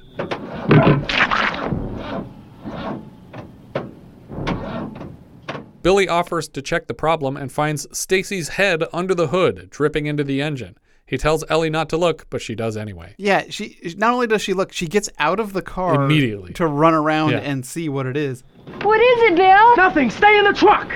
Billy 5.84 6.08
offers 6.08 6.48
to 6.48 6.62
check 6.62 6.86
the 6.88 6.94
problem 6.94 7.36
and 7.36 7.52
finds 7.52 7.86
Stacy's 7.96 8.48
head 8.48 8.82
under 8.90 9.14
the 9.14 9.26
hood, 9.28 9.68
dripping 9.70 10.06
into 10.06 10.24
the 10.24 10.40
engine. 10.40 10.78
He 11.06 11.18
tells 11.18 11.44
Ellie 11.50 11.68
not 11.68 11.90
to 11.90 11.98
look, 11.98 12.26
but 12.30 12.40
she 12.40 12.54
does 12.54 12.74
anyway. 12.78 13.14
yeah, 13.18 13.44
she 13.50 13.78
not 13.98 14.14
only 14.14 14.26
does 14.26 14.40
she 14.40 14.54
look, 14.54 14.72
she 14.72 14.86
gets 14.86 15.10
out 15.18 15.38
of 15.38 15.52
the 15.52 15.60
car 15.60 16.02
Immediately. 16.06 16.54
to 16.54 16.66
run 16.66 16.94
around 16.94 17.32
Yeah. 17.32 17.40
and 17.40 17.66
see 17.66 17.90
what 17.90 18.06
it 18.06 18.16
is. 18.16 18.42
What 18.80 18.98
is 18.98 19.30
it, 19.30 19.36
Bill? 19.36 19.76
Nothing. 19.76 20.08
Stay 20.10 20.38
in 20.38 20.44
the 20.44 20.54
truck. 20.54 20.90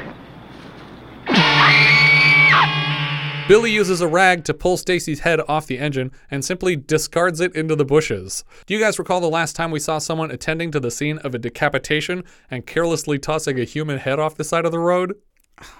Billy 3.48 3.70
uses 3.72 4.02
a 4.02 4.06
rag 4.08 4.44
to 4.44 4.52
pull 4.52 4.76
Stacy's 4.76 5.20
head 5.20 5.40
off 5.48 5.66
the 5.66 5.78
engine 5.78 6.12
and 6.30 6.44
simply 6.44 6.76
discards 6.76 7.40
it 7.40 7.54
into 7.56 7.74
the 7.74 7.84
bushes. 7.84 8.44
Do 8.66 8.74
you 8.74 8.80
guys 8.80 8.98
recall 8.98 9.20
the 9.20 9.30
last 9.30 9.56
time 9.56 9.70
we 9.70 9.80
saw 9.80 9.96
someone 9.98 10.30
attending 10.30 10.70
to 10.72 10.80
the 10.80 10.90
scene 10.90 11.16
of 11.18 11.34
a 11.34 11.38
decapitation 11.38 12.24
and 12.50 12.66
carelessly 12.66 13.18
tossing 13.18 13.58
a 13.58 13.64
human 13.64 13.98
head 13.98 14.18
off 14.18 14.34
the 14.34 14.44
side 14.44 14.66
of 14.66 14.72
the 14.72 14.78
road? 14.78 15.14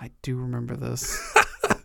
I 0.00 0.10
do 0.22 0.36
remember 0.36 0.76
this. 0.76 1.20
I 1.64 1.76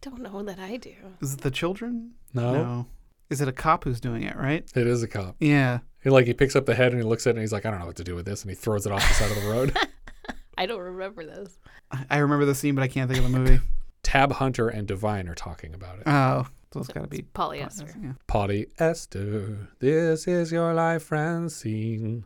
don't 0.00 0.20
know 0.22 0.42
that 0.44 0.60
I 0.60 0.76
do. 0.76 0.94
is 1.20 1.34
it 1.34 1.40
the 1.40 1.50
children? 1.50 2.12
No. 2.32 2.52
No. 2.54 2.86
Is 3.28 3.40
it 3.40 3.48
a 3.48 3.52
cop 3.52 3.82
who's 3.82 4.00
doing 4.00 4.22
it, 4.22 4.36
right? 4.36 4.64
It 4.76 4.86
is 4.86 5.02
a 5.02 5.08
cop. 5.08 5.34
Yeah. 5.40 5.80
He 6.04 6.10
like 6.10 6.26
he 6.26 6.34
picks 6.34 6.54
up 6.54 6.66
the 6.66 6.74
head 6.74 6.92
and 6.92 7.02
he 7.02 7.06
looks 7.08 7.26
at 7.26 7.30
it 7.30 7.32
and 7.32 7.40
he's 7.40 7.52
like, 7.52 7.66
I 7.66 7.70
don't 7.70 7.80
know 7.80 7.86
what 7.86 7.96
to 7.96 8.04
do 8.04 8.14
with 8.14 8.26
this, 8.26 8.42
and 8.42 8.50
he 8.50 8.54
throws 8.54 8.86
it 8.86 8.92
off 8.92 9.06
the 9.08 9.14
side 9.14 9.30
of 9.36 9.42
the 9.42 9.48
road. 9.50 9.76
I 10.58 10.66
don't 10.66 10.80
remember 10.80 11.24
this. 11.24 11.58
I- 11.90 12.04
I 12.10 12.18
remember 12.18 12.44
the 12.44 12.54
scene, 12.54 12.74
but 12.76 12.82
I 12.82 12.88
can't 12.88 13.10
think 13.10 13.24
of 13.24 13.30
the 13.30 13.36
movie. 13.38 13.58
Tab 14.02 14.32
Hunter 14.32 14.68
and 14.68 14.86
Divine 14.86 15.28
are 15.28 15.34
talking 15.34 15.74
about 15.74 15.98
it. 15.98 16.02
Oh, 16.06 16.46
those 16.72 16.88
gotta 16.88 17.06
be 17.06 17.24
Polyester. 17.34 17.94
Yeah. 18.02 18.12
Potty 18.26 18.66
Esther, 18.78 19.68
this 19.78 20.26
is 20.26 20.50
your 20.52 20.74
life, 20.74 21.04
Francine. 21.04 22.24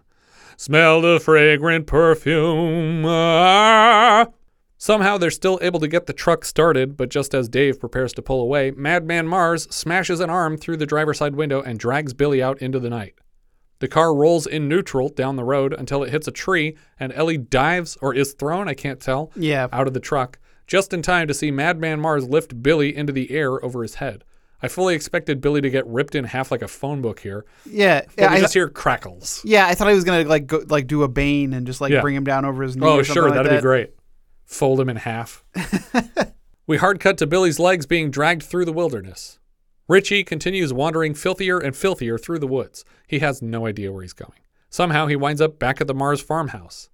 Smell 0.57 1.03
the 1.03 1.21
fragrant 1.21 1.87
perfume. 1.87 3.05
Ah. 3.07 4.27
Somehow 4.79 5.17
they're 5.19 5.31
still 5.31 5.59
able 5.63 5.81
to 5.81 5.89
get 5.89 6.07
the 6.07 6.13
truck 6.13 6.45
started, 6.45 6.97
but 6.97 7.09
just 7.11 7.35
as 7.35 7.49
Dave 7.49 7.81
prepares 7.81 8.13
to 8.15 8.23
pull 8.23 8.41
away, 8.41 8.71
Madman 8.71 9.27
Marz 9.27 9.71
smashes 9.73 10.21
an 10.21 10.31
arm 10.31 10.57
through 10.57 10.77
the 10.77 10.87
driver's 10.87 11.19
side 11.19 11.35
window 11.35 11.63
and 11.63 11.79
drags 11.79 12.13
Billy 12.15 12.43
out 12.43 12.61
into 12.61 12.79
the 12.79 12.91
night. 12.91 13.15
The 13.81 13.89
car 13.89 14.15
rolls 14.15 14.47
in 14.47 14.69
neutral 14.69 15.09
down 15.11 15.37
the 15.37 15.45
road 15.45 15.75
until 15.75 16.03
it 16.03 16.11
hits 16.11 16.29
a 16.29 16.33
tree, 16.33 16.77
and 16.99 17.13
Ellie 17.13 17.37
dives 17.39 17.97
or 18.01 18.15
is 18.15 18.33
thrown, 18.35 18.69
I 18.69 18.75
can't 18.75 19.01
tell, 19.01 19.31
Yeah. 19.37 19.69
out 19.73 19.87
of 19.87 19.93
the 19.95 20.01
truck, 20.01 20.39
just 20.67 20.93
in 20.93 21.03
time 21.03 21.29
to 21.29 21.35
see 21.35 21.51
Madman 21.51 22.01
Marz 22.01 22.29
lift 22.29 22.63
Billy 22.63 22.95
into 22.97 23.13
the 23.13 23.31
air 23.31 23.65
over 23.65 23.83
his 23.83 23.97
head. 23.97 24.25
I 24.63 24.69
fully 24.69 24.95
expected 24.95 25.41
Billy 25.43 25.61
to 25.61 25.69
get 25.71 25.87
ripped 25.87 26.15
in 26.15 26.25
half 26.25 26.51
like 26.51 26.63
a 26.63 26.69
phone 26.69 27.03
book 27.03 27.21
here. 27.21 27.45
Yeah, 27.67 28.03
yeah, 28.19 28.31
we 28.31 28.37
I- 28.39 28.41
just 28.41 28.55
hear 28.55 28.69
crackles. 28.69 29.43
Yeah, 29.45 29.67
I 29.67 29.75
thought 29.75 29.89
he 29.89 29.95
was 29.95 30.05
gonna 30.05 30.25
like 30.29 30.47
go, 30.47 30.65
like 30.69 30.87
do 30.87 31.03
a 31.03 31.09
Bane 31.09 31.53
and 31.53 31.67
just 31.67 31.81
like 31.81 31.93
Yeah. 31.93 32.01
bring 32.01 32.15
him 32.17 32.25
down 32.25 32.45
over 32.45 32.63
his 32.63 32.77
knee. 32.77 32.87
Oh, 32.87 33.03
sure, 33.03 33.25
like 33.25 33.35
that'd 33.35 33.53
that. 33.53 33.59
be 33.59 33.63
great. 33.63 33.91
Fold 34.47 34.81
him 34.81 34.89
in 34.89 34.97
half. 34.97 35.45
we 36.67 36.79
hard 36.79 37.01
cut 37.01 37.19
to 37.19 37.27
Billy's 37.27 37.59
legs 37.59 37.85
being 37.87 38.11
dragged 38.11 38.43
through 38.43 38.65
the 38.65 38.73
wilderness. 38.73 39.39
Richie 39.89 40.25
continues 40.25 40.73
wandering 40.73 41.15
filthier 41.15 41.59
and 41.59 41.77
filthier 41.77 42.19
through 42.19 42.39
the 42.41 42.47
woods. 42.47 42.85
He 43.07 43.21
has 43.21 43.41
no 43.43 43.67
idea 43.67 43.93
where 43.93 44.03
he's 44.03 44.13
going. 44.13 44.41
Somehow 44.69 45.07
he 45.07 45.17
winds 45.17 45.41
up 45.41 45.59
back 45.59 45.81
at 45.81 45.87
the 45.87 45.95
Marz 45.95 46.23
farmhouse. 46.23 46.89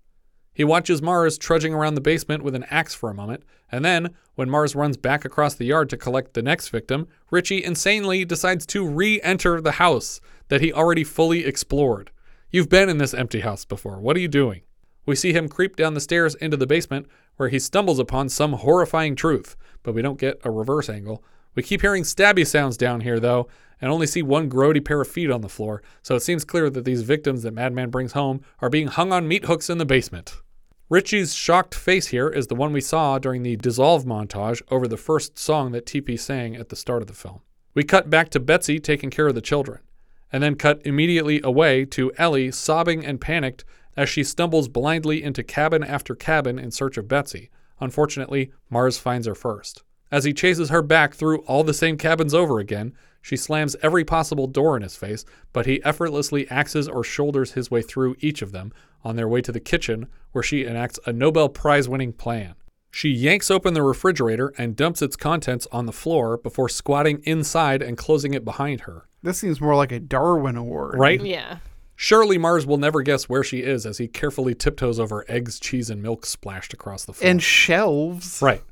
He 0.55 0.65
watches 0.65 1.01
Marz 1.01 1.39
trudging 1.39 1.73
around 1.73 1.95
the 1.95 2.01
basement 2.01 2.43
with 2.43 2.55
an 2.55 2.65
axe 2.65 2.95
for 2.95 3.11
a 3.11 3.15
moment, 3.15 3.43
and 3.71 3.85
then, 3.85 4.15
when 4.35 4.51
Marz 4.51 4.77
runs 4.77 4.97
back 4.97 5.25
across 5.25 5.55
the 5.55 5.65
yard 5.65 5.89
to 5.91 5.97
collect 5.97 6.35
the 6.35 6.43
next 6.43 6.69
victim, 6.69 7.09
Richie 7.31 7.65
insanely 7.65 8.25
decides 8.25 8.67
to 8.67 8.87
re 8.87 9.21
enter 9.23 9.61
the 9.61 9.73
house 9.73 10.21
that 10.49 10.61
he 10.61 10.73
already 10.73 11.05
fully 11.05 11.47
explored. 11.47 12.11
You've 12.51 12.69
been 12.69 12.91
in 12.91 12.99
this 12.99 13.15
empty 13.15 13.41
house 13.41 13.65
before. 13.65 13.99
What 13.99 14.17
are 14.17 14.21
you 14.21 14.29
doing? 14.29 14.61
We 15.07 15.17
see 15.17 15.33
him 15.33 15.49
creep 15.49 15.75
down 15.75 15.95
the 15.95 16.01
stairs 16.01 16.35
into 16.35 16.57
the 16.57 16.67
basement, 16.67 17.07
where 17.37 17.49
he 17.49 17.59
stumbles 17.59 17.99
upon 17.99 18.29
some 18.29 18.53
horrifying 18.53 19.17
truth, 19.17 19.57
but 19.83 19.95
we 19.95 20.03
don't 20.03 20.21
get 20.21 20.39
a 20.45 20.51
reverse 20.51 20.91
angle. 20.91 21.25
We 21.55 21.63
keep 21.63 21.83
hearing 21.83 22.03
stabby 22.03 22.47
sounds 22.47 22.77
down 22.77 23.01
here, 23.01 23.21
though, 23.21 23.49
and 23.81 23.91
only 23.91 24.07
see 24.07 24.23
one 24.23 24.49
grody 24.49 24.83
pair 24.83 25.01
of 25.01 25.09
feet 25.09 25.31
on 25.31 25.41
the 25.41 25.49
floor, 25.49 25.83
so 26.03 26.15
it 26.15 26.21
seems 26.21 26.45
clear 26.45 26.71
that 26.71 26.85
these 26.85 27.03
victims 27.03 27.43
that 27.43 27.53
Madman 27.53 27.91
brings 27.91 28.13
home 28.13 28.43
are 28.61 28.71
being 28.71 28.87
hung 28.87 29.13
on 29.13 29.29
meat 29.29 29.45
hooks 29.45 29.69
in 29.69 29.79
the 29.79 29.85
basement. 29.85 30.35
Richie's 30.89 31.35
shocked 31.35 31.75
face 31.75 32.09
here 32.09 32.29
is 32.29 32.47
the 32.47 32.55
one 32.55 32.73
we 32.73 32.81
saw 32.81 33.19
during 33.19 33.43
the 33.43 33.57
Dissolve 33.57 34.05
montage 34.05 34.63
over 34.71 34.87
the 34.87 34.97
first 34.97 35.39
song 35.39 35.73
that 35.73 35.87
TP 35.87 36.19
sang 36.19 36.55
at 36.55 36.69
the 36.69 36.77
start 36.77 37.03
of 37.03 37.09
the 37.09 37.15
film. 37.15 37.41
We 37.75 37.83
cut 37.83 38.11
back 38.11 38.29
to 38.31 38.41
Betsy 38.41 38.79
taking 38.79 39.11
care 39.11 39.27
of 39.27 39.35
the 39.35 39.41
children, 39.41 39.81
and 40.31 40.43
then 40.43 40.55
cut 40.55 40.81
immediately 40.87 41.41
away 41.43 41.85
to 41.87 42.13
Ellie 42.19 42.51
sobbing 42.51 43.05
and 43.05 43.21
panicked 43.21 43.65
as 43.97 44.09
she 44.09 44.23
stumbles 44.23 44.69
blindly 44.69 45.23
into 45.23 45.43
cabin 45.43 45.83
after 45.83 46.15
cabin 46.15 46.59
in 46.59 46.71
search 46.71 46.97
of 46.97 47.09
Betsy. 47.09 47.51
Unfortunately, 47.81 48.53
Marz 48.71 48.99
finds 48.99 49.27
her 49.27 49.35
first. 49.35 49.83
As 50.13 50.25
he 50.25 50.35
chases 50.35 50.69
her 50.69 50.83
back 50.83 51.15
through 51.15 51.39
all 51.41 51.65
the 51.65 51.75
same 51.75 51.97
cabins 51.97 52.35
over 52.35 52.59
again, 52.61 52.93
she 53.23 53.37
slams 53.37 53.77
every 53.83 54.05
possible 54.05 54.47
door 54.47 54.77
in 54.77 54.83
his 54.83 54.95
face, 54.95 55.25
but 55.53 55.65
he 55.65 55.83
effortlessly 55.85 56.49
axes 56.51 56.87
or 56.87 57.03
shoulders 57.03 57.53
his 57.53 57.71
way 57.71 57.81
through 57.81 58.17
each 58.21 58.43
of 58.43 58.53
them 58.53 58.73
on 59.03 59.17
their 59.17 59.29
way 59.29 59.41
to 59.41 59.53
the 59.53 59.61
kitchen, 59.61 60.07
where 60.33 60.43
she 60.43 60.67
enacts 60.67 60.99
a 61.07 61.13
Nobel 61.13 61.49
Prize 61.49 61.89
winning 61.89 62.13
plan. 62.13 62.55
She 62.91 63.09
yanks 63.09 63.51
open 63.51 63.73
the 63.73 63.83
refrigerator 63.83 64.53
and 64.59 64.77
dumps 64.77 65.01
its 65.01 65.17
contents 65.17 65.67
on 65.73 65.87
the 65.87 65.93
floor 65.93 66.37
before 66.37 66.69
squatting 66.69 67.23
inside 67.25 67.81
and 67.81 67.97
closing 67.97 68.35
it 68.35 68.45
behind 68.45 68.83
her. 68.83 69.09
This 69.23 69.39
seems 69.39 69.63
more 69.63 69.77
like 69.77 69.93
a 69.93 69.99
Darwin 69.99 70.57
Award, 70.57 70.99
Right? 70.99 71.25
Yeah. 71.25 71.59
Surely 71.97 72.37
Marz 72.37 72.67
will 72.67 72.79
never 72.79 73.01
guess 73.03 73.29
where 73.29 73.45
she 73.45 73.61
is 73.61 73.87
as 73.87 73.99
he 73.99 74.09
carefully 74.09 74.55
tiptoes 74.55 74.99
over 74.99 75.25
eggs, 75.29 75.61
cheese, 75.61 75.89
and 75.89 76.03
milk 76.03 76.27
splashed 76.27 76.75
across 76.75 77.05
the 77.05 77.13
floor. 77.13 77.31
And 77.31 77.43
shelves. 77.43 78.43
Right. 78.43 78.63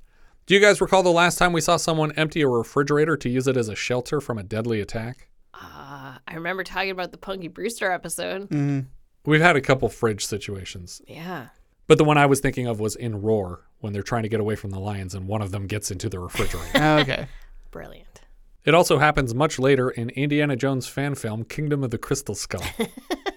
Do 0.47 0.55
you 0.55 0.61
guys 0.61 0.81
recall 0.81 1.03
the 1.03 1.11
last 1.11 1.39
time 1.39 1.53
we 1.53 1.61
saw 1.61 1.77
someone 1.77 2.13
empty 2.13 2.43
a 2.43 2.49
refrigerator 2.49 3.17
to 3.17 3.29
use 3.29 3.47
it 3.47 3.57
as 3.57 3.69
a 3.69 3.77
shelter 3.77 4.21
from 4.21 4.39
a 4.39 4.43
deadly 4.43 4.81
attack? 4.81 5.29
Uh, 5.55 6.17
I 6.27 6.35
remember 6.35 6.65
talking 6.65 6.91
about 6.91 7.13
the 7.13 7.19
Punky 7.19 7.49
Brewster 7.49 7.91
episode. 7.93 8.49
Mm. 8.51 8.87
We've 9.25 9.41
had 9.41 9.57
a 9.57 9.61
couple 9.61 9.89
fridge 9.89 10.25
situations. 10.27 11.01
Yeah. 11.07 11.49
But 11.87 11.99
the 11.99 12.05
one 12.05 12.19
I 12.19 12.27
was 12.27 12.41
thinking 12.41 12.67
of 12.67 12.81
was 12.81 12.97
in 12.97 13.21
Roar 13.21 13.61
when 13.81 13.93
they're 13.93 14.03
trying 14.03 14.23
to 14.25 14.29
get 14.29 14.41
away 14.41 14.57
from 14.57 14.71
the 14.71 14.81
lions 14.81 15.15
and 15.15 15.29
one 15.29 15.43
of 15.43 15.51
them 15.51 15.67
gets 15.67 15.91
into 15.91 16.09
the 16.09 16.19
refrigerator. 16.19 16.79
okay. 17.01 17.29
Brilliant. 17.71 18.23
It 18.65 18.75
also 18.75 18.99
happens 18.99 19.35
much 19.35 19.59
later 19.59 19.89
in 19.91 20.11
Indiana 20.11 20.57
Jones 20.57 20.87
fan 20.87 21.15
film 21.15 21.45
Kingdom 21.45 21.83
of 21.83 21.91
the 21.91 21.99
Crystal 21.99 22.35
Skull. 22.35 22.63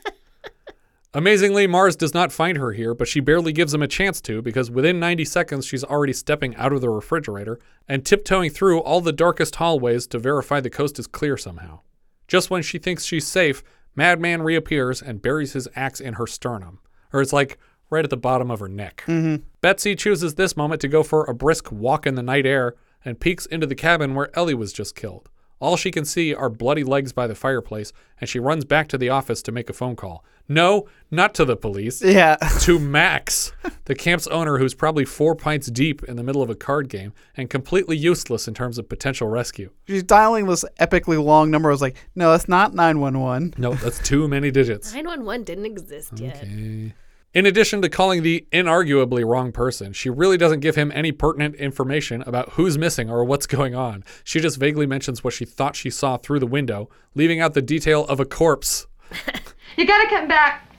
Amazingly, 1.16 1.68
Marz 1.68 1.96
does 1.96 2.14
not 2.14 2.32
find 2.32 2.58
her 2.58 2.72
here, 2.72 2.96
but 2.96 3.08
she 3.08 3.20
barely 3.20 3.52
gives 3.54 3.74
him 3.74 3.84
a 3.84 3.88
chance 3.88 4.20
to 4.22 4.42
because 4.42 4.72
within 4.72 5.00
90 5.00 5.26
seconds 5.26 5.66
she's 5.66 5.84
already 5.84 6.14
stepping 6.14 6.56
out 6.56 6.74
of 6.74 6.82
the 6.82 6.90
refrigerator 6.90 7.60
and 7.88 8.04
tiptoeing 8.04 8.50
through 8.50 8.80
all 8.80 9.00
the 9.00 9.12
darkest 9.12 9.56
hallways 9.58 10.08
to 10.08 10.18
verify 10.18 10.60
the 10.60 10.72
coast 10.72 10.98
is 10.98 11.06
clear 11.06 11.38
somehow. 11.38 11.82
Just 12.28 12.50
when 12.50 12.64
she 12.64 12.80
thinks 12.80 13.06
she's 13.06 13.28
safe, 13.28 13.64
Madman 13.96 14.42
reappears 14.42 15.04
and 15.04 15.22
buries 15.22 15.54
his 15.54 15.68
axe 15.76 16.00
in 16.00 16.16
her 16.16 16.26
sternum, 16.26 16.80
or 17.12 17.22
it's 17.22 17.34
like 17.34 17.60
right 17.92 18.04
at 18.04 18.10
the 18.10 18.18
bottom 18.18 18.50
of 18.50 18.60
her 18.60 18.68
neck. 18.68 19.04
Mhm. 19.06 19.44
Betsy 19.62 19.96
chooses 19.96 20.34
this 20.34 20.58
moment 20.58 20.82
to 20.82 20.88
go 20.88 21.04
for 21.04 21.26
a 21.26 21.34
brisk 21.36 21.72
walk 21.72 22.08
in 22.08 22.16
the 22.16 22.24
night 22.24 22.48
air 22.48 22.74
and 23.06 23.20
peeks 23.20 23.46
into 23.46 23.68
the 23.68 23.76
cabin 23.76 24.16
where 24.16 24.36
Ellie 24.36 24.56
was 24.56 24.74
just 24.74 24.96
killed. 24.96 25.30
All 25.64 25.78
she 25.78 25.92
can 25.92 26.04
see 26.04 26.36
are 26.36 26.50
bloody 26.50 26.84
legs 26.84 27.14
by 27.14 27.26
the 27.26 27.36
fireplace, 27.36 27.94
and 28.20 28.30
she 28.30 28.38
runs 28.38 28.66
back 28.66 28.90
to 28.90 28.98
the 28.98 29.08
office 29.08 29.42
to 29.44 29.52
make 29.54 29.70
a 29.70 29.74
phone 29.74 29.96
call. 29.96 30.26
No, 30.50 30.90
not 31.10 31.34
to 31.36 31.46
the 31.46 31.56
police. 31.56 32.04
Yeah. 32.14 32.36
to 32.60 32.80
Max, 32.80 33.54
the 33.86 33.96
camp's 33.96 34.28
owner 34.28 34.58
who's 34.58 34.74
probably 34.74 35.06
four 35.06 35.36
pints 35.36 35.68
deep 35.68 36.04
in 36.04 36.18
the 36.18 36.22
middle 36.22 36.42
of 36.42 36.50
a 36.50 36.56
card 36.56 36.90
game 36.90 37.14
and 37.38 37.50
completely 37.50 37.96
useless 37.96 38.46
in 38.46 38.54
terms 38.54 38.78
of 38.78 38.90
potential 38.90 39.30
rescue. 39.30 39.72
She's 39.88 40.04
dialing 40.04 40.48
this 40.48 40.66
epically 40.82 41.24
long 41.24 41.50
number. 41.50 41.70
I 41.70 41.72
was 41.72 41.82
like, 41.82 41.96
no, 42.14 42.32
that's 42.32 42.50
not 42.50 42.74
911. 42.74 43.54
No, 43.58 43.74
that's 43.76 44.00
too 44.00 44.28
many 44.28 44.52
digits. 44.52 44.94
911 44.94 45.46
didn't 45.46 45.66
exist 45.66 46.20
yet. 46.20 46.46
In 47.34 47.48
addition 47.48 47.82
to 47.82 47.90
calling 47.90 48.22
the 48.22 48.46
inarguably 48.52 49.26
wrong 49.26 49.52
person, 49.52 49.92
she 49.92 50.08
really 50.08 50.38
doesn't 50.38 50.60
give 50.60 50.76
him 50.76 50.92
any 50.94 51.12
pertinent 51.12 51.56
information 51.56 52.22
about 52.28 52.50
who's 52.52 52.78
missing 52.78 53.10
or 53.10 53.26
what's 53.26 53.48
going 53.48 53.74
on. 53.74 54.04
She 54.24 54.40
just 54.40 54.60
vaguely 54.60 54.86
mentions 54.86 55.24
what 55.24 55.34
she 55.34 55.44
thought 55.44 55.76
she 55.76 55.90
saw 55.90 56.18
through 56.18 56.40
the 56.40 56.46
window, 56.46 56.90
leaving 57.16 57.42
out 57.42 57.56
the 57.56 57.62
detail 57.64 58.06
of 58.06 58.20
a 58.20 58.26
corpse. 58.26 58.86
You 59.76 59.88
gotta 59.88 60.08
come 60.08 60.28
back. 60.28 60.72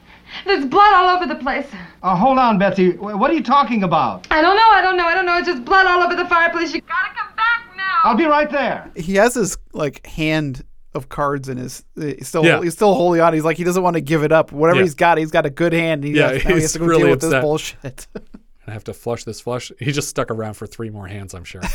There's 0.47 0.65
blood 0.65 0.95
all 0.95 1.17
over 1.17 1.27
the 1.27 1.35
place. 1.35 1.67
Uh, 2.05 2.15
hold 2.15 2.39
on, 2.39 2.61
Betsy. 2.61 2.91
What 2.93 3.29
are 3.29 3.35
you 3.35 3.43
talking 3.43 3.83
about? 3.83 4.25
I 4.31 4.41
don't 4.41 4.57
know, 4.57 4.71
I 4.71 4.83
don't 4.83 4.97
know, 4.97 5.05
I 5.05 5.15
don't 5.17 5.27
know. 5.27 5.37
It's 5.37 5.49
just 5.49 5.65
blood 5.65 5.85
all 5.87 6.01
over 6.01 6.15
the 6.15 6.27
fireplace. 6.27 6.73
You 6.73 6.81
gotta 6.81 7.13
come 7.17 7.35
back 7.35 7.77
now. 7.77 7.99
I'll 8.05 8.17
be 8.17 8.27
right 8.27 8.49
there. 8.49 8.89
He 8.95 9.17
has 9.17 9.35
his 9.35 9.59
like 9.73 10.07
hand 10.07 10.63
of 10.95 11.09
cards 11.09 11.49
in 11.49 11.57
his. 11.59 11.85
He's 11.97 12.29
still 12.29 12.45
Yeah. 12.45 12.63
he's 12.63 12.75
still 12.75 12.95
holding 12.95 13.21
on. 13.21 13.33
He's 13.35 13.45
like 13.45 13.57
he 13.57 13.65
doesn't 13.65 13.83
want 13.83 13.95
to 13.95 14.01
give 14.01 14.23
it 14.23 14.33
up. 14.33 14.53
Whatever 14.53 14.79
Yeah. 14.79 14.85
he's 14.85 14.95
got, 14.95 15.19
he's 15.19 15.31
got 15.31 15.47
a 15.47 15.51
good 15.51 15.73
hand. 15.73 16.05
And 16.05 16.15
he 16.15 16.19
Yeah, 16.21 16.33
has, 16.33 16.45
now 16.45 16.49
he 16.51 16.55
he's 16.55 16.63
has 16.65 16.73
to 16.75 16.79
go 16.81 16.85
really 16.87 17.03
deal 17.03 17.11
with 17.11 17.21
this 17.21 17.29
upset. 17.33 17.43
bullshit. 17.43 18.07
I 18.67 18.71
have 18.73 18.85
to 18.85 18.95
flush 18.95 19.25
this 19.25 19.41
flush. 19.41 19.71
He 19.79 19.93
just 19.93 20.09
stuck 20.09 20.31
around 20.31 20.55
for 20.55 20.67
three 20.67 20.89
more 20.91 21.07
hands, 21.07 21.35
I'm 21.35 21.45
sure. 21.45 21.61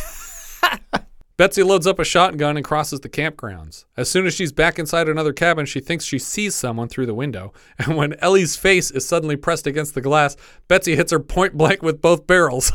Betsy 1.37 1.63
loads 1.63 1.87
up 1.87 1.99
a 1.99 2.03
shotgun 2.03 2.57
and 2.57 2.65
crosses 2.65 2.99
the 2.99 3.07
campgrounds. 3.07 3.85
As 3.95 4.09
soon 4.11 4.25
as 4.27 4.33
she's 4.33 4.51
back 4.51 4.77
inside 4.77 5.07
another 5.07 5.31
cabin, 5.31 5.65
she 5.65 5.79
thinks 5.79 6.03
she 6.03 6.19
sees 6.19 6.53
someone 6.53 6.89
through 6.89 7.05
the 7.05 7.13
window. 7.13 7.53
And 7.79 7.95
when 7.95 8.13
Ellie's 8.15 8.57
face 8.57 8.91
is 8.91 9.07
suddenly 9.07 9.37
pressed 9.37 9.65
against 9.65 9.93
the 9.95 10.01
glass, 10.01 10.35
Betsy 10.67 10.97
hits 10.97 11.13
her 11.13 11.19
point 11.19 11.53
blank 11.55 11.81
with 11.81 12.01
both 12.01 12.27
barrels. 12.27 12.73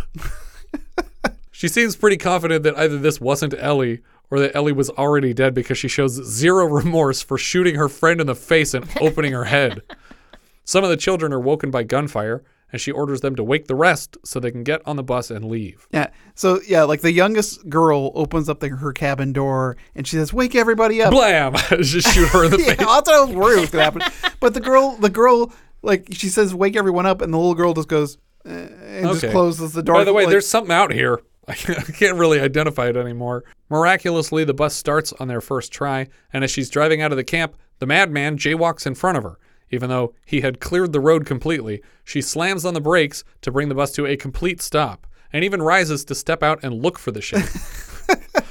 she 1.50 1.68
seems 1.68 1.94
pretty 1.94 2.16
confident 2.16 2.62
that 2.62 2.78
either 2.78 2.96
this 2.98 3.20
wasn't 3.20 3.52
Ellie 3.58 4.00
or 4.30 4.40
that 4.40 4.54
Ellie 4.54 4.72
was 4.72 4.90
already 4.90 5.32
dead 5.32 5.54
because 5.54 5.78
she 5.78 5.88
shows 5.88 6.12
zero 6.12 6.66
remorse 6.68 7.22
for 7.22 7.38
shooting 7.38 7.76
her 7.76 7.88
friend 7.88 8.20
in 8.20 8.26
the 8.26 8.34
face 8.34 8.74
and 8.74 8.88
opening 9.00 9.32
her 9.32 9.44
head. 9.44 9.82
Some 10.64 10.82
of 10.84 10.90
the 10.90 10.96
children 10.96 11.32
are 11.32 11.40
woken 11.40 11.70
by 11.70 11.82
gunfire, 11.82 12.42
and 12.72 12.80
she 12.80 12.90
orders 12.90 13.20
them 13.20 13.36
to 13.36 13.44
wake 13.44 13.68
the 13.68 13.74
rest 13.74 14.16
so 14.24 14.40
they 14.40 14.50
can 14.50 14.64
get 14.64 14.80
on 14.86 14.96
the 14.96 15.02
bus 15.02 15.30
and 15.30 15.44
leave. 15.44 15.86
Yeah. 15.92 16.08
So 16.34 16.60
yeah, 16.66 16.82
like 16.82 17.02
the 17.02 17.12
youngest 17.12 17.68
girl 17.68 18.10
opens 18.14 18.48
up 18.48 18.60
the, 18.60 18.70
her 18.70 18.92
cabin 18.92 19.32
door 19.32 19.76
and 19.94 20.06
she 20.08 20.16
says, 20.16 20.32
"Wake 20.32 20.54
everybody 20.56 21.00
up!" 21.02 21.12
Blam! 21.12 21.54
Just 21.82 22.12
shoot 22.12 22.28
her 22.30 22.46
in 22.46 22.50
the 22.50 22.58
yeah, 22.58 22.64
face. 22.74 22.78
that's 22.78 22.88
what 22.88 23.08
I 23.14 23.20
was 23.24 23.30
worried 23.30 23.60
was 23.60 23.70
gonna 23.70 23.84
happen. 23.84 24.02
But 24.40 24.54
the 24.54 24.60
girl, 24.60 24.96
the 24.96 25.10
girl, 25.10 25.52
like 25.82 26.08
she 26.10 26.28
says, 26.28 26.52
"Wake 26.54 26.74
everyone 26.74 27.06
up," 27.06 27.22
and 27.22 27.32
the 27.32 27.36
little 27.36 27.54
girl 27.54 27.74
just 27.74 27.86
goes 27.88 28.18
eh, 28.44 28.50
and 28.50 29.20
just 29.20 29.30
closes 29.30 29.72
the 29.72 29.82
door. 29.82 29.94
By 29.94 30.04
the 30.04 30.12
way, 30.12 30.24
like- 30.24 30.30
there's 30.30 30.48
something 30.48 30.74
out 30.74 30.92
here. 30.92 31.20
I 31.46 31.54
can't 31.54 32.16
really 32.16 32.40
identify 32.40 32.88
it 32.88 32.96
anymore. 32.96 33.44
Miraculously, 33.74 34.44
the 34.44 34.54
bus 34.54 34.72
starts 34.72 35.12
on 35.14 35.26
their 35.26 35.40
first 35.40 35.72
try, 35.72 36.06
and 36.32 36.44
as 36.44 36.50
she's 36.52 36.70
driving 36.70 37.02
out 37.02 37.10
of 37.10 37.16
the 37.16 37.24
camp, 37.24 37.56
the 37.80 37.86
madman 37.86 38.38
jaywalks 38.38 38.86
in 38.86 38.94
front 38.94 39.18
of 39.18 39.24
her. 39.24 39.36
Even 39.68 39.88
though 39.88 40.14
he 40.24 40.42
had 40.42 40.60
cleared 40.60 40.92
the 40.92 41.00
road 41.00 41.26
completely, 41.26 41.82
she 42.04 42.22
slams 42.22 42.64
on 42.64 42.74
the 42.74 42.80
brakes 42.80 43.24
to 43.40 43.50
bring 43.50 43.68
the 43.68 43.74
bus 43.74 43.90
to 43.90 44.06
a 44.06 44.16
complete 44.16 44.62
stop, 44.62 45.08
and 45.32 45.42
even 45.44 45.60
rises 45.60 46.04
to 46.04 46.14
step 46.14 46.40
out 46.40 46.62
and 46.62 46.84
look 46.84 47.00
for 47.00 47.10
the 47.10 47.20
shape. 47.20 47.48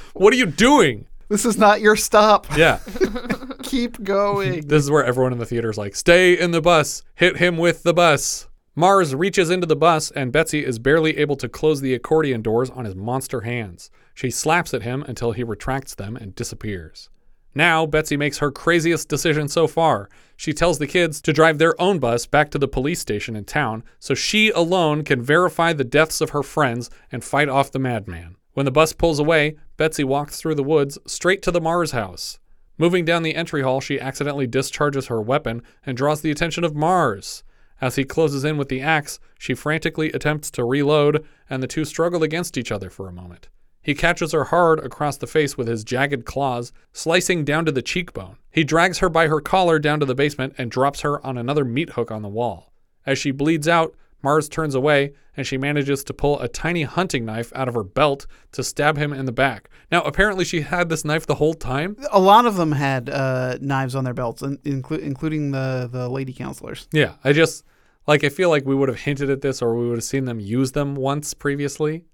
what 0.12 0.30
are 0.34 0.36
you 0.36 0.44
doing? 0.44 1.06
this 1.30 1.46
is 1.46 1.56
not 1.56 1.80
your 1.80 1.96
stop. 1.96 2.46
Yeah. 2.54 2.80
Keep 3.62 4.04
going. 4.04 4.66
This 4.66 4.84
is 4.84 4.90
where 4.90 5.06
everyone 5.06 5.32
in 5.32 5.38
the 5.38 5.46
theater 5.46 5.70
is 5.70 5.78
like, 5.78 5.96
stay 5.96 6.38
in 6.38 6.50
the 6.50 6.60
bus, 6.60 7.02
hit 7.14 7.38
him 7.38 7.56
with 7.56 7.82
the 7.82 7.94
bus. 7.94 8.46
Marz 8.76 9.18
reaches 9.18 9.48
into 9.48 9.66
the 9.66 9.74
bus, 9.74 10.10
and 10.10 10.32
Betsy 10.32 10.66
is 10.66 10.78
barely 10.78 11.16
able 11.16 11.36
to 11.36 11.48
close 11.48 11.80
the 11.80 11.94
accordion 11.94 12.42
doors 12.42 12.68
on 12.68 12.84
his 12.84 12.94
monster 12.94 13.40
hands. 13.40 13.88
She 14.14 14.30
slaps 14.30 14.72
at 14.72 14.82
him 14.82 15.02
until 15.06 15.32
he 15.32 15.42
retracts 15.42 15.94
them 15.94 16.16
and 16.16 16.34
disappears. 16.34 17.10
Now, 17.54 17.86
Betsy 17.86 18.16
makes 18.16 18.38
her 18.38 18.50
craziest 18.50 19.08
decision 19.08 19.48
so 19.48 19.66
far. 19.66 20.08
She 20.36 20.52
tells 20.52 20.78
the 20.78 20.88
kids 20.88 21.20
to 21.22 21.32
drive 21.32 21.58
their 21.58 21.80
own 21.80 22.00
bus 22.00 22.26
back 22.26 22.50
to 22.50 22.58
the 22.58 22.66
police 22.66 23.00
station 23.00 23.36
in 23.36 23.44
town 23.44 23.84
so 24.00 24.14
she 24.14 24.50
alone 24.50 25.04
can 25.04 25.22
verify 25.22 25.72
the 25.72 25.84
deaths 25.84 26.20
of 26.20 26.30
her 26.30 26.42
friends 26.42 26.90
and 27.12 27.22
fight 27.22 27.48
off 27.48 27.70
the 27.70 27.78
madman. 27.78 28.36
When 28.54 28.66
the 28.66 28.72
bus 28.72 28.92
pulls 28.92 29.18
away, 29.18 29.56
Betsy 29.76 30.04
walks 30.04 30.40
through 30.40 30.56
the 30.56 30.64
woods 30.64 30.98
straight 31.06 31.42
to 31.42 31.50
the 31.50 31.60
Marz 31.60 31.92
house. 31.92 32.38
Moving 32.76 33.04
down 33.04 33.22
the 33.22 33.36
entry 33.36 33.62
hall, 33.62 33.80
she 33.80 34.00
accidentally 34.00 34.48
discharges 34.48 35.06
her 35.06 35.22
weapon 35.22 35.62
and 35.86 35.96
draws 35.96 36.22
the 36.22 36.30
attention 36.32 36.64
of 36.64 36.74
Marz. 36.74 37.44
As 37.80 37.96
he 37.96 38.04
closes 38.04 38.44
in 38.44 38.56
with 38.56 38.68
the 38.68 38.80
axe, 38.80 39.20
she 39.38 39.54
frantically 39.54 40.10
attempts 40.12 40.50
to 40.52 40.64
reload, 40.64 41.24
and 41.48 41.62
the 41.62 41.68
two 41.68 41.84
struggle 41.84 42.22
against 42.22 42.56
each 42.56 42.72
other 42.72 42.90
for 42.90 43.08
a 43.08 43.12
moment. 43.12 43.48
He 43.84 43.94
catches 43.94 44.32
her 44.32 44.44
hard 44.44 44.80
across 44.80 45.18
the 45.18 45.26
face 45.26 45.56
with 45.56 45.68
his 45.68 45.84
jagged 45.84 46.24
claws, 46.24 46.72
slicing 46.92 47.44
down 47.44 47.66
to 47.66 47.72
the 47.72 47.82
cheekbone. 47.82 48.38
He 48.50 48.64
drags 48.64 48.98
her 48.98 49.10
by 49.10 49.28
her 49.28 49.40
collar 49.40 49.78
down 49.78 50.00
to 50.00 50.06
the 50.06 50.14
basement 50.14 50.54
and 50.56 50.70
drops 50.70 51.02
her 51.02 51.24
on 51.24 51.36
another 51.36 51.66
meat 51.66 51.90
hook 51.90 52.10
on 52.10 52.22
the 52.22 52.28
wall. 52.28 52.72
As 53.04 53.18
she 53.18 53.30
bleeds 53.30 53.68
out, 53.68 53.94
Marz 54.24 54.50
turns 54.50 54.74
away 54.74 55.12
and 55.36 55.46
she 55.46 55.58
manages 55.58 56.02
to 56.04 56.14
pull 56.14 56.40
a 56.40 56.48
tiny 56.48 56.84
hunting 56.84 57.26
knife 57.26 57.52
out 57.54 57.68
of 57.68 57.74
her 57.74 57.84
belt 57.84 58.26
to 58.52 58.64
stab 58.64 58.96
him 58.96 59.12
in 59.12 59.26
the 59.26 59.32
back. 59.32 59.68
Now, 59.92 60.00
apparently, 60.02 60.46
she 60.46 60.62
had 60.62 60.88
this 60.88 61.04
knife 61.04 61.26
the 61.26 61.34
whole 61.34 61.52
time. 61.54 61.96
A 62.10 62.20
lot 62.20 62.46
of 62.46 62.56
them 62.56 62.72
had 62.72 63.10
uh, 63.10 63.58
knives 63.60 63.94
on 63.94 64.04
their 64.04 64.14
belts, 64.14 64.40
in- 64.40 64.56
inclu- 64.58 65.00
including 65.00 65.50
the 65.50 65.90
the 65.92 66.08
lady 66.08 66.32
counselors. 66.32 66.88
Yeah, 66.90 67.14
I 67.22 67.32
just 67.32 67.64
like 68.06 68.24
I 68.24 68.30
feel 68.30 68.48
like 68.48 68.64
we 68.64 68.74
would 68.74 68.88
have 68.88 69.00
hinted 69.00 69.28
at 69.28 69.42
this 69.42 69.60
or 69.60 69.76
we 69.76 69.88
would 69.88 69.98
have 69.98 70.04
seen 70.04 70.24
them 70.24 70.40
use 70.40 70.72
them 70.72 70.94
once 70.94 71.34
previously. 71.34 72.06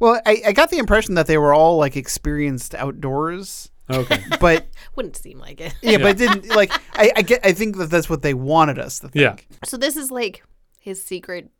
Well, 0.00 0.20
I, 0.26 0.42
I 0.46 0.52
got 0.52 0.70
the 0.70 0.78
impression 0.78 1.14
that 1.14 1.26
they 1.26 1.38
were 1.38 1.52
all 1.54 1.76
like 1.76 1.96
experienced 1.96 2.74
outdoors. 2.74 3.70
Okay. 3.90 4.22
But 4.40 4.66
Wouldn't 4.96 5.16
seem 5.16 5.38
like 5.38 5.60
it. 5.60 5.74
yeah, 5.82 5.98
but 5.98 6.08
it 6.10 6.18
didn't 6.18 6.54
like 6.54 6.70
I, 6.94 7.10
I 7.16 7.22
get 7.22 7.44
I 7.44 7.52
think 7.52 7.76
that 7.78 7.90
that's 7.90 8.08
what 8.10 8.22
they 8.22 8.34
wanted 8.34 8.78
us 8.78 8.98
to 9.00 9.08
think. 9.08 9.46
Yeah. 9.50 9.56
So 9.64 9.76
this 9.76 9.96
is 9.96 10.10
like 10.10 10.44
his 10.78 11.02
secret 11.02 11.50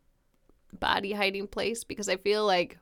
body 0.79 1.13
hiding 1.13 1.47
place 1.47 1.83
because 1.83 2.07
I 2.07 2.17
feel 2.17 2.45
like 2.45 2.77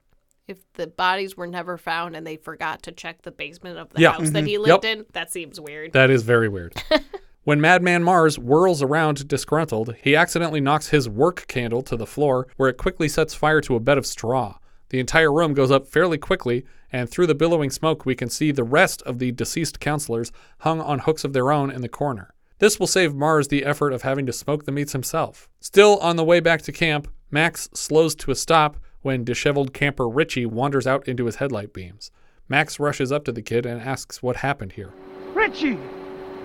if 0.47 0.58
the 0.74 0.88
bodies 0.88 1.36
were 1.36 1.47
never 1.47 1.78
found 1.78 2.16
and 2.16 2.26
they 2.28 2.38
forgot 2.38 2.84
to 2.84 2.91
check 2.91 3.22
the 3.24 3.32
basement 3.32 3.78
of 3.78 3.89
the 3.89 4.01
Yeah. 4.01 4.12
house 4.14 4.30
that 4.32 4.45
he 4.45 4.58
Mhm. 4.58 4.66
lived 4.68 4.84
Yep. 4.86 4.97
in, 4.99 5.05
that 5.14 5.32
seems 5.32 5.60
weird. 5.60 5.93
That 5.93 6.10
is 6.10 6.24
very 6.24 6.47
weird. 6.49 6.74
when 7.43 7.60
Madman 7.62 8.03
Marz 8.03 8.38
whirls 8.38 8.82
around 8.82 9.28
disgruntled, 9.28 9.95
he 10.03 10.16
accidentally 10.16 10.62
knocks 10.62 10.89
his 10.89 11.10
work 11.10 11.45
candle 11.47 11.82
to 11.84 11.95
the 11.97 12.05
floor, 12.05 12.47
where 12.58 12.70
it 12.70 12.78
quickly 12.78 13.08
sets 13.10 13.34
fire 13.34 13.60
to 13.62 13.76
a 13.76 13.80
bed 13.80 13.97
of 13.97 14.05
straw. 14.05 14.58
The 14.90 15.00
entire 15.00 15.32
room 15.32 15.54
goes 15.54 15.72
up 15.72 15.88
fairly 15.88 16.18
quickly, 16.18 16.66
and 16.92 17.10
through 17.10 17.28
the 17.28 17.36
billowing 17.36 17.70
smoke, 17.70 18.06
we 18.06 18.16
can 18.16 18.30
see 18.30 18.52
the 18.52 18.64
rest 18.64 19.02
of 19.04 19.20
the 19.20 19.32
deceased 19.32 19.80
counselors 19.80 20.32
hung 20.60 20.80
on 20.80 21.00
hooks 21.00 21.24
of 21.24 21.34
their 21.34 21.52
own 21.52 21.70
in 21.70 21.82
the 21.82 21.90
corner. 21.90 22.34
This 22.60 22.80
will 22.80 22.88
save 22.88 23.14
Marz 23.14 23.50
the 23.50 23.66
effort 23.66 23.94
of 23.94 24.02
having 24.02 24.26
to 24.26 24.34
smoke 24.34 24.66
the 24.66 24.72
meats 24.72 24.94
himself. 24.94 25.48
Still 25.60 25.98
on 25.98 26.16
the 26.16 26.24
way 26.24 26.40
back 26.40 26.62
to 26.64 26.72
camp, 26.72 27.08
Max 27.30 27.70
slows 27.74 28.16
to 28.16 28.32
a 28.32 28.36
stop 28.36 28.78
when 29.02 29.24
disheveled 29.24 29.74
camper 29.74 30.08
Richie 30.08 30.46
wanders 30.46 30.88
out 30.88 31.08
into 31.08 31.26
his 31.26 31.36
headlight 31.36 31.74
beams. 31.74 32.10
Max 32.50 32.80
rushes 32.80 33.12
up 33.12 33.26
to 33.26 33.32
the 33.32 33.42
kid 33.42 33.66
and 33.66 33.82
asks 33.82 34.24
what 34.24 34.38
happened 34.38 34.72
here. 34.72 34.94
Richie! 35.34 35.78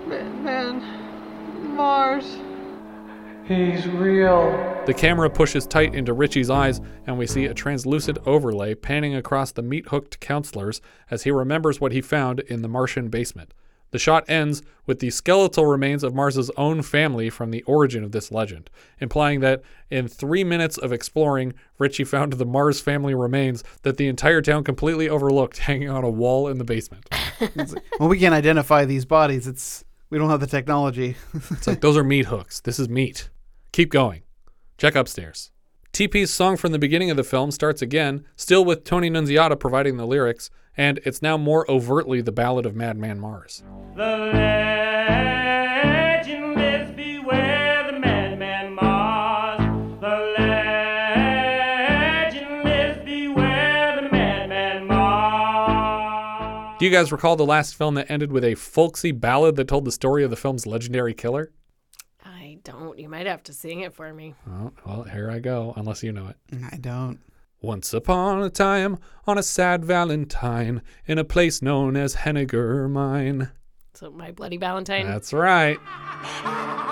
Man, 0.06 0.44
man, 0.44 1.76
Marz. 1.76 2.51
He's 3.44 3.86
real. 3.88 4.50
The 4.86 4.94
camera 4.94 5.28
pushes 5.28 5.66
tight 5.66 5.94
into 5.94 6.12
Richie's 6.12 6.50
eyes, 6.50 6.80
and 7.06 7.18
we 7.18 7.26
see 7.26 7.46
a 7.46 7.54
translucent 7.54 8.18
overlay 8.24 8.74
panning 8.74 9.14
across 9.14 9.52
the 9.52 9.62
meat 9.62 9.88
hooked 9.88 10.20
counselors 10.20 10.80
as 11.10 11.24
he 11.24 11.30
remembers 11.30 11.80
what 11.80 11.92
he 11.92 12.00
found 12.00 12.40
in 12.40 12.62
the 12.62 12.68
Martian 12.68 13.08
basement. 13.08 13.52
The 13.92 13.98
shot 13.98 14.24
ends 14.28 14.62
with 14.86 15.00
the 15.00 15.10
skeletal 15.10 15.66
remains 15.66 16.02
of 16.02 16.14
Marz's 16.14 16.50
own 16.56 16.80
family 16.82 17.28
from 17.28 17.50
the 17.50 17.62
origin 17.64 18.02
of 18.02 18.12
this 18.12 18.32
legend, 18.32 18.70
implying 19.00 19.40
that 19.40 19.62
in 19.90 20.08
three 20.08 20.44
minutes 20.44 20.78
of 20.78 20.92
exploring, 20.92 21.52
Richie 21.78 22.04
found 22.04 22.32
the 22.32 22.46
Marz 22.46 22.80
family 22.80 23.14
remains 23.14 23.62
that 23.82 23.98
the 23.98 24.08
entire 24.08 24.40
town 24.40 24.64
completely 24.64 25.10
overlooked 25.10 25.58
hanging 25.58 25.90
on 25.90 26.04
a 26.04 26.10
wall 26.10 26.48
in 26.48 26.58
the 26.58 26.64
basement. 26.64 27.08
Well, 27.98 28.08
we 28.08 28.20
can't 28.20 28.34
identify 28.34 28.84
these 28.84 29.04
bodies. 29.04 29.48
It's 29.48 29.84
we 30.12 30.18
don't 30.18 30.28
have 30.28 30.40
the 30.40 30.46
technology. 30.46 31.16
It's 31.32 31.66
like 31.66 31.80
those 31.80 31.96
are 31.96 32.04
meat 32.04 32.26
hooks. 32.26 32.60
This 32.60 32.78
is 32.78 32.86
meat. 32.86 33.30
Keep 33.72 33.90
going. 33.90 34.24
Check 34.76 34.94
upstairs. 34.94 35.50
TP's 35.94 36.30
song 36.30 36.58
from 36.58 36.72
the 36.72 36.78
beginning 36.78 37.10
of 37.10 37.16
the 37.16 37.24
film 37.24 37.50
starts 37.50 37.80
again, 37.80 38.26
still 38.36 38.62
with 38.62 38.84
Tony 38.84 39.08
Nunziata 39.08 39.58
providing 39.58 39.96
the 39.96 40.06
lyrics, 40.06 40.50
and 40.76 41.00
it's 41.06 41.22
now 41.22 41.38
more 41.38 41.68
overtly 41.70 42.20
the 42.20 42.30
ballad 42.30 42.66
of 42.66 42.76
Madman 42.76 43.20
Marz. 43.20 43.62
Do 56.82 56.86
you 56.86 56.92
guys 56.92 57.12
recall 57.12 57.36
the 57.36 57.46
last 57.46 57.76
film 57.76 57.94
that 57.94 58.10
ended 58.10 58.32
with 58.32 58.42
a 58.42 58.56
folksy 58.56 59.12
ballad 59.12 59.54
that 59.54 59.68
told 59.68 59.84
the 59.84 59.92
story 59.92 60.24
of 60.24 60.30
the 60.30 60.36
film's 60.36 60.66
legendary 60.66 61.14
killer? 61.14 61.52
I 62.24 62.58
don't. 62.64 62.98
You 62.98 63.08
might 63.08 63.28
have 63.28 63.44
to 63.44 63.52
sing 63.52 63.82
it 63.82 63.94
for 63.94 64.12
me. 64.12 64.34
Oh, 64.50 64.72
well, 64.84 65.02
here 65.04 65.30
I 65.30 65.38
go, 65.38 65.74
unless 65.76 66.02
you 66.02 66.10
know 66.10 66.26
it. 66.26 66.36
I 66.72 66.78
don't. 66.78 67.20
Once 67.60 67.94
upon 67.94 68.42
a 68.42 68.50
time, 68.50 68.98
on 69.28 69.38
a 69.38 69.44
sad 69.44 69.84
Valentine, 69.84 70.82
in 71.06 71.18
a 71.18 71.24
place 71.24 71.62
known 71.62 71.96
as 71.96 72.16
Hanniger 72.16 72.90
Mine. 72.90 73.52
So 73.94 74.10
my 74.10 74.32
bloody 74.32 74.56
Valentine. 74.56 75.06
That's 75.06 75.32
right. 75.32 75.78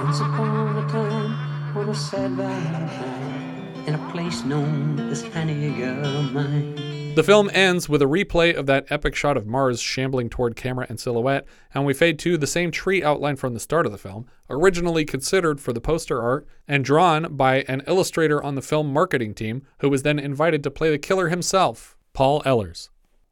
Once 0.00 0.20
upon 0.20 0.84
a 0.84 0.88
time, 0.88 1.76
on 1.76 1.88
a 1.88 1.94
sad 1.96 2.30
Valentine, 2.30 3.84
in 3.88 3.94
a 3.96 4.10
place 4.12 4.44
known 4.44 5.00
as 5.00 5.24
Hanniger 5.24 6.32
Mine. 6.32 6.89
The 7.14 7.24
film 7.24 7.50
ends 7.52 7.88
with 7.88 8.02
a 8.02 8.06
replay 8.06 8.54
of 8.54 8.66
that 8.66 8.86
epic 8.88 9.16
shot 9.16 9.36
of 9.36 9.44
Marz 9.44 9.82
shambling 9.82 10.30
toward 10.30 10.54
camera 10.54 10.86
and 10.88 10.98
silhouette, 10.98 11.44
and 11.74 11.84
we 11.84 11.92
fade 11.92 12.20
to 12.20 12.38
the 12.38 12.46
same 12.46 12.70
tree 12.70 13.02
outline 13.02 13.34
from 13.34 13.52
the 13.52 13.60
start 13.60 13.84
of 13.84 13.92
the 13.92 13.98
film, 13.98 14.26
originally 14.48 15.04
considered 15.04 15.60
for 15.60 15.72
the 15.72 15.80
poster 15.80 16.22
art 16.22 16.46
and 16.68 16.84
drawn 16.84 17.36
by 17.36 17.62
an 17.62 17.82
illustrator 17.86 18.42
on 18.42 18.54
the 18.54 18.62
film 18.62 18.92
marketing 18.92 19.34
team 19.34 19.62
who 19.80 19.90
was 19.90 20.02
then 20.02 20.20
invited 20.20 20.62
to 20.62 20.70
play 20.70 20.90
the 20.90 20.98
killer 20.98 21.28
himself, 21.28 21.96
Paul 22.12 22.42
Ehlers. 22.42 22.88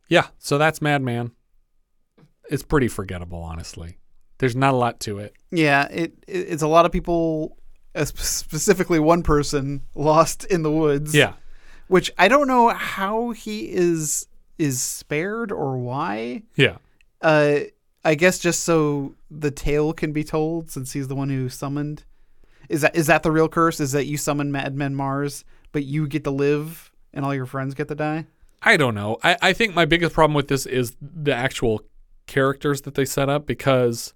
Yeah, 0.09 0.27
so 0.39 0.59
that's 0.59 0.83
Madman. 0.83 1.31
It's 2.51 2.65
pretty 2.65 2.89
forgettable, 2.89 3.43
honestly. 3.43 3.99
There's 4.39 4.57
not 4.57 4.75
a 4.75 4.77
lot 4.77 4.99
to 5.01 5.19
it. 5.19 5.35
Yeah, 5.53 5.87
it, 5.89 6.13
it 6.27 6.49
it's 6.49 6.63
a 6.63 6.69
lot 6.69 6.85
of 6.85 6.93
people, 6.93 7.57
uh, 7.95 8.05
specifically 8.05 8.99
one 8.99 9.23
person, 9.23 9.83
lost 9.95 10.45
in 10.47 10.63
the 10.63 10.71
woods. 10.71 11.15
Yeah. 11.15 11.35
Which 11.89 12.11
I 12.19 12.29
don't 12.29 12.47
know 12.47 12.69
how 12.69 13.31
he 13.31 13.71
is 13.73 14.27
is 14.59 14.81
spared 14.81 15.53
or 15.53 15.79
why. 15.79 16.43
Yeah. 16.57 16.79
Uh, 17.23 17.61
I 18.05 18.15
guess 18.15 18.39
just 18.39 18.65
so 18.65 19.15
the 19.31 19.51
tale 19.51 19.93
can 19.93 20.13
be 20.13 20.25
told, 20.25 20.71
since 20.71 20.93
he's 20.93 21.09
the 21.09 21.15
one 21.15 21.29
who 21.29 21.49
summoned. 21.49 22.05
Is 22.69 22.83
that 22.83 22.95
is 22.95 23.07
that 23.07 23.23
the 23.23 23.33
real 23.33 23.49
curse? 23.49 23.81
Is 23.81 23.93
that 23.93 24.07
you 24.07 24.17
summon 24.17 24.53
Madman 24.53 24.95
Marz, 24.95 25.45
but 25.73 25.85
you 25.85 26.07
get 26.07 26.25
to 26.25 26.31
live 26.31 26.91
and 27.13 27.25
all 27.25 27.35
your 27.35 27.47
friends 27.47 27.75
get 27.75 27.89
to 27.89 27.95
die? 27.95 28.27
I 28.63 28.77
don't 28.77 28.95
know. 28.95 29.19
I, 29.23 29.37
I 29.41 29.53
think 29.53 29.75
my 29.75 29.85
biggest 29.85 30.15
problem 30.15 30.35
with 30.35 30.49
this 30.49 30.67
is 30.67 30.97
the 31.01 31.35
actual 31.35 31.83
characters 32.27 32.83
that 32.83 32.95
they 32.95 33.05
set 33.05 33.29
up 33.29 33.47
because 33.47 34.15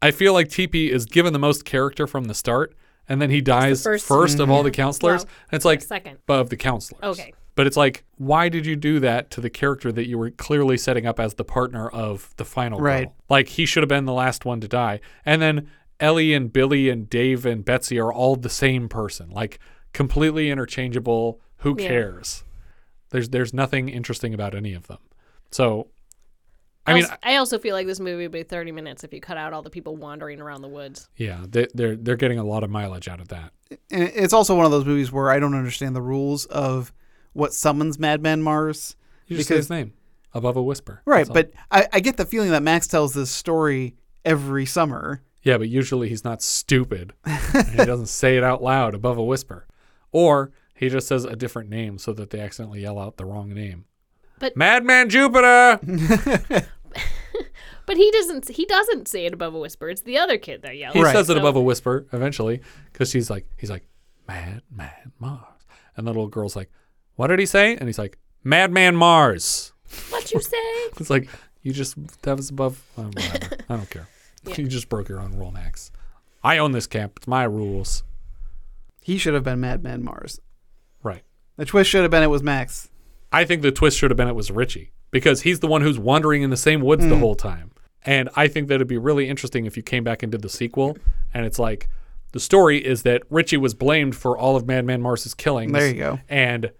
I 0.00 0.10
feel 0.10 0.32
like 0.32 0.48
TP 0.48 0.88
is 0.88 1.04
given 1.04 1.32
the 1.32 1.38
most 1.38 1.64
character 1.64 2.06
from 2.06 2.24
the 2.24 2.34
start 2.34 2.74
and 3.08 3.20
then 3.20 3.30
he 3.30 3.40
dies 3.40 3.82
first- 3.82 4.06
first, 4.06 4.38
of 4.40 4.50
all 4.50 4.62
the 4.62 4.70
counselors. 4.70 5.24
Well, 5.24 5.32
and 5.50 5.56
it's 5.56 5.64
like 5.64 5.82
second. 5.82 6.18
but 6.26 6.40
of 6.40 6.50
the 6.50 6.56
counselors. 6.56 7.18
Okay. 7.18 7.32
But 7.54 7.66
it's 7.66 7.76
like, 7.76 8.04
why 8.16 8.48
did 8.48 8.64
you 8.64 8.76
do 8.76 8.98
that 9.00 9.30
to 9.32 9.40
the 9.42 9.50
character 9.50 9.92
that 9.92 10.08
you 10.08 10.16
were 10.16 10.30
clearly 10.30 10.78
setting 10.78 11.04
up 11.06 11.20
as 11.20 11.34
the 11.34 11.44
partner 11.44 11.86
of 11.88 12.30
the 12.38 12.46
final 12.46 12.80
Right. 12.80 13.04
girl? 13.08 13.14
Like 13.28 13.48
he 13.48 13.66
should 13.66 13.82
have 13.82 13.88
been 13.90 14.06
the 14.06 14.12
last 14.14 14.44
one 14.46 14.60
to 14.62 14.68
die. 14.68 15.00
And 15.26 15.42
then 15.42 15.68
Ellie 16.00 16.32
and 16.32 16.50
Billy 16.50 16.88
and 16.88 17.10
Dave 17.10 17.44
and 17.44 17.62
Betsy 17.64 17.98
are 17.98 18.10
all 18.12 18.36
the 18.36 18.48
same 18.48 18.88
person, 18.88 19.28
like 19.30 19.58
completely 19.92 20.50
interchangeable. 20.50 21.40
Who 21.58 21.76
Yeah. 21.78 21.88
cares? 21.88 22.44
There's 23.10 23.28
there's 23.28 23.52
nothing 23.52 23.90
interesting 23.90 24.32
about 24.32 24.54
any 24.54 24.72
of 24.72 24.86
them. 24.86 24.98
So, 25.50 25.88
I 26.86 26.92
I 26.92 26.94
mean, 26.94 27.04
I 27.22 27.36
also 27.36 27.58
feel 27.58 27.74
like 27.74 27.86
this 27.86 28.00
movie 28.00 28.24
would 28.24 28.32
be 28.32 28.42
30 28.42 28.72
minutes 28.72 29.04
if 29.04 29.12
you 29.12 29.20
cut 29.20 29.36
out 29.36 29.52
all 29.52 29.62
the 29.62 29.70
people 29.70 29.96
wandering 29.96 30.40
around 30.40 30.62
the 30.62 30.68
woods. 30.68 31.08
yeah, 31.16 31.44
they, 31.48 31.68
they're 31.74 31.96
they're 31.96 32.16
getting 32.16 32.38
a 32.38 32.44
lot 32.44 32.64
of 32.64 32.70
mileage 32.70 33.08
out 33.08 33.20
of 33.20 33.28
that. 33.28 33.52
And 33.90 34.02
it's 34.14 34.32
also 34.32 34.56
one 34.56 34.66
of 34.66 34.72
those 34.72 34.84
movies 34.84 35.12
where 35.12 35.30
I 35.30 35.38
don't 35.38 35.54
understand 35.54 35.94
the 35.94 36.02
rules 36.02 36.44
of 36.46 36.92
what 37.32 37.54
summons 37.54 37.98
Madman 37.98 38.42
Marz. 38.42 38.96
You 39.28 39.36
just 39.36 39.48
say 39.48 39.56
his 39.56 39.70
name 39.70 39.92
above 40.34 40.56
a 40.56 40.62
whisper. 40.62 41.02
Right, 41.04 41.28
but 41.28 41.52
I, 41.70 41.86
I 41.92 42.00
get 42.00 42.16
the 42.16 42.26
feeling 42.26 42.50
that 42.50 42.62
Max 42.62 42.86
tells 42.86 43.14
this 43.14 43.30
story 43.30 43.94
every 44.24 44.66
summer. 44.66 45.22
Yeah, 45.42 45.58
but 45.58 45.68
usually 45.68 46.08
he's 46.08 46.24
not 46.24 46.42
stupid. 46.42 47.14
he 47.70 47.76
doesn't 47.76 48.06
say 48.06 48.36
it 48.36 48.44
out 48.44 48.62
loud 48.62 48.94
above 48.94 49.18
a 49.18 49.24
whisper. 49.24 49.66
Or 50.12 50.52
he 50.74 50.88
just 50.88 51.08
says 51.08 51.24
a 51.24 51.36
different 51.36 51.70
name 51.70 51.98
so 51.98 52.12
that 52.12 52.30
they 52.30 52.40
accidentally 52.40 52.80
yell 52.82 52.98
out 52.98 53.16
the 53.16 53.24
wrong 53.24 53.52
name. 53.52 53.86
But 54.42 54.56
Madman 54.56 55.08
Jupiter! 55.08 55.78
But 55.82 56.68
But 57.86 57.96
he 57.96 58.10
doesn't. 58.10 58.48
He 58.48 58.64
doesn't 58.66 59.06
say 59.06 59.24
it 59.26 59.32
above 59.32 59.54
a 59.54 59.58
whisper. 59.58 59.88
It's 59.88 60.02
the 60.02 60.18
other 60.18 60.36
kid 60.36 60.62
that 60.62 60.76
yells. 60.76 60.94
He 60.94 61.04
says 61.04 61.30
it 61.30 61.34
So- 61.34 61.38
above 61.38 61.54
a 61.56 61.60
whisper 61.60 62.06
eventually 62.12 62.60
because 62.92 63.10
she's 63.10 63.30
like, 63.30 63.46
he's 63.56 63.70
like, 63.70 63.86
Mad 64.26 64.62
Man 64.68 65.12
Marz. 65.20 65.46
And 65.96 66.06
the 66.06 66.10
little 66.10 66.26
girl's 66.28 66.56
like, 66.56 66.70
what 67.14 67.28
did 67.28 67.38
he 67.38 67.46
say? 67.46 67.76
And 67.76 67.88
he's 67.88 67.98
like, 67.98 68.18
Madman 68.44 68.96
Marz. 68.96 69.70
What 70.10 70.32
you 70.32 70.40
say? 70.40 70.56
It's 70.98 71.10
like, 71.10 71.28
you 71.62 71.72
just, 71.72 71.94
that 72.22 72.36
was 72.36 72.50
above, 72.50 72.82
uh, 72.98 73.02
whatever. 73.02 73.56
I 73.68 73.76
don't 73.76 73.90
care. 73.90 74.08
You 74.56 74.66
just 74.66 74.88
broke 74.88 75.08
your 75.08 75.20
own 75.20 75.36
rule, 75.36 75.52
Max. 75.52 75.92
I 76.42 76.58
own 76.58 76.72
this 76.72 76.88
camp. 76.88 77.12
It's 77.18 77.28
my 77.28 77.44
rules. 77.44 78.02
He 79.02 79.16
should 79.18 79.34
have 79.34 79.44
been 79.44 79.60
Madman 79.60 80.02
Marz. 80.04 80.40
Right. 81.02 81.22
The 81.56 81.64
twist 81.64 81.90
should 81.90 82.02
have 82.02 82.10
been 82.10 82.22
it 82.24 82.28
was 82.28 82.42
Max. 82.42 82.90
I 83.32 83.44
think 83.44 83.62
the 83.62 83.72
twist 83.72 83.98
should 83.98 84.10
have 84.10 84.16
been 84.16 84.28
it 84.28 84.34
was 84.34 84.50
Richie 84.50 84.92
because 85.10 85.42
he's 85.42 85.60
the 85.60 85.66
one 85.66 85.82
who's 85.82 85.98
wandering 85.98 86.42
in 86.42 86.50
the 86.50 86.56
same 86.56 86.80
woods 86.80 87.04
the 87.06 87.14
Mm. 87.14 87.20
whole 87.20 87.34
time. 87.34 87.70
And 88.04 88.28
I 88.36 88.48
think 88.48 88.68
that 88.68 88.76
it'd 88.76 88.88
be 88.88 88.98
really 88.98 89.28
interesting 89.28 89.64
if 89.66 89.76
you 89.76 89.82
came 89.82 90.04
back 90.04 90.22
and 90.22 90.30
did 90.32 90.42
the 90.42 90.48
sequel 90.48 90.96
and 91.32 91.46
it's 91.46 91.58
like 91.58 91.88
the 92.32 92.40
story 92.40 92.78
is 92.84 93.02
that 93.02 93.22
Richie 93.30 93.56
was 93.58 93.74
blamed 93.74 94.16
for 94.16 94.36
all 94.36 94.56
of 94.56 94.66
Madman 94.66 95.02
Marz's 95.02 95.34
killings. 95.34 95.72
There 95.72 95.86
you 95.88 95.94
go. 95.94 96.20
And 96.28 96.72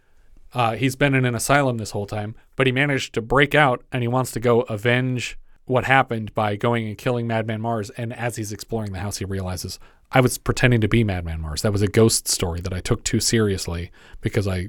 uh, 0.55 0.76
he's 0.76 0.96
been 0.96 1.14
in 1.14 1.24
an 1.24 1.34
asylum 1.34 1.78
this 1.78 1.90
whole 1.92 2.07
time, 2.07 2.34
but 2.57 2.66
he 2.66 2.72
managed 2.72 3.12
to 3.14 3.22
break 3.22 3.55
out 3.55 3.82
and 3.92 4.03
he 4.03 4.09
wants 4.09 4.32
to 4.32 4.40
go 4.40 4.62
avenge 4.62 5.38
what 5.66 5.84
happened 5.84 6.34
by 6.34 6.57
going 6.57 6.88
and 6.88 6.98
killing 6.98 7.26
Madman 7.26 7.61
Marz. 7.61 7.90
And 7.96 8.12
as 8.14 8.36
he's 8.36 8.53
exploring 8.53 8.92
the 8.92 8.98
house, 8.98 9.18
he 9.18 9.24
realizes 9.24 9.78
I 10.11 10.20
was 10.20 10.36
pretending 10.38 10.80
to 10.82 10.88
be 10.88 11.05
Madman 11.05 11.40
Marz. 11.42 11.62
That 11.62 11.72
was 11.72 11.82
a 11.82 11.86
ghost 11.88 12.28
story 12.28 12.61
that 12.62 12.72
I 12.72 12.80
took 12.80 13.05
too 13.05 13.20
seriously 13.20 13.90
because 14.20 14.48
I 14.48 14.68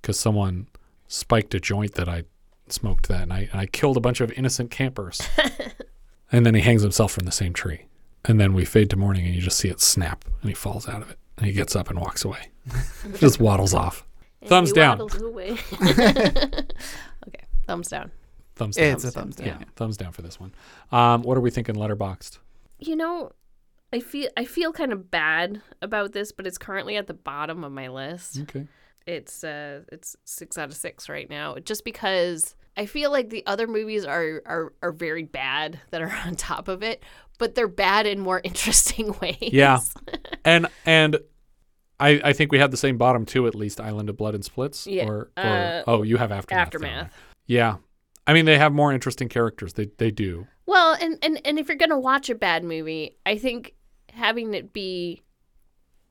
because 0.00 0.18
someone 0.18 0.66
spiked 1.10 1.54
a 1.54 1.60
joint 1.60 1.94
that 1.94 2.08
I 2.08 2.22
smoked 2.68 3.08
that 3.08 3.28
night 3.28 3.48
and 3.50 3.60
I 3.60 3.66
killed 3.66 3.96
a 3.96 4.00
bunch 4.00 4.20
of 4.20 4.30
innocent 4.32 4.70
campers. 4.70 5.20
and 6.32 6.46
then 6.46 6.54
he 6.54 6.60
hangs 6.60 6.82
himself 6.82 7.12
from 7.12 7.26
the 7.26 7.32
same 7.32 7.52
tree. 7.52 7.86
And 8.24 8.40
then 8.40 8.54
we 8.54 8.64
fade 8.64 8.90
to 8.90 8.96
morning 8.96 9.26
and 9.26 9.34
you 9.34 9.40
just 9.40 9.58
see 9.58 9.68
it 9.68 9.80
snap 9.80 10.24
and 10.40 10.48
he 10.48 10.54
falls 10.54 10.88
out 10.88 11.02
of 11.02 11.10
it 11.10 11.18
and 11.36 11.46
he 11.46 11.52
gets 11.52 11.74
up 11.74 11.90
and 11.90 11.98
walks 11.98 12.24
away. 12.24 12.50
just 13.16 13.40
waddles 13.40 13.74
off. 13.74 14.06
And 14.40 14.48
Thumbs 14.48 14.70
he 14.70 14.74
down. 14.74 15.00
away. 15.00 15.58
okay, 15.82 17.44
thumbs 17.66 17.88
down. 17.88 18.12
Thumbs 18.54 18.76
down. 18.76 18.92
It's 18.92 19.04
a 19.04 19.10
thumbs 19.10 19.36
down. 19.36 19.46
Yeah, 19.46 19.58
thumbs 19.74 19.96
down 19.96 20.12
for 20.12 20.22
this 20.22 20.38
one. 20.38 20.52
Um, 20.92 21.22
what 21.22 21.36
are 21.36 21.40
we 21.40 21.50
thinking 21.50 21.74
letterboxed? 21.74 22.38
You 22.78 22.96
know, 22.96 23.32
I 23.92 24.00
feel 24.00 24.30
I 24.36 24.44
feel 24.44 24.72
kind 24.72 24.92
of 24.92 25.10
bad 25.10 25.60
about 25.82 26.12
this, 26.12 26.30
but 26.30 26.46
it's 26.46 26.58
currently 26.58 26.96
at 26.96 27.06
the 27.06 27.14
bottom 27.14 27.64
of 27.64 27.72
my 27.72 27.88
list. 27.88 28.38
Okay. 28.42 28.66
It's 29.10 29.44
uh 29.44 29.82
it's 29.90 30.16
six 30.24 30.56
out 30.56 30.68
of 30.68 30.76
six 30.76 31.08
right 31.08 31.28
now, 31.28 31.56
just 31.56 31.84
because 31.84 32.54
I 32.76 32.86
feel 32.86 33.10
like 33.10 33.30
the 33.30 33.44
other 33.46 33.66
movies 33.66 34.04
are 34.04 34.42
are 34.46 34.72
are 34.82 34.92
very 34.92 35.24
bad 35.24 35.80
that 35.90 36.00
are 36.00 36.12
on 36.26 36.36
top 36.36 36.68
of 36.68 36.82
it, 36.82 37.02
but 37.38 37.54
they're 37.54 37.68
bad 37.68 38.06
in 38.06 38.20
more 38.20 38.40
interesting 38.44 39.14
ways. 39.20 39.36
Yeah. 39.40 39.80
and 40.44 40.66
and 40.86 41.18
I 41.98 42.20
I 42.24 42.32
think 42.32 42.52
we 42.52 42.58
have 42.58 42.70
the 42.70 42.76
same 42.76 42.96
bottom 42.98 43.26
two 43.26 43.46
at 43.46 43.54
least, 43.54 43.80
Island 43.80 44.08
of 44.08 44.16
Blood 44.16 44.34
and 44.34 44.44
Splits. 44.44 44.86
Yeah, 44.86 45.06
Or, 45.06 45.30
or 45.36 45.44
uh, 45.44 45.82
oh, 45.86 46.02
you 46.02 46.16
have 46.16 46.32
Aftermath. 46.32 46.66
Aftermath. 46.66 47.12
Yeah. 47.46 47.76
I 48.26 48.32
mean 48.32 48.44
they 48.44 48.58
have 48.58 48.72
more 48.72 48.92
interesting 48.92 49.28
characters. 49.28 49.74
They 49.74 49.90
they 49.98 50.10
do. 50.10 50.46
Well, 50.66 50.96
and, 51.00 51.18
and, 51.20 51.40
and 51.44 51.58
if 51.58 51.66
you're 51.66 51.76
going 51.76 51.90
to 51.90 51.98
watch 51.98 52.30
a 52.30 52.34
bad 52.36 52.62
movie, 52.62 53.16
I 53.26 53.38
think 53.38 53.74
having 54.12 54.54
it 54.54 54.72
be 54.72 55.20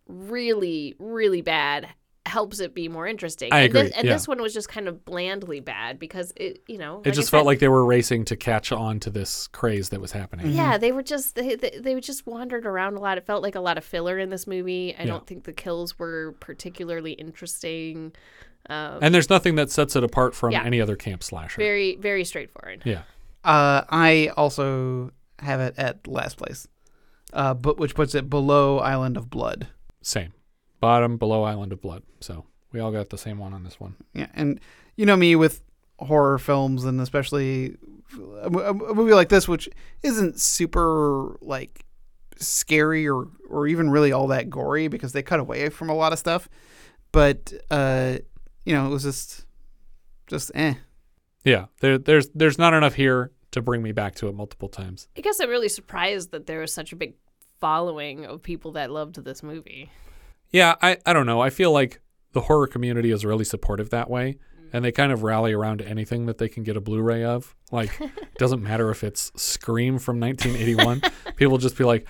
really, 0.05 0.95
really 0.99 1.41
bad 1.41 1.87
helps 2.25 2.59
it 2.59 2.75
be 2.75 2.87
more 2.87 3.07
interesting. 3.07 3.51
I 3.51 3.61
and 3.61 3.73
This, 3.73 3.81
agree, 3.87 3.93
and 3.97 4.05
yeah. 4.07 4.13
this 4.13 4.27
one 4.27 4.41
was 4.41 4.53
just 4.53 4.69
kind 4.69 4.87
of 4.87 5.03
blandly 5.05 5.61
bad 5.61 5.97
because 5.99 6.31
it, 6.35 6.61
you 6.67 6.77
know, 6.77 7.01
It 7.03 7.09
I 7.09 7.11
just 7.11 7.29
said- 7.29 7.37
felt 7.37 7.45
like 7.45 7.59
they 7.59 7.67
were 7.69 7.85
racing 7.85 8.25
to 8.25 8.35
catch 8.35 8.71
on 8.71 8.99
to 9.01 9.09
this 9.09 9.47
craze 9.47 9.89
that 9.89 9.99
was 10.01 10.11
happening. 10.11 10.51
Yeah, 10.51 10.77
they 10.77 10.91
were 10.91 11.01
just 11.01 11.35
they, 11.35 11.55
they 11.55 11.79
they 11.79 11.99
just 12.01 12.27
wandered 12.27 12.65
around 12.65 12.95
a 12.97 12.99
lot. 12.99 13.17
It 13.17 13.25
felt 13.25 13.41
like 13.41 13.55
a 13.55 13.61
lot 13.61 13.77
of 13.77 13.83
filler 13.83 14.19
in 14.19 14.29
this 14.29 14.45
movie. 14.45 14.93
I 14.97 15.03
Yeah. 15.03 15.07
don't 15.07 15.25
think 15.25 15.45
the 15.45 15.53
kills 15.53 15.97
were 15.97 16.35
particularly 16.39 17.13
interesting. 17.13 18.13
Um, 18.69 18.99
And 19.01 19.15
there's 19.15 19.29
nothing 19.29 19.55
that 19.55 19.71
sets 19.71 19.95
it 19.95 20.03
apart 20.03 20.35
from 20.35 20.51
Yeah. 20.51 20.63
any 20.63 20.79
other 20.81 20.95
camp 20.97 21.23
slasher. 21.23 21.57
very 21.59 21.95
very 21.95 22.25
straightforward. 22.25 22.83
Yeah. 22.85 23.03
Uh, 23.43 23.83
I 23.89 24.31
also 24.35 25.11
have 25.39 25.61
it 25.61 25.73
at 25.77 26.05
last 26.05 26.37
place, 26.37 26.67
uh, 27.31 27.53
but 27.53 27.77
which 27.79 27.95
puts 27.95 28.13
it 28.13 28.29
below 28.29 28.79
Island 28.79 29.15
of 29.15 29.29
Blood. 29.29 29.67
Same. 30.01 30.33
Bottom 30.79 31.17
below 31.17 31.43
Island 31.43 31.73
of 31.73 31.81
Blood. 31.81 32.03
So 32.19 32.45
we 32.71 32.79
all 32.79 32.91
got 32.91 33.09
the 33.09 33.17
same 33.17 33.37
one 33.37 33.53
on 33.53 33.63
this 33.63 33.79
one. 33.79 33.95
Yeah, 34.13 34.27
and 34.33 34.59
you 34.95 35.05
know 35.05 35.15
me 35.15 35.35
with 35.35 35.61
horror 35.99 36.37
films, 36.37 36.85
and 36.85 37.01
especially 37.01 37.75
a, 38.41 38.73
movie 38.73 39.13
like 39.13 39.29
this, 39.29 39.47
which 39.47 39.69
isn't 40.03 40.39
super 40.39 41.37
like 41.41 41.85
scary 42.37 43.07
or 43.07 43.27
or 43.49 43.67
even 43.67 43.89
really 43.89 44.11
all 44.11 44.27
that 44.27 44.49
gory 44.49 44.87
because 44.87 45.13
they 45.13 45.21
cut 45.21 45.39
away 45.39 45.69
from 45.69 45.89
a 45.89 45.95
lot 45.95 46.13
of 46.13 46.19
stuff. 46.19 46.49
But 47.11 47.53
uh, 47.69 48.17
you 48.65 48.73
know, 48.73 48.87
it 48.87 48.89
was 48.89 49.03
just 49.03 49.45
just 50.27 50.51
eh. 50.55 50.75
Yeah. 51.43 51.65
There 51.81 51.97
there's 51.97 52.29
there's 52.29 52.57
not 52.57 52.73
enough 52.73 52.95
here 52.95 53.31
to 53.51 53.61
bring 53.61 53.81
me 53.81 53.91
back 53.91 54.15
to 54.15 54.27
it 54.27 54.35
multiple 54.35 54.69
times. 54.69 55.07
I 55.17 55.21
guess 55.21 55.39
I'm 55.39 55.49
really 55.49 55.69
surprised 55.69 56.31
that 56.31 56.45
there 56.45 56.59
was 56.59 56.73
such 56.73 56.91
a 56.93 56.95
big 56.95 57.15
following 57.59 58.25
of 58.25 58.41
people 58.41 58.71
that 58.73 58.91
loved 58.91 59.23
this 59.23 59.43
movie. 59.43 59.89
Yeah, 60.51 60.75
I, 60.81 60.97
I 61.05 61.13
don't 61.13 61.25
know. 61.25 61.41
I 61.41 61.49
feel 61.49 61.71
like 61.71 62.01
the 62.33 62.41
horror 62.41 62.67
community 62.67 63.11
is 63.11 63.25
really 63.25 63.45
supportive 63.45 63.89
that 63.91 64.09
way. 64.09 64.37
And 64.71 64.85
they 64.85 64.91
kind 64.91 65.11
of 65.11 65.23
rally 65.23 65.51
around 65.51 65.81
anything 65.81 66.27
that 66.27 66.37
they 66.37 66.47
can 66.47 66.61
get 66.63 66.77
a 66.77 66.81
Blu-ray 66.81 67.23
of. 67.23 67.55
Like, 67.71 67.99
it 67.99 68.11
doesn't 68.37 68.61
matter 68.61 68.91
if 68.91 69.03
it's 69.03 69.31
Scream 69.35 69.97
from 69.97 70.19
1981. 70.19 71.01
People 71.37 71.57
just 71.57 71.75
be 71.75 71.83
like, 71.83 72.07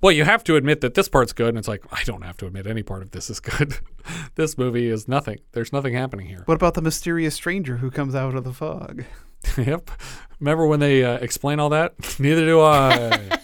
"Well, 0.00 0.12
you 0.12 0.22
have 0.22 0.44
to 0.44 0.54
admit 0.54 0.80
that 0.82 0.94
this 0.94 1.08
part's 1.08 1.32
good." 1.32 1.48
And 1.48 1.58
it's 1.58 1.66
like, 1.66 1.82
I 1.90 2.04
don't 2.04 2.22
have 2.22 2.36
to 2.36 2.46
admit 2.46 2.68
any 2.68 2.84
part 2.84 3.02
of 3.02 3.10
this 3.10 3.28
is 3.28 3.40
good. 3.40 3.78
this 4.36 4.56
movie 4.56 4.88
is 4.88 5.08
nothing. 5.08 5.38
There's 5.50 5.72
nothing 5.72 5.92
happening 5.94 6.28
here. 6.28 6.42
What 6.44 6.54
about 6.54 6.74
the 6.74 6.82
mysterious 6.82 7.34
stranger 7.34 7.78
who 7.78 7.90
comes 7.90 8.14
out 8.14 8.36
of 8.36 8.44
the 8.44 8.52
fog? 8.52 9.02
yep. 9.56 9.90
Remember 10.38 10.68
when 10.68 10.78
they 10.78 11.02
uh, 11.02 11.14
explain 11.14 11.58
all 11.58 11.70
that? 11.70 11.94
Neither 12.20 12.46
do 12.46 12.60
I. 12.60 12.90
and 12.90 13.40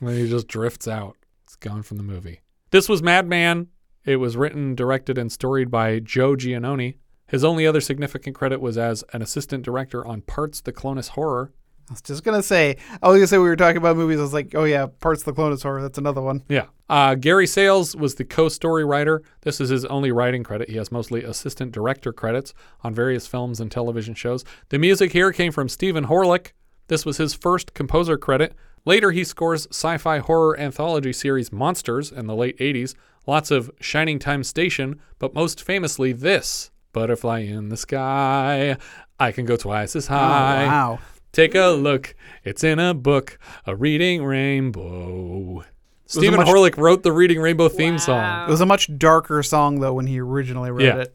then 0.00 0.16
he 0.16 0.30
just 0.30 0.48
drifts 0.48 0.88
out. 0.88 1.18
It's 1.44 1.56
gone 1.56 1.82
from 1.82 1.98
the 1.98 2.02
movie. 2.02 2.40
This 2.70 2.88
was 2.88 3.02
Madman. 3.02 3.68
It 4.08 4.16
was 4.16 4.38
written, 4.38 4.74
directed, 4.74 5.18
and 5.18 5.30
storied 5.30 5.70
by 5.70 5.98
Joe 5.98 6.34
Giannone. 6.34 6.96
His 7.26 7.44
only 7.44 7.66
other 7.66 7.82
significant 7.82 8.34
credit 8.34 8.58
was 8.58 8.78
as 8.78 9.04
an 9.12 9.20
assistant 9.20 9.62
director 9.62 10.02
on 10.06 10.22
Parts 10.22 10.62
the 10.62 10.72
Clonus 10.72 11.10
Horror. 11.10 11.52
I 11.90 11.92
was 11.92 12.00
just 12.00 12.24
gonna 12.24 12.42
say. 12.42 12.76
I 13.02 13.08
was 13.08 13.18
gonna 13.18 13.26
say 13.26 13.36
we 13.36 13.48
were 13.48 13.54
talking 13.54 13.76
about 13.76 13.98
movies. 13.98 14.18
I 14.18 14.22
was 14.22 14.32
like, 14.32 14.54
oh 14.54 14.64
yeah, 14.64 14.86
parts 14.86 15.24
the 15.24 15.34
Clonus 15.34 15.62
horror. 15.62 15.82
That's 15.82 15.98
another 15.98 16.22
one. 16.22 16.42
Yeah. 16.48 16.66
Uh, 16.88 17.16
Gary 17.16 17.46
Sales 17.46 17.94
was 17.94 18.14
the 18.14 18.24
co 18.24 18.48
story 18.48 18.84
writer. 18.84 19.22
This 19.42 19.60
is 19.60 19.68
his 19.68 19.84
only 19.86 20.10
writing 20.10 20.42
credit. 20.42 20.70
He 20.70 20.76
has 20.76 20.90
mostly 20.90 21.22
assistant 21.22 21.72
director 21.72 22.12
credits 22.12 22.54
on 22.82 22.94
various 22.94 23.26
films 23.26 23.60
and 23.60 23.70
television 23.70 24.14
shows. 24.14 24.42
The 24.70 24.78
music 24.78 25.12
here 25.12 25.32
came 25.32 25.52
from 25.52 25.68
Stephen 25.68 26.06
Horelick. 26.06 26.52
This 26.86 27.04
was 27.04 27.18
his 27.18 27.34
first 27.34 27.74
composer 27.74 28.16
credit. 28.16 28.54
Later, 28.84 29.10
he 29.10 29.24
scores 29.24 29.66
sci 29.70 29.98
fi 29.98 30.18
horror 30.18 30.58
anthology 30.58 31.12
series 31.12 31.52
Monsters 31.52 32.10
in 32.10 32.26
the 32.26 32.36
late 32.36 32.58
80s, 32.58 32.94
lots 33.28 33.50
of 33.50 33.70
Shining 33.80 34.18
Time 34.18 34.42
Station, 34.42 35.00
but 35.18 35.34
most 35.34 35.62
famously 35.62 36.12
this 36.12 36.70
Butterfly 36.92 37.40
in 37.40 37.68
the 37.68 37.76
Sky. 37.76 38.76
I 39.20 39.32
can 39.32 39.44
go 39.44 39.56
twice 39.56 39.94
as 39.94 40.08
oh, 40.08 40.14
high. 40.14 40.66
wow. 40.66 40.98
Take 41.30 41.54
a 41.54 41.68
look. 41.68 42.16
It's 42.42 42.64
in 42.64 42.78
a 42.78 42.94
book, 42.94 43.38
a 43.66 43.76
reading 43.76 44.24
rainbow. 44.24 45.64
Stephen 46.06 46.38
much- 46.38 46.48
Horelick 46.48 46.78
wrote 46.78 47.02
the 47.02 47.12
Reading 47.12 47.38
Rainbow 47.38 47.68
theme 47.68 47.98
song. 47.98 48.48
It 48.48 48.50
was 48.50 48.62
a 48.62 48.66
much 48.66 48.96
darker 48.96 49.42
song 49.42 49.80
though 49.80 49.92
when 49.92 50.06
he 50.06 50.18
originally 50.18 50.70
wrote 50.70 50.82
Yeah. 50.82 50.96
it. 51.00 51.14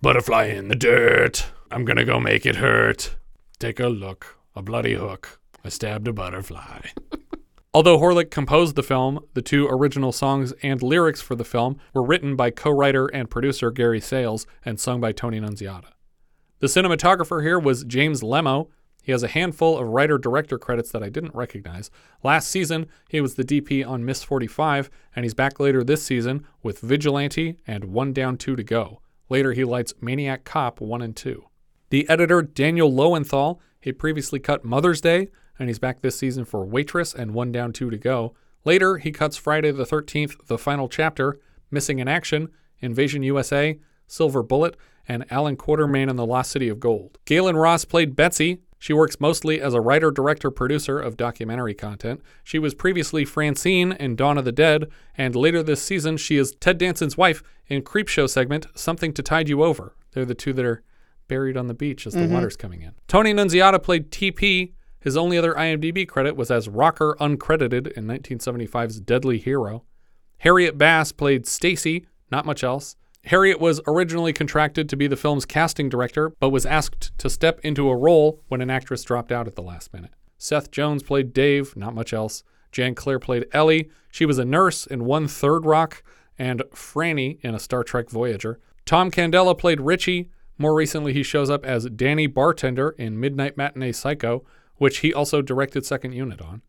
Butterfly 0.00 0.46
in 0.46 0.68
the 0.68 0.74
dirt. 0.74 1.46
I'm 1.70 1.84
gonna 1.84 2.06
go 2.06 2.18
make 2.18 2.46
it 2.46 2.56
hurt. 2.56 3.16
Take 3.58 3.78
a 3.78 3.88
look. 3.88 4.38
A 4.56 4.62
bloody 4.62 4.94
hook. 4.94 5.38
I 5.62 5.68
stabbed 5.68 6.08
a 6.08 6.12
butterfly. 6.14 6.80
Although 7.72 7.98
Horelick 7.98 8.32
composed 8.32 8.74
the 8.74 8.82
film, 8.82 9.20
the 9.34 9.42
two 9.42 9.68
original 9.68 10.10
songs 10.10 10.52
and 10.60 10.82
lyrics 10.82 11.20
for 11.20 11.36
the 11.36 11.44
film 11.44 11.78
were 11.94 12.02
written 12.02 12.34
by 12.34 12.50
co 12.50 12.70
writer 12.70 13.06
and 13.06 13.30
producer 13.30 13.70
Gary 13.70 14.00
Sales 14.00 14.44
and 14.64 14.80
sung 14.80 15.00
by 15.00 15.12
Tony 15.12 15.38
Nunziata. 15.38 15.92
The 16.58 16.66
cinematographer 16.66 17.44
here 17.44 17.60
was 17.60 17.84
James 17.84 18.22
Lemmo. 18.22 18.68
He 19.04 19.12
has 19.12 19.22
a 19.22 19.28
handful 19.28 19.78
of 19.78 19.86
writer 19.86 20.18
director 20.18 20.58
credits 20.58 20.90
that 20.90 21.02
I 21.04 21.10
didn't 21.10 21.34
recognize. 21.34 21.92
Last 22.24 22.48
season, 22.48 22.86
he 23.08 23.20
was 23.20 23.36
the 23.36 23.44
DP 23.44 23.86
on 23.86 24.04
Miss 24.04 24.24
45, 24.24 24.90
and 25.14 25.24
he's 25.24 25.32
back 25.32 25.60
later 25.60 25.84
this 25.84 26.02
season 26.02 26.44
with 26.64 26.80
Vigilante 26.80 27.56
and 27.68 27.84
One 27.84 28.12
Down, 28.12 28.36
Two 28.36 28.56
to 28.56 28.64
Go. 28.64 29.00
Later, 29.28 29.52
he 29.52 29.62
lights 29.62 29.94
Maniac 30.00 30.42
Cop 30.42 30.80
1 30.80 31.02
and 31.02 31.14
2. 31.14 31.44
The 31.90 32.08
editor, 32.08 32.42
Daniel 32.42 32.90
Loewenthal, 32.90 33.60
he 33.80 33.92
previously 33.92 34.40
cut 34.40 34.64
Mother's 34.64 35.00
Day, 35.00 35.28
and 35.60 35.68
he's 35.68 35.78
back 35.78 36.00
this 36.00 36.16
season 36.16 36.44
for 36.44 36.64
Waitress 36.64 37.14
and 37.14 37.34
One 37.34 37.52
Down, 37.52 37.72
Two 37.72 37.90
to 37.90 37.98
Go. 37.98 38.34
Later, 38.64 38.96
he 38.96 39.12
cuts 39.12 39.36
Friday 39.36 39.70
the 39.70 39.84
13th, 39.84 40.46
the 40.46 40.58
final 40.58 40.88
chapter, 40.88 41.38
Missing 41.70 41.98
in 42.00 42.08
Action, 42.08 42.48
Invasion 42.80 43.22
USA, 43.22 43.78
Silver 44.06 44.42
Bullet, 44.42 44.76
and 45.06 45.24
Allan 45.30 45.56
Quatermain 45.56 46.08
and 46.10 46.18
the 46.18 46.26
Lost 46.26 46.50
City 46.50 46.68
of 46.68 46.80
Gold. 46.80 47.18
Gaylen 47.26 47.60
Ross 47.60 47.84
played 47.84 48.16
Betsy. 48.16 48.60
She 48.78 48.92
works 48.94 49.20
mostly 49.20 49.60
as 49.60 49.74
a 49.74 49.80
writer, 49.80 50.10
director, 50.10 50.50
producer 50.50 50.98
of 50.98 51.16
documentary 51.18 51.74
content. 51.74 52.22
She 52.42 52.58
was 52.58 52.74
previously 52.74 53.26
Francine 53.26 53.92
in 53.92 54.16
Dawn 54.16 54.38
of 54.38 54.46
the 54.46 54.52
Dead, 54.52 54.88
and 55.16 55.36
later 55.36 55.62
this 55.62 55.82
season, 55.82 56.16
she 56.16 56.38
is 56.38 56.54
Ted 56.58 56.78
Danson's 56.78 57.18
wife 57.18 57.42
in 57.66 57.82
Creepshow 57.82 58.28
segment 58.28 58.66
Something 58.74 59.12
to 59.12 59.22
Tide 59.22 59.48
You 59.50 59.62
Over. 59.62 59.94
They're 60.12 60.24
the 60.24 60.34
two 60.34 60.54
that 60.54 60.64
are 60.64 60.82
buried 61.28 61.56
on 61.58 61.66
the 61.66 61.74
beach 61.74 62.06
as 62.06 62.14
the 62.14 62.20
Mhm. 62.20 62.30
water's 62.30 62.56
coming 62.56 62.80
in. 62.82 62.92
Tony 63.06 63.32
Nunziata 63.34 63.80
played 63.82 64.10
TP. 64.10 64.72
His 65.00 65.16
only 65.16 65.38
other 65.38 65.54
IMDb 65.54 66.06
credit 66.06 66.36
was 66.36 66.50
as 66.50 66.68
rocker 66.68 67.16
uncredited 67.20 67.90
in 67.92 68.06
1975's 68.06 69.00
Deadly 69.00 69.38
Hero. 69.38 69.84
Harriet 70.38 70.78
Bass 70.78 71.12
played 71.12 71.46
Stacy, 71.46 72.06
not 72.30 72.46
much 72.46 72.62
else. 72.62 72.96
Harriet 73.24 73.60
was 73.60 73.80
originally 73.86 74.32
contracted 74.32 74.88
to 74.88 74.96
be 74.96 75.06
the 75.06 75.16
film's 75.16 75.44
casting 75.44 75.88
director, 75.88 76.30
but 76.40 76.50
was 76.50 76.64
asked 76.64 77.16
to 77.18 77.28
step 77.28 77.60
into 77.62 77.88
a 77.88 77.96
role 77.96 78.42
when 78.48 78.60
an 78.60 78.70
actress 78.70 79.02
dropped 79.02 79.30
out 79.30 79.46
at 79.46 79.56
the 79.56 79.62
last 79.62 79.92
minute. 79.92 80.12
Seth 80.38 80.70
Jones 80.70 81.02
played 81.02 81.34
Dave, 81.34 81.76
not 81.76 81.94
much 81.94 82.14
else. 82.14 82.42
Jan 82.72 82.94
Claire 82.94 83.18
played 83.18 83.46
Ellie. 83.52 83.90
She 84.10 84.24
was 84.24 84.38
a 84.38 84.44
nurse 84.44 84.86
in 84.86 85.04
One 85.04 85.28
Third 85.28 85.66
Rock 85.66 86.02
and 86.38 86.62
Franny 86.74 87.38
in 87.42 87.54
a 87.54 87.58
Star 87.58 87.84
Trek 87.84 88.08
Voyager. 88.08 88.58
Tom 88.86 89.10
Candela 89.10 89.56
played 89.56 89.80
Richie. 89.80 90.30
More 90.56 90.74
recently, 90.74 91.12
he 91.12 91.22
shows 91.22 91.50
up 91.50 91.64
as 91.66 91.90
Danny 91.90 92.26
Bartender 92.26 92.90
in 92.90 93.20
Midnight 93.20 93.56
Matinee 93.56 93.92
Psycho, 93.92 94.44
which 94.80 95.00
he 95.00 95.12
also 95.12 95.42
directed 95.42 95.84
second 95.84 96.12
unit 96.12 96.40
on. 96.40 96.62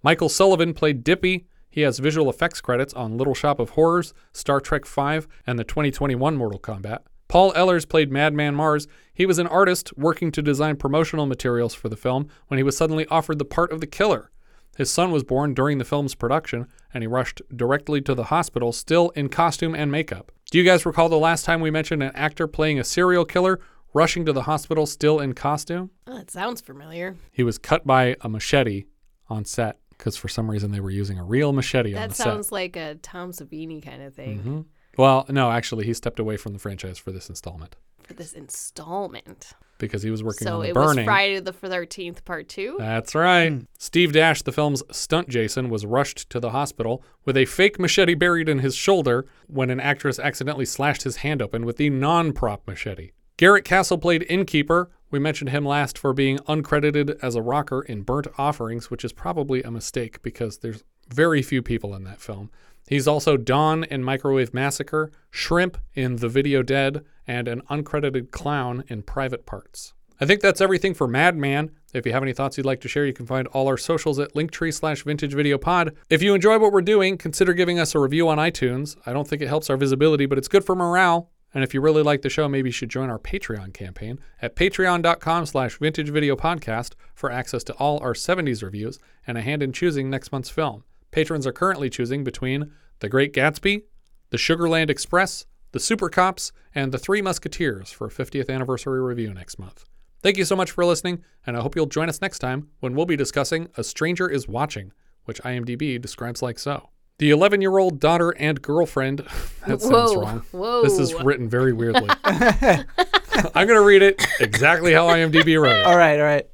Michael 0.00 0.28
Sullivan 0.28 0.72
played 0.72 1.02
Dippy. 1.02 1.46
He 1.68 1.80
has 1.80 1.98
visual 1.98 2.30
effects 2.30 2.60
credits 2.60 2.94
on 2.94 3.18
Little 3.18 3.34
Shop 3.34 3.58
of 3.58 3.70
Horrors, 3.70 4.14
Star 4.32 4.60
Trek 4.60 4.86
V, 4.86 5.26
and 5.48 5.58
the 5.58 5.64
2021 5.64 6.36
Mortal 6.36 6.60
Kombat. 6.60 7.00
Paul 7.26 7.52
Ehlers 7.54 7.88
played 7.88 8.12
Madman 8.12 8.54
Marz. 8.54 8.86
He 9.12 9.26
was 9.26 9.40
an 9.40 9.48
artist 9.48 9.92
working 9.98 10.30
to 10.30 10.42
design 10.42 10.76
promotional 10.76 11.26
materials 11.26 11.74
for 11.74 11.88
the 11.88 11.96
film 11.96 12.28
when 12.46 12.58
he 12.58 12.62
was 12.62 12.76
suddenly 12.76 13.04
offered 13.08 13.40
the 13.40 13.44
part 13.44 13.72
of 13.72 13.80
the 13.80 13.88
killer. 13.88 14.30
His 14.76 14.92
son 14.92 15.10
was 15.10 15.24
born 15.24 15.52
during 15.52 15.78
the 15.78 15.84
film's 15.84 16.14
production, 16.14 16.68
and 16.94 17.02
he 17.02 17.08
rushed 17.08 17.42
directly 17.54 18.00
to 18.02 18.14
the 18.14 18.24
hospital, 18.24 18.70
still 18.70 19.10
in 19.10 19.28
costume 19.28 19.74
and 19.74 19.90
makeup. 19.90 20.30
Do 20.52 20.58
you 20.58 20.64
guys 20.64 20.86
recall 20.86 21.08
the 21.08 21.18
last 21.18 21.44
time 21.44 21.60
we 21.60 21.72
mentioned 21.72 22.04
an 22.04 22.12
actor 22.14 22.46
playing 22.46 22.78
a 22.78 22.84
serial 22.84 23.24
killer 23.24 23.58
rushing 23.96 24.24
to 24.26 24.32
the 24.32 24.42
hospital 24.42 24.86
still 24.86 25.18
in 25.20 25.32
costume? 25.32 25.90
Oh, 26.06 26.16
that 26.18 26.30
sounds 26.30 26.60
familiar. 26.60 27.16
He 27.32 27.42
was 27.42 27.58
cut 27.58 27.86
by 27.86 28.14
a 28.20 28.28
machete 28.28 28.84
on 29.28 29.44
set 29.44 29.78
because 29.90 30.16
for 30.16 30.28
some 30.28 30.50
reason 30.50 30.70
they 30.70 30.80
were 30.80 30.90
using 30.90 31.18
a 31.18 31.24
real 31.24 31.52
machete 31.52 31.94
on 31.96 32.08
the 32.10 32.14
set. 32.14 32.24
That 32.24 32.30
sounds 32.30 32.52
like 32.52 32.76
a 32.76 32.96
Tom 32.96 33.32
Savini 33.32 33.82
kind 33.82 34.02
of 34.02 34.14
thing 34.14 34.40
Mhm. 34.44 34.64
Well, 34.98 35.26
no, 35.28 35.50
actually, 35.50 35.84
he 35.86 35.92
stepped 35.94 36.18
away 36.18 36.36
from 36.38 36.52
the 36.54 36.58
franchise 36.58 36.98
for 36.98 37.10
this 37.12 37.28
installment 37.28 37.76
for 38.02 38.14
this 38.14 38.32
installment. 38.34 39.52
because 39.78 40.02
he 40.02 40.10
was 40.10 40.22
working 40.22 40.46
so 40.46 40.54
on 40.56 40.60
the 40.62 40.68
it 40.68 40.74
was 40.76 40.98
Friday 41.04 41.40
the 41.40 41.52
Thirteenth 41.52 42.24
Part 42.24 42.48
Two. 42.48 42.76
That's 42.78 43.14
right. 43.14 43.66
Steve 43.78 44.12
Dash, 44.12 44.40
the 44.42 44.52
film's 44.52 44.82
stunt 44.90 45.28
Jason, 45.28 45.68
was 45.68 45.84
rushed 45.84 46.30
to 46.30 46.40
the 46.40 46.50
hospital 46.50 47.02
with 47.26 47.36
a 47.36 47.44
fake 47.44 47.78
machete 47.78 48.14
buried 48.14 48.48
in 48.48 48.60
his 48.60 48.74
shoulder 48.74 49.26
when 49.48 49.68
an 49.70 49.80
actress 49.80 50.18
accidentally 50.18 50.64
slashed 50.64 51.02
his 51.02 51.16
hand 51.16 51.42
open 51.42 51.66
with 51.66 51.76
the 51.78 51.90
non 51.90 52.32
prop 52.32 52.66
machete. 52.66 53.10
Garrett 53.38 53.66
Castle 53.66 53.98
played 53.98 54.24
Innkeeper. 54.30 54.90
We 55.10 55.18
mentioned 55.18 55.50
him 55.50 55.66
last 55.66 55.98
for 55.98 56.14
being 56.14 56.38
uncredited 56.48 57.18
as 57.22 57.34
a 57.34 57.42
rocker 57.42 57.82
in 57.82 58.00
Burnt 58.00 58.28
Offerings, 58.38 58.90
which 58.90 59.04
is 59.04 59.12
probably 59.12 59.62
a 59.62 59.70
mistake 59.70 60.22
because 60.22 60.58
there's 60.58 60.84
very 61.08 61.42
few 61.42 61.60
people 61.60 61.94
in 61.94 62.04
that 62.04 62.20
film. 62.20 62.50
He's 62.88 63.06
also 63.06 63.36
Don 63.36 63.84
in 63.84 64.02
Microwave 64.02 64.54
Massacre, 64.54 65.10
Shrimp 65.30 65.76
in 65.94 66.16
The 66.16 66.30
Video 66.30 66.62
Dead, 66.62 67.04
and 67.26 67.46
an 67.46 67.60
uncredited 67.68 68.30
clown 68.30 68.84
in 68.88 69.02
Private 69.02 69.44
Parts. 69.44 69.92
I 70.18 70.24
think 70.24 70.40
that's 70.40 70.62
everything 70.62 70.94
for 70.94 71.06
Madman. 71.06 71.72
If 71.92 72.06
you 72.06 72.12
have 72.12 72.22
any 72.22 72.32
thoughts 72.32 72.56
you'd 72.56 72.64
like 72.64 72.80
to 72.80 72.88
share, 72.88 73.04
you 73.04 73.12
can 73.12 73.26
find 73.26 73.46
all 73.48 73.68
our 73.68 73.76
socials 73.76 74.18
at 74.18 74.32
linktree 74.32 74.72
slash 74.72 75.04
vintage 75.04 75.34
video 75.34 75.58
pod. 75.58 75.94
If 76.08 76.22
you 76.22 76.34
enjoy 76.34 76.58
what 76.58 76.72
we're 76.72 76.80
doing, 76.80 77.18
consider 77.18 77.52
giving 77.52 77.78
us 77.78 77.94
a 77.94 77.98
review 77.98 78.30
on 78.30 78.38
iTunes. 78.38 78.96
I 79.04 79.12
don't 79.12 79.28
think 79.28 79.42
it 79.42 79.48
helps 79.48 79.68
our 79.68 79.76
visibility, 79.76 80.24
but 80.24 80.38
it's 80.38 80.48
good 80.48 80.64
for 80.64 80.74
morale. 80.74 81.30
And 81.56 81.64
if 81.64 81.72
you 81.72 81.80
really 81.80 82.02
like 82.02 82.20
the 82.20 82.28
show, 82.28 82.50
maybe 82.50 82.68
you 82.68 82.72
should 82.72 82.90
join 82.90 83.08
our 83.08 83.18
Patreon 83.18 83.72
campaign 83.72 84.18
at 84.42 84.56
patreon.com 84.56 85.46
slash 85.46 85.78
vintage 85.78 86.10
video 86.10 86.36
podcast 86.36 86.92
for 87.14 87.30
access 87.30 87.64
to 87.64 87.72
all 87.76 87.98
our 88.00 88.12
70s 88.12 88.62
reviews 88.62 88.98
and 89.26 89.38
a 89.38 89.40
hand 89.40 89.62
in 89.62 89.72
choosing 89.72 90.10
next 90.10 90.32
month's 90.32 90.50
film. 90.50 90.84
Patrons 91.12 91.46
are 91.46 91.54
currently 91.54 91.88
choosing 91.88 92.24
between 92.24 92.72
The 92.98 93.08
Great 93.08 93.32
Gatsby, 93.32 93.84
The 94.28 94.36
Sugarland 94.36 94.90
Express, 94.90 95.46
The 95.72 95.80
Super 95.80 96.10
Cops, 96.10 96.52
and 96.74 96.92
The 96.92 96.98
Three 96.98 97.22
Musketeers 97.22 97.90
for 97.90 98.08
a 98.08 98.10
50th 98.10 98.50
anniversary 98.50 99.00
review 99.00 99.32
next 99.32 99.58
month. 99.58 99.86
Thank 100.22 100.36
you 100.36 100.44
so 100.44 100.56
much 100.56 100.72
for 100.72 100.84
listening, 100.84 101.24
and 101.46 101.56
I 101.56 101.62
hope 101.62 101.74
you'll 101.74 101.86
join 101.86 102.10
us 102.10 102.20
next 102.20 102.40
time 102.40 102.68
when 102.80 102.94
we'll 102.94 103.06
be 103.06 103.16
discussing 103.16 103.68
A 103.78 103.82
Stranger 103.82 104.28
is 104.28 104.46
Watching, 104.46 104.92
which 105.24 105.40
IMDb 105.40 105.98
describes 105.98 106.42
like 106.42 106.58
so. 106.58 106.90
The 107.18 107.30
11 107.30 107.62
year 107.62 107.78
old 107.78 107.98
daughter 107.98 108.30
and 108.30 108.60
girlfriend. 108.60 109.20
that 109.66 109.80
sounds 109.80 110.14
Whoa, 110.14 110.20
wrong. 110.20 110.42
whoa. 110.52 110.82
This 110.82 110.98
is 110.98 111.14
written 111.14 111.48
very 111.48 111.72
weirdly. 111.72 112.10
I'm 112.24 113.66
going 113.66 113.78
to 113.78 113.84
read 113.84 114.02
it 114.02 114.24
exactly 114.40 114.92
how 114.92 115.06
IMDb 115.08 115.60
wrote 115.60 115.76
it. 115.76 115.86
All 115.86 115.96
right, 115.96 116.18
all 116.18 116.26
right. 116.26 116.46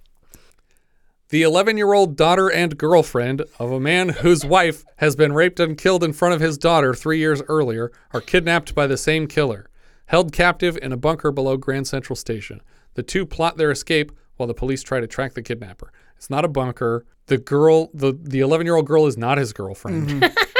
The 1.30 1.42
11 1.42 1.78
year 1.78 1.94
old 1.94 2.14
daughter 2.16 2.48
and 2.48 2.76
girlfriend 2.76 3.42
of 3.58 3.72
a 3.72 3.80
man 3.80 4.10
whose 4.10 4.44
wife 4.44 4.84
has 4.96 5.16
been 5.16 5.32
raped 5.32 5.58
and 5.58 5.78
killed 5.78 6.04
in 6.04 6.12
front 6.12 6.34
of 6.34 6.40
his 6.40 6.58
daughter 6.58 6.92
three 6.94 7.18
years 7.18 7.42
earlier 7.48 7.90
are 8.12 8.20
kidnapped 8.20 8.74
by 8.74 8.86
the 8.86 8.98
same 8.98 9.26
killer, 9.26 9.68
held 10.06 10.32
captive 10.32 10.76
in 10.82 10.92
a 10.92 10.96
bunker 10.96 11.32
below 11.32 11.56
Grand 11.56 11.86
Central 11.86 12.16
Station. 12.16 12.60
The 12.94 13.02
two 13.02 13.24
plot 13.24 13.56
their 13.56 13.70
escape 13.70 14.12
while 14.36 14.46
the 14.46 14.54
police 14.54 14.82
try 14.82 15.00
to 15.00 15.06
track 15.06 15.32
the 15.32 15.42
kidnapper. 15.42 15.90
It's 16.16 16.28
not 16.28 16.44
a 16.44 16.48
bunker. 16.48 17.06
The 17.26 17.38
girl, 17.38 17.90
the 17.94 18.12
the 18.12 18.40
11 18.40 18.66
year 18.66 18.76
old 18.76 18.86
girl, 18.86 19.06
is 19.06 19.16
not 19.16 19.38
his 19.38 19.52
girlfriend. 19.52 20.08
Mm-hmm. 20.08 20.34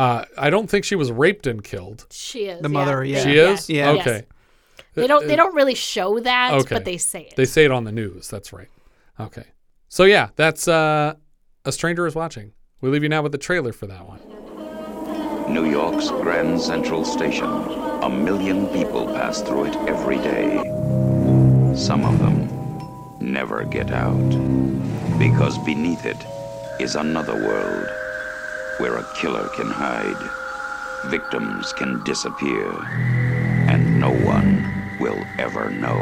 uh, 0.00 0.24
I 0.38 0.48
don't 0.50 0.68
think 0.70 0.84
she 0.84 0.96
was 0.96 1.10
raped 1.12 1.46
and 1.46 1.62
killed. 1.62 2.06
She 2.10 2.46
is 2.46 2.60
The 2.62 2.68
mother, 2.68 3.04
yeah. 3.04 3.22
She 3.22 3.36
Yeah. 3.36 3.50
is. 3.52 3.68
Yeah. 3.68 3.90
Okay. 3.92 4.22
They 4.94 5.06
don't. 5.06 5.26
They 5.26 5.36
don't 5.36 5.54
really 5.54 5.74
show 5.74 6.18
that, 6.20 6.54
Okay. 6.54 6.74
but 6.74 6.84
they 6.84 6.96
say 6.98 7.22
it. 7.30 7.36
They 7.36 7.44
say 7.44 7.64
it 7.64 7.70
on 7.70 7.84
the 7.84 7.92
news. 7.92 8.28
That's 8.28 8.52
right. 8.52 8.68
Okay. 9.18 9.44
So 9.88 10.04
yeah, 10.04 10.28
that's 10.36 10.66
uh, 10.68 11.14
a 11.64 11.72
stranger 11.72 12.06
is 12.06 12.14
watching. 12.14 12.52
We 12.80 12.88
leave 12.88 13.02
you 13.02 13.08
now 13.08 13.22
with 13.22 13.32
the 13.32 13.38
trailer 13.38 13.72
for 13.72 13.86
that 13.86 14.04
one. 14.06 14.20
New 15.52 15.68
York's 15.70 16.10
Grand 16.10 16.60
Central 16.60 17.04
Station. 17.04 17.48
A 18.02 18.08
million 18.08 18.66
people 18.68 19.06
pass 19.06 19.42
through 19.42 19.64
it 19.66 19.76
every 19.88 20.16
day. 20.18 20.56
Some 21.76 22.04
of 22.04 22.18
them 22.18 22.48
never 23.20 23.64
get 23.64 23.90
out. 23.92 24.30
Because 25.18 25.58
beneath 25.58 26.06
it 26.06 26.16
is 26.80 26.94
another 26.96 27.34
world 27.34 27.86
where 28.80 28.96
a 28.96 29.04
killer 29.14 29.46
can 29.50 29.70
hide, 29.70 31.10
victims 31.10 31.74
can 31.74 32.02
disappear, 32.02 32.72
and 33.68 34.00
no 34.00 34.10
one 34.10 34.64
will 34.98 35.22
ever 35.38 35.68
know. 35.68 35.98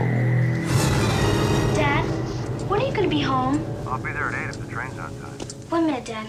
Dad, 1.74 2.04
when 2.68 2.80
are 2.80 2.86
you 2.86 2.92
gonna 2.92 3.08
be 3.08 3.20
home? 3.20 3.60
I'll 3.84 3.98
be 3.98 4.12
there 4.12 4.28
at 4.28 4.34
8 4.34 4.50
if 4.50 4.60
the 4.60 4.72
train's 4.72 4.96
on 4.96 5.10
time. 5.20 5.38
One 5.70 5.86
minute, 5.86 6.04
Dad. 6.04 6.28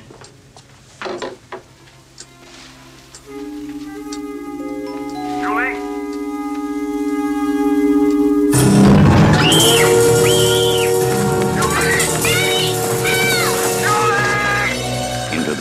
Julie? 5.42 6.00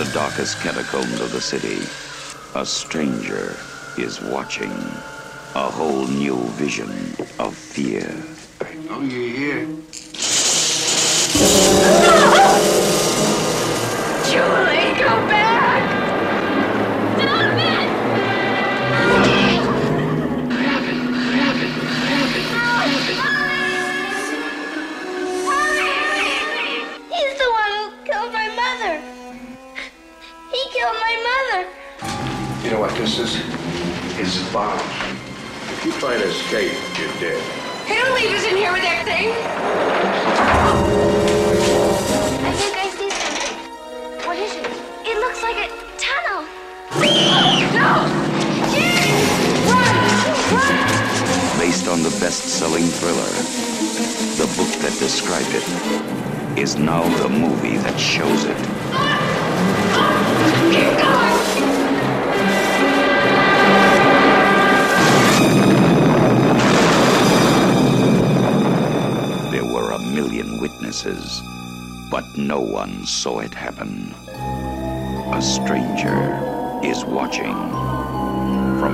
The 0.08 0.14
darkest 0.14 0.58
catacombs 0.60 1.20
of 1.20 1.32
the 1.32 1.40
city, 1.40 1.78
a 2.54 2.64
stranger 2.64 3.56
is 3.98 4.20
watching. 4.22 4.70
A 5.54 5.70
whole 5.70 6.06
new 6.06 6.36
vision 6.56 6.90
of 7.38 7.54
fear. 7.54 8.08
I 8.60 8.74
know 8.74 9.00
you're 9.00 9.36
here. 9.36 9.66
Julie, 14.30 14.98
go 14.98 15.08
back! 15.28 15.97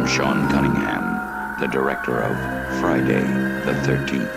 From 0.05 0.13
Sean 0.13 0.51
Cunningham, 0.51 1.59
the 1.59 1.67
director 1.67 2.21
of 2.21 2.37
Friday 2.79 3.23
the 3.65 3.73
13th. 3.89 4.31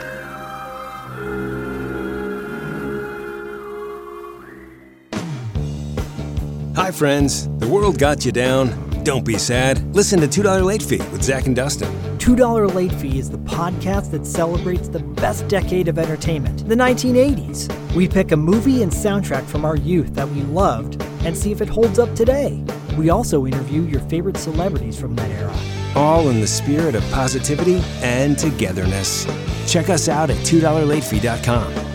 Hi, 6.73 6.89
friends. 6.89 7.49
The 7.59 7.67
world 7.67 7.99
got 7.99 8.23
you 8.23 8.31
down. 8.31 8.69
Don't 9.03 9.25
be 9.25 9.37
sad. 9.37 9.93
Listen 9.93 10.21
to 10.21 10.27
$2 10.27 10.63
Late 10.63 10.81
Fee 10.81 10.99
with 11.11 11.21
Zach 11.21 11.47
and 11.47 11.55
Dustin. 11.55 11.89
$2 12.17 12.73
Late 12.73 12.93
Fee 12.93 13.19
is 13.19 13.29
the 13.29 13.37
podcast 13.39 14.11
that 14.11 14.25
celebrates 14.25 14.87
the 14.87 14.99
best 14.99 15.49
decade 15.49 15.89
of 15.89 15.99
entertainment, 15.99 16.65
the 16.69 16.75
1980s. 16.75 17.93
We 17.93 18.07
pick 18.07 18.31
a 18.31 18.37
movie 18.37 18.83
and 18.83 18.91
soundtrack 18.91 19.43
from 19.43 19.65
our 19.65 19.75
youth 19.75 20.13
that 20.13 20.29
we 20.29 20.43
loved 20.43 21.01
and 21.25 21.37
see 21.37 21.51
if 21.51 21.59
it 21.59 21.67
holds 21.67 21.99
up 21.99 22.15
today. 22.15 22.63
We 22.97 23.09
also 23.11 23.45
interview 23.45 23.83
your 23.83 24.01
favorite 24.01 24.37
celebrities 24.37 24.99
from 24.99 25.15
that 25.15 25.29
era. 25.29 25.55
All 25.95 26.29
in 26.29 26.39
the 26.41 26.47
spirit 26.47 26.95
of 26.95 27.03
positivity 27.11 27.81
and 28.01 28.37
togetherness. 28.37 29.25
Check 29.71 29.89
us 29.89 30.09
out 30.09 30.29
at 30.29 30.37
$2LateFee.com. 30.37 31.86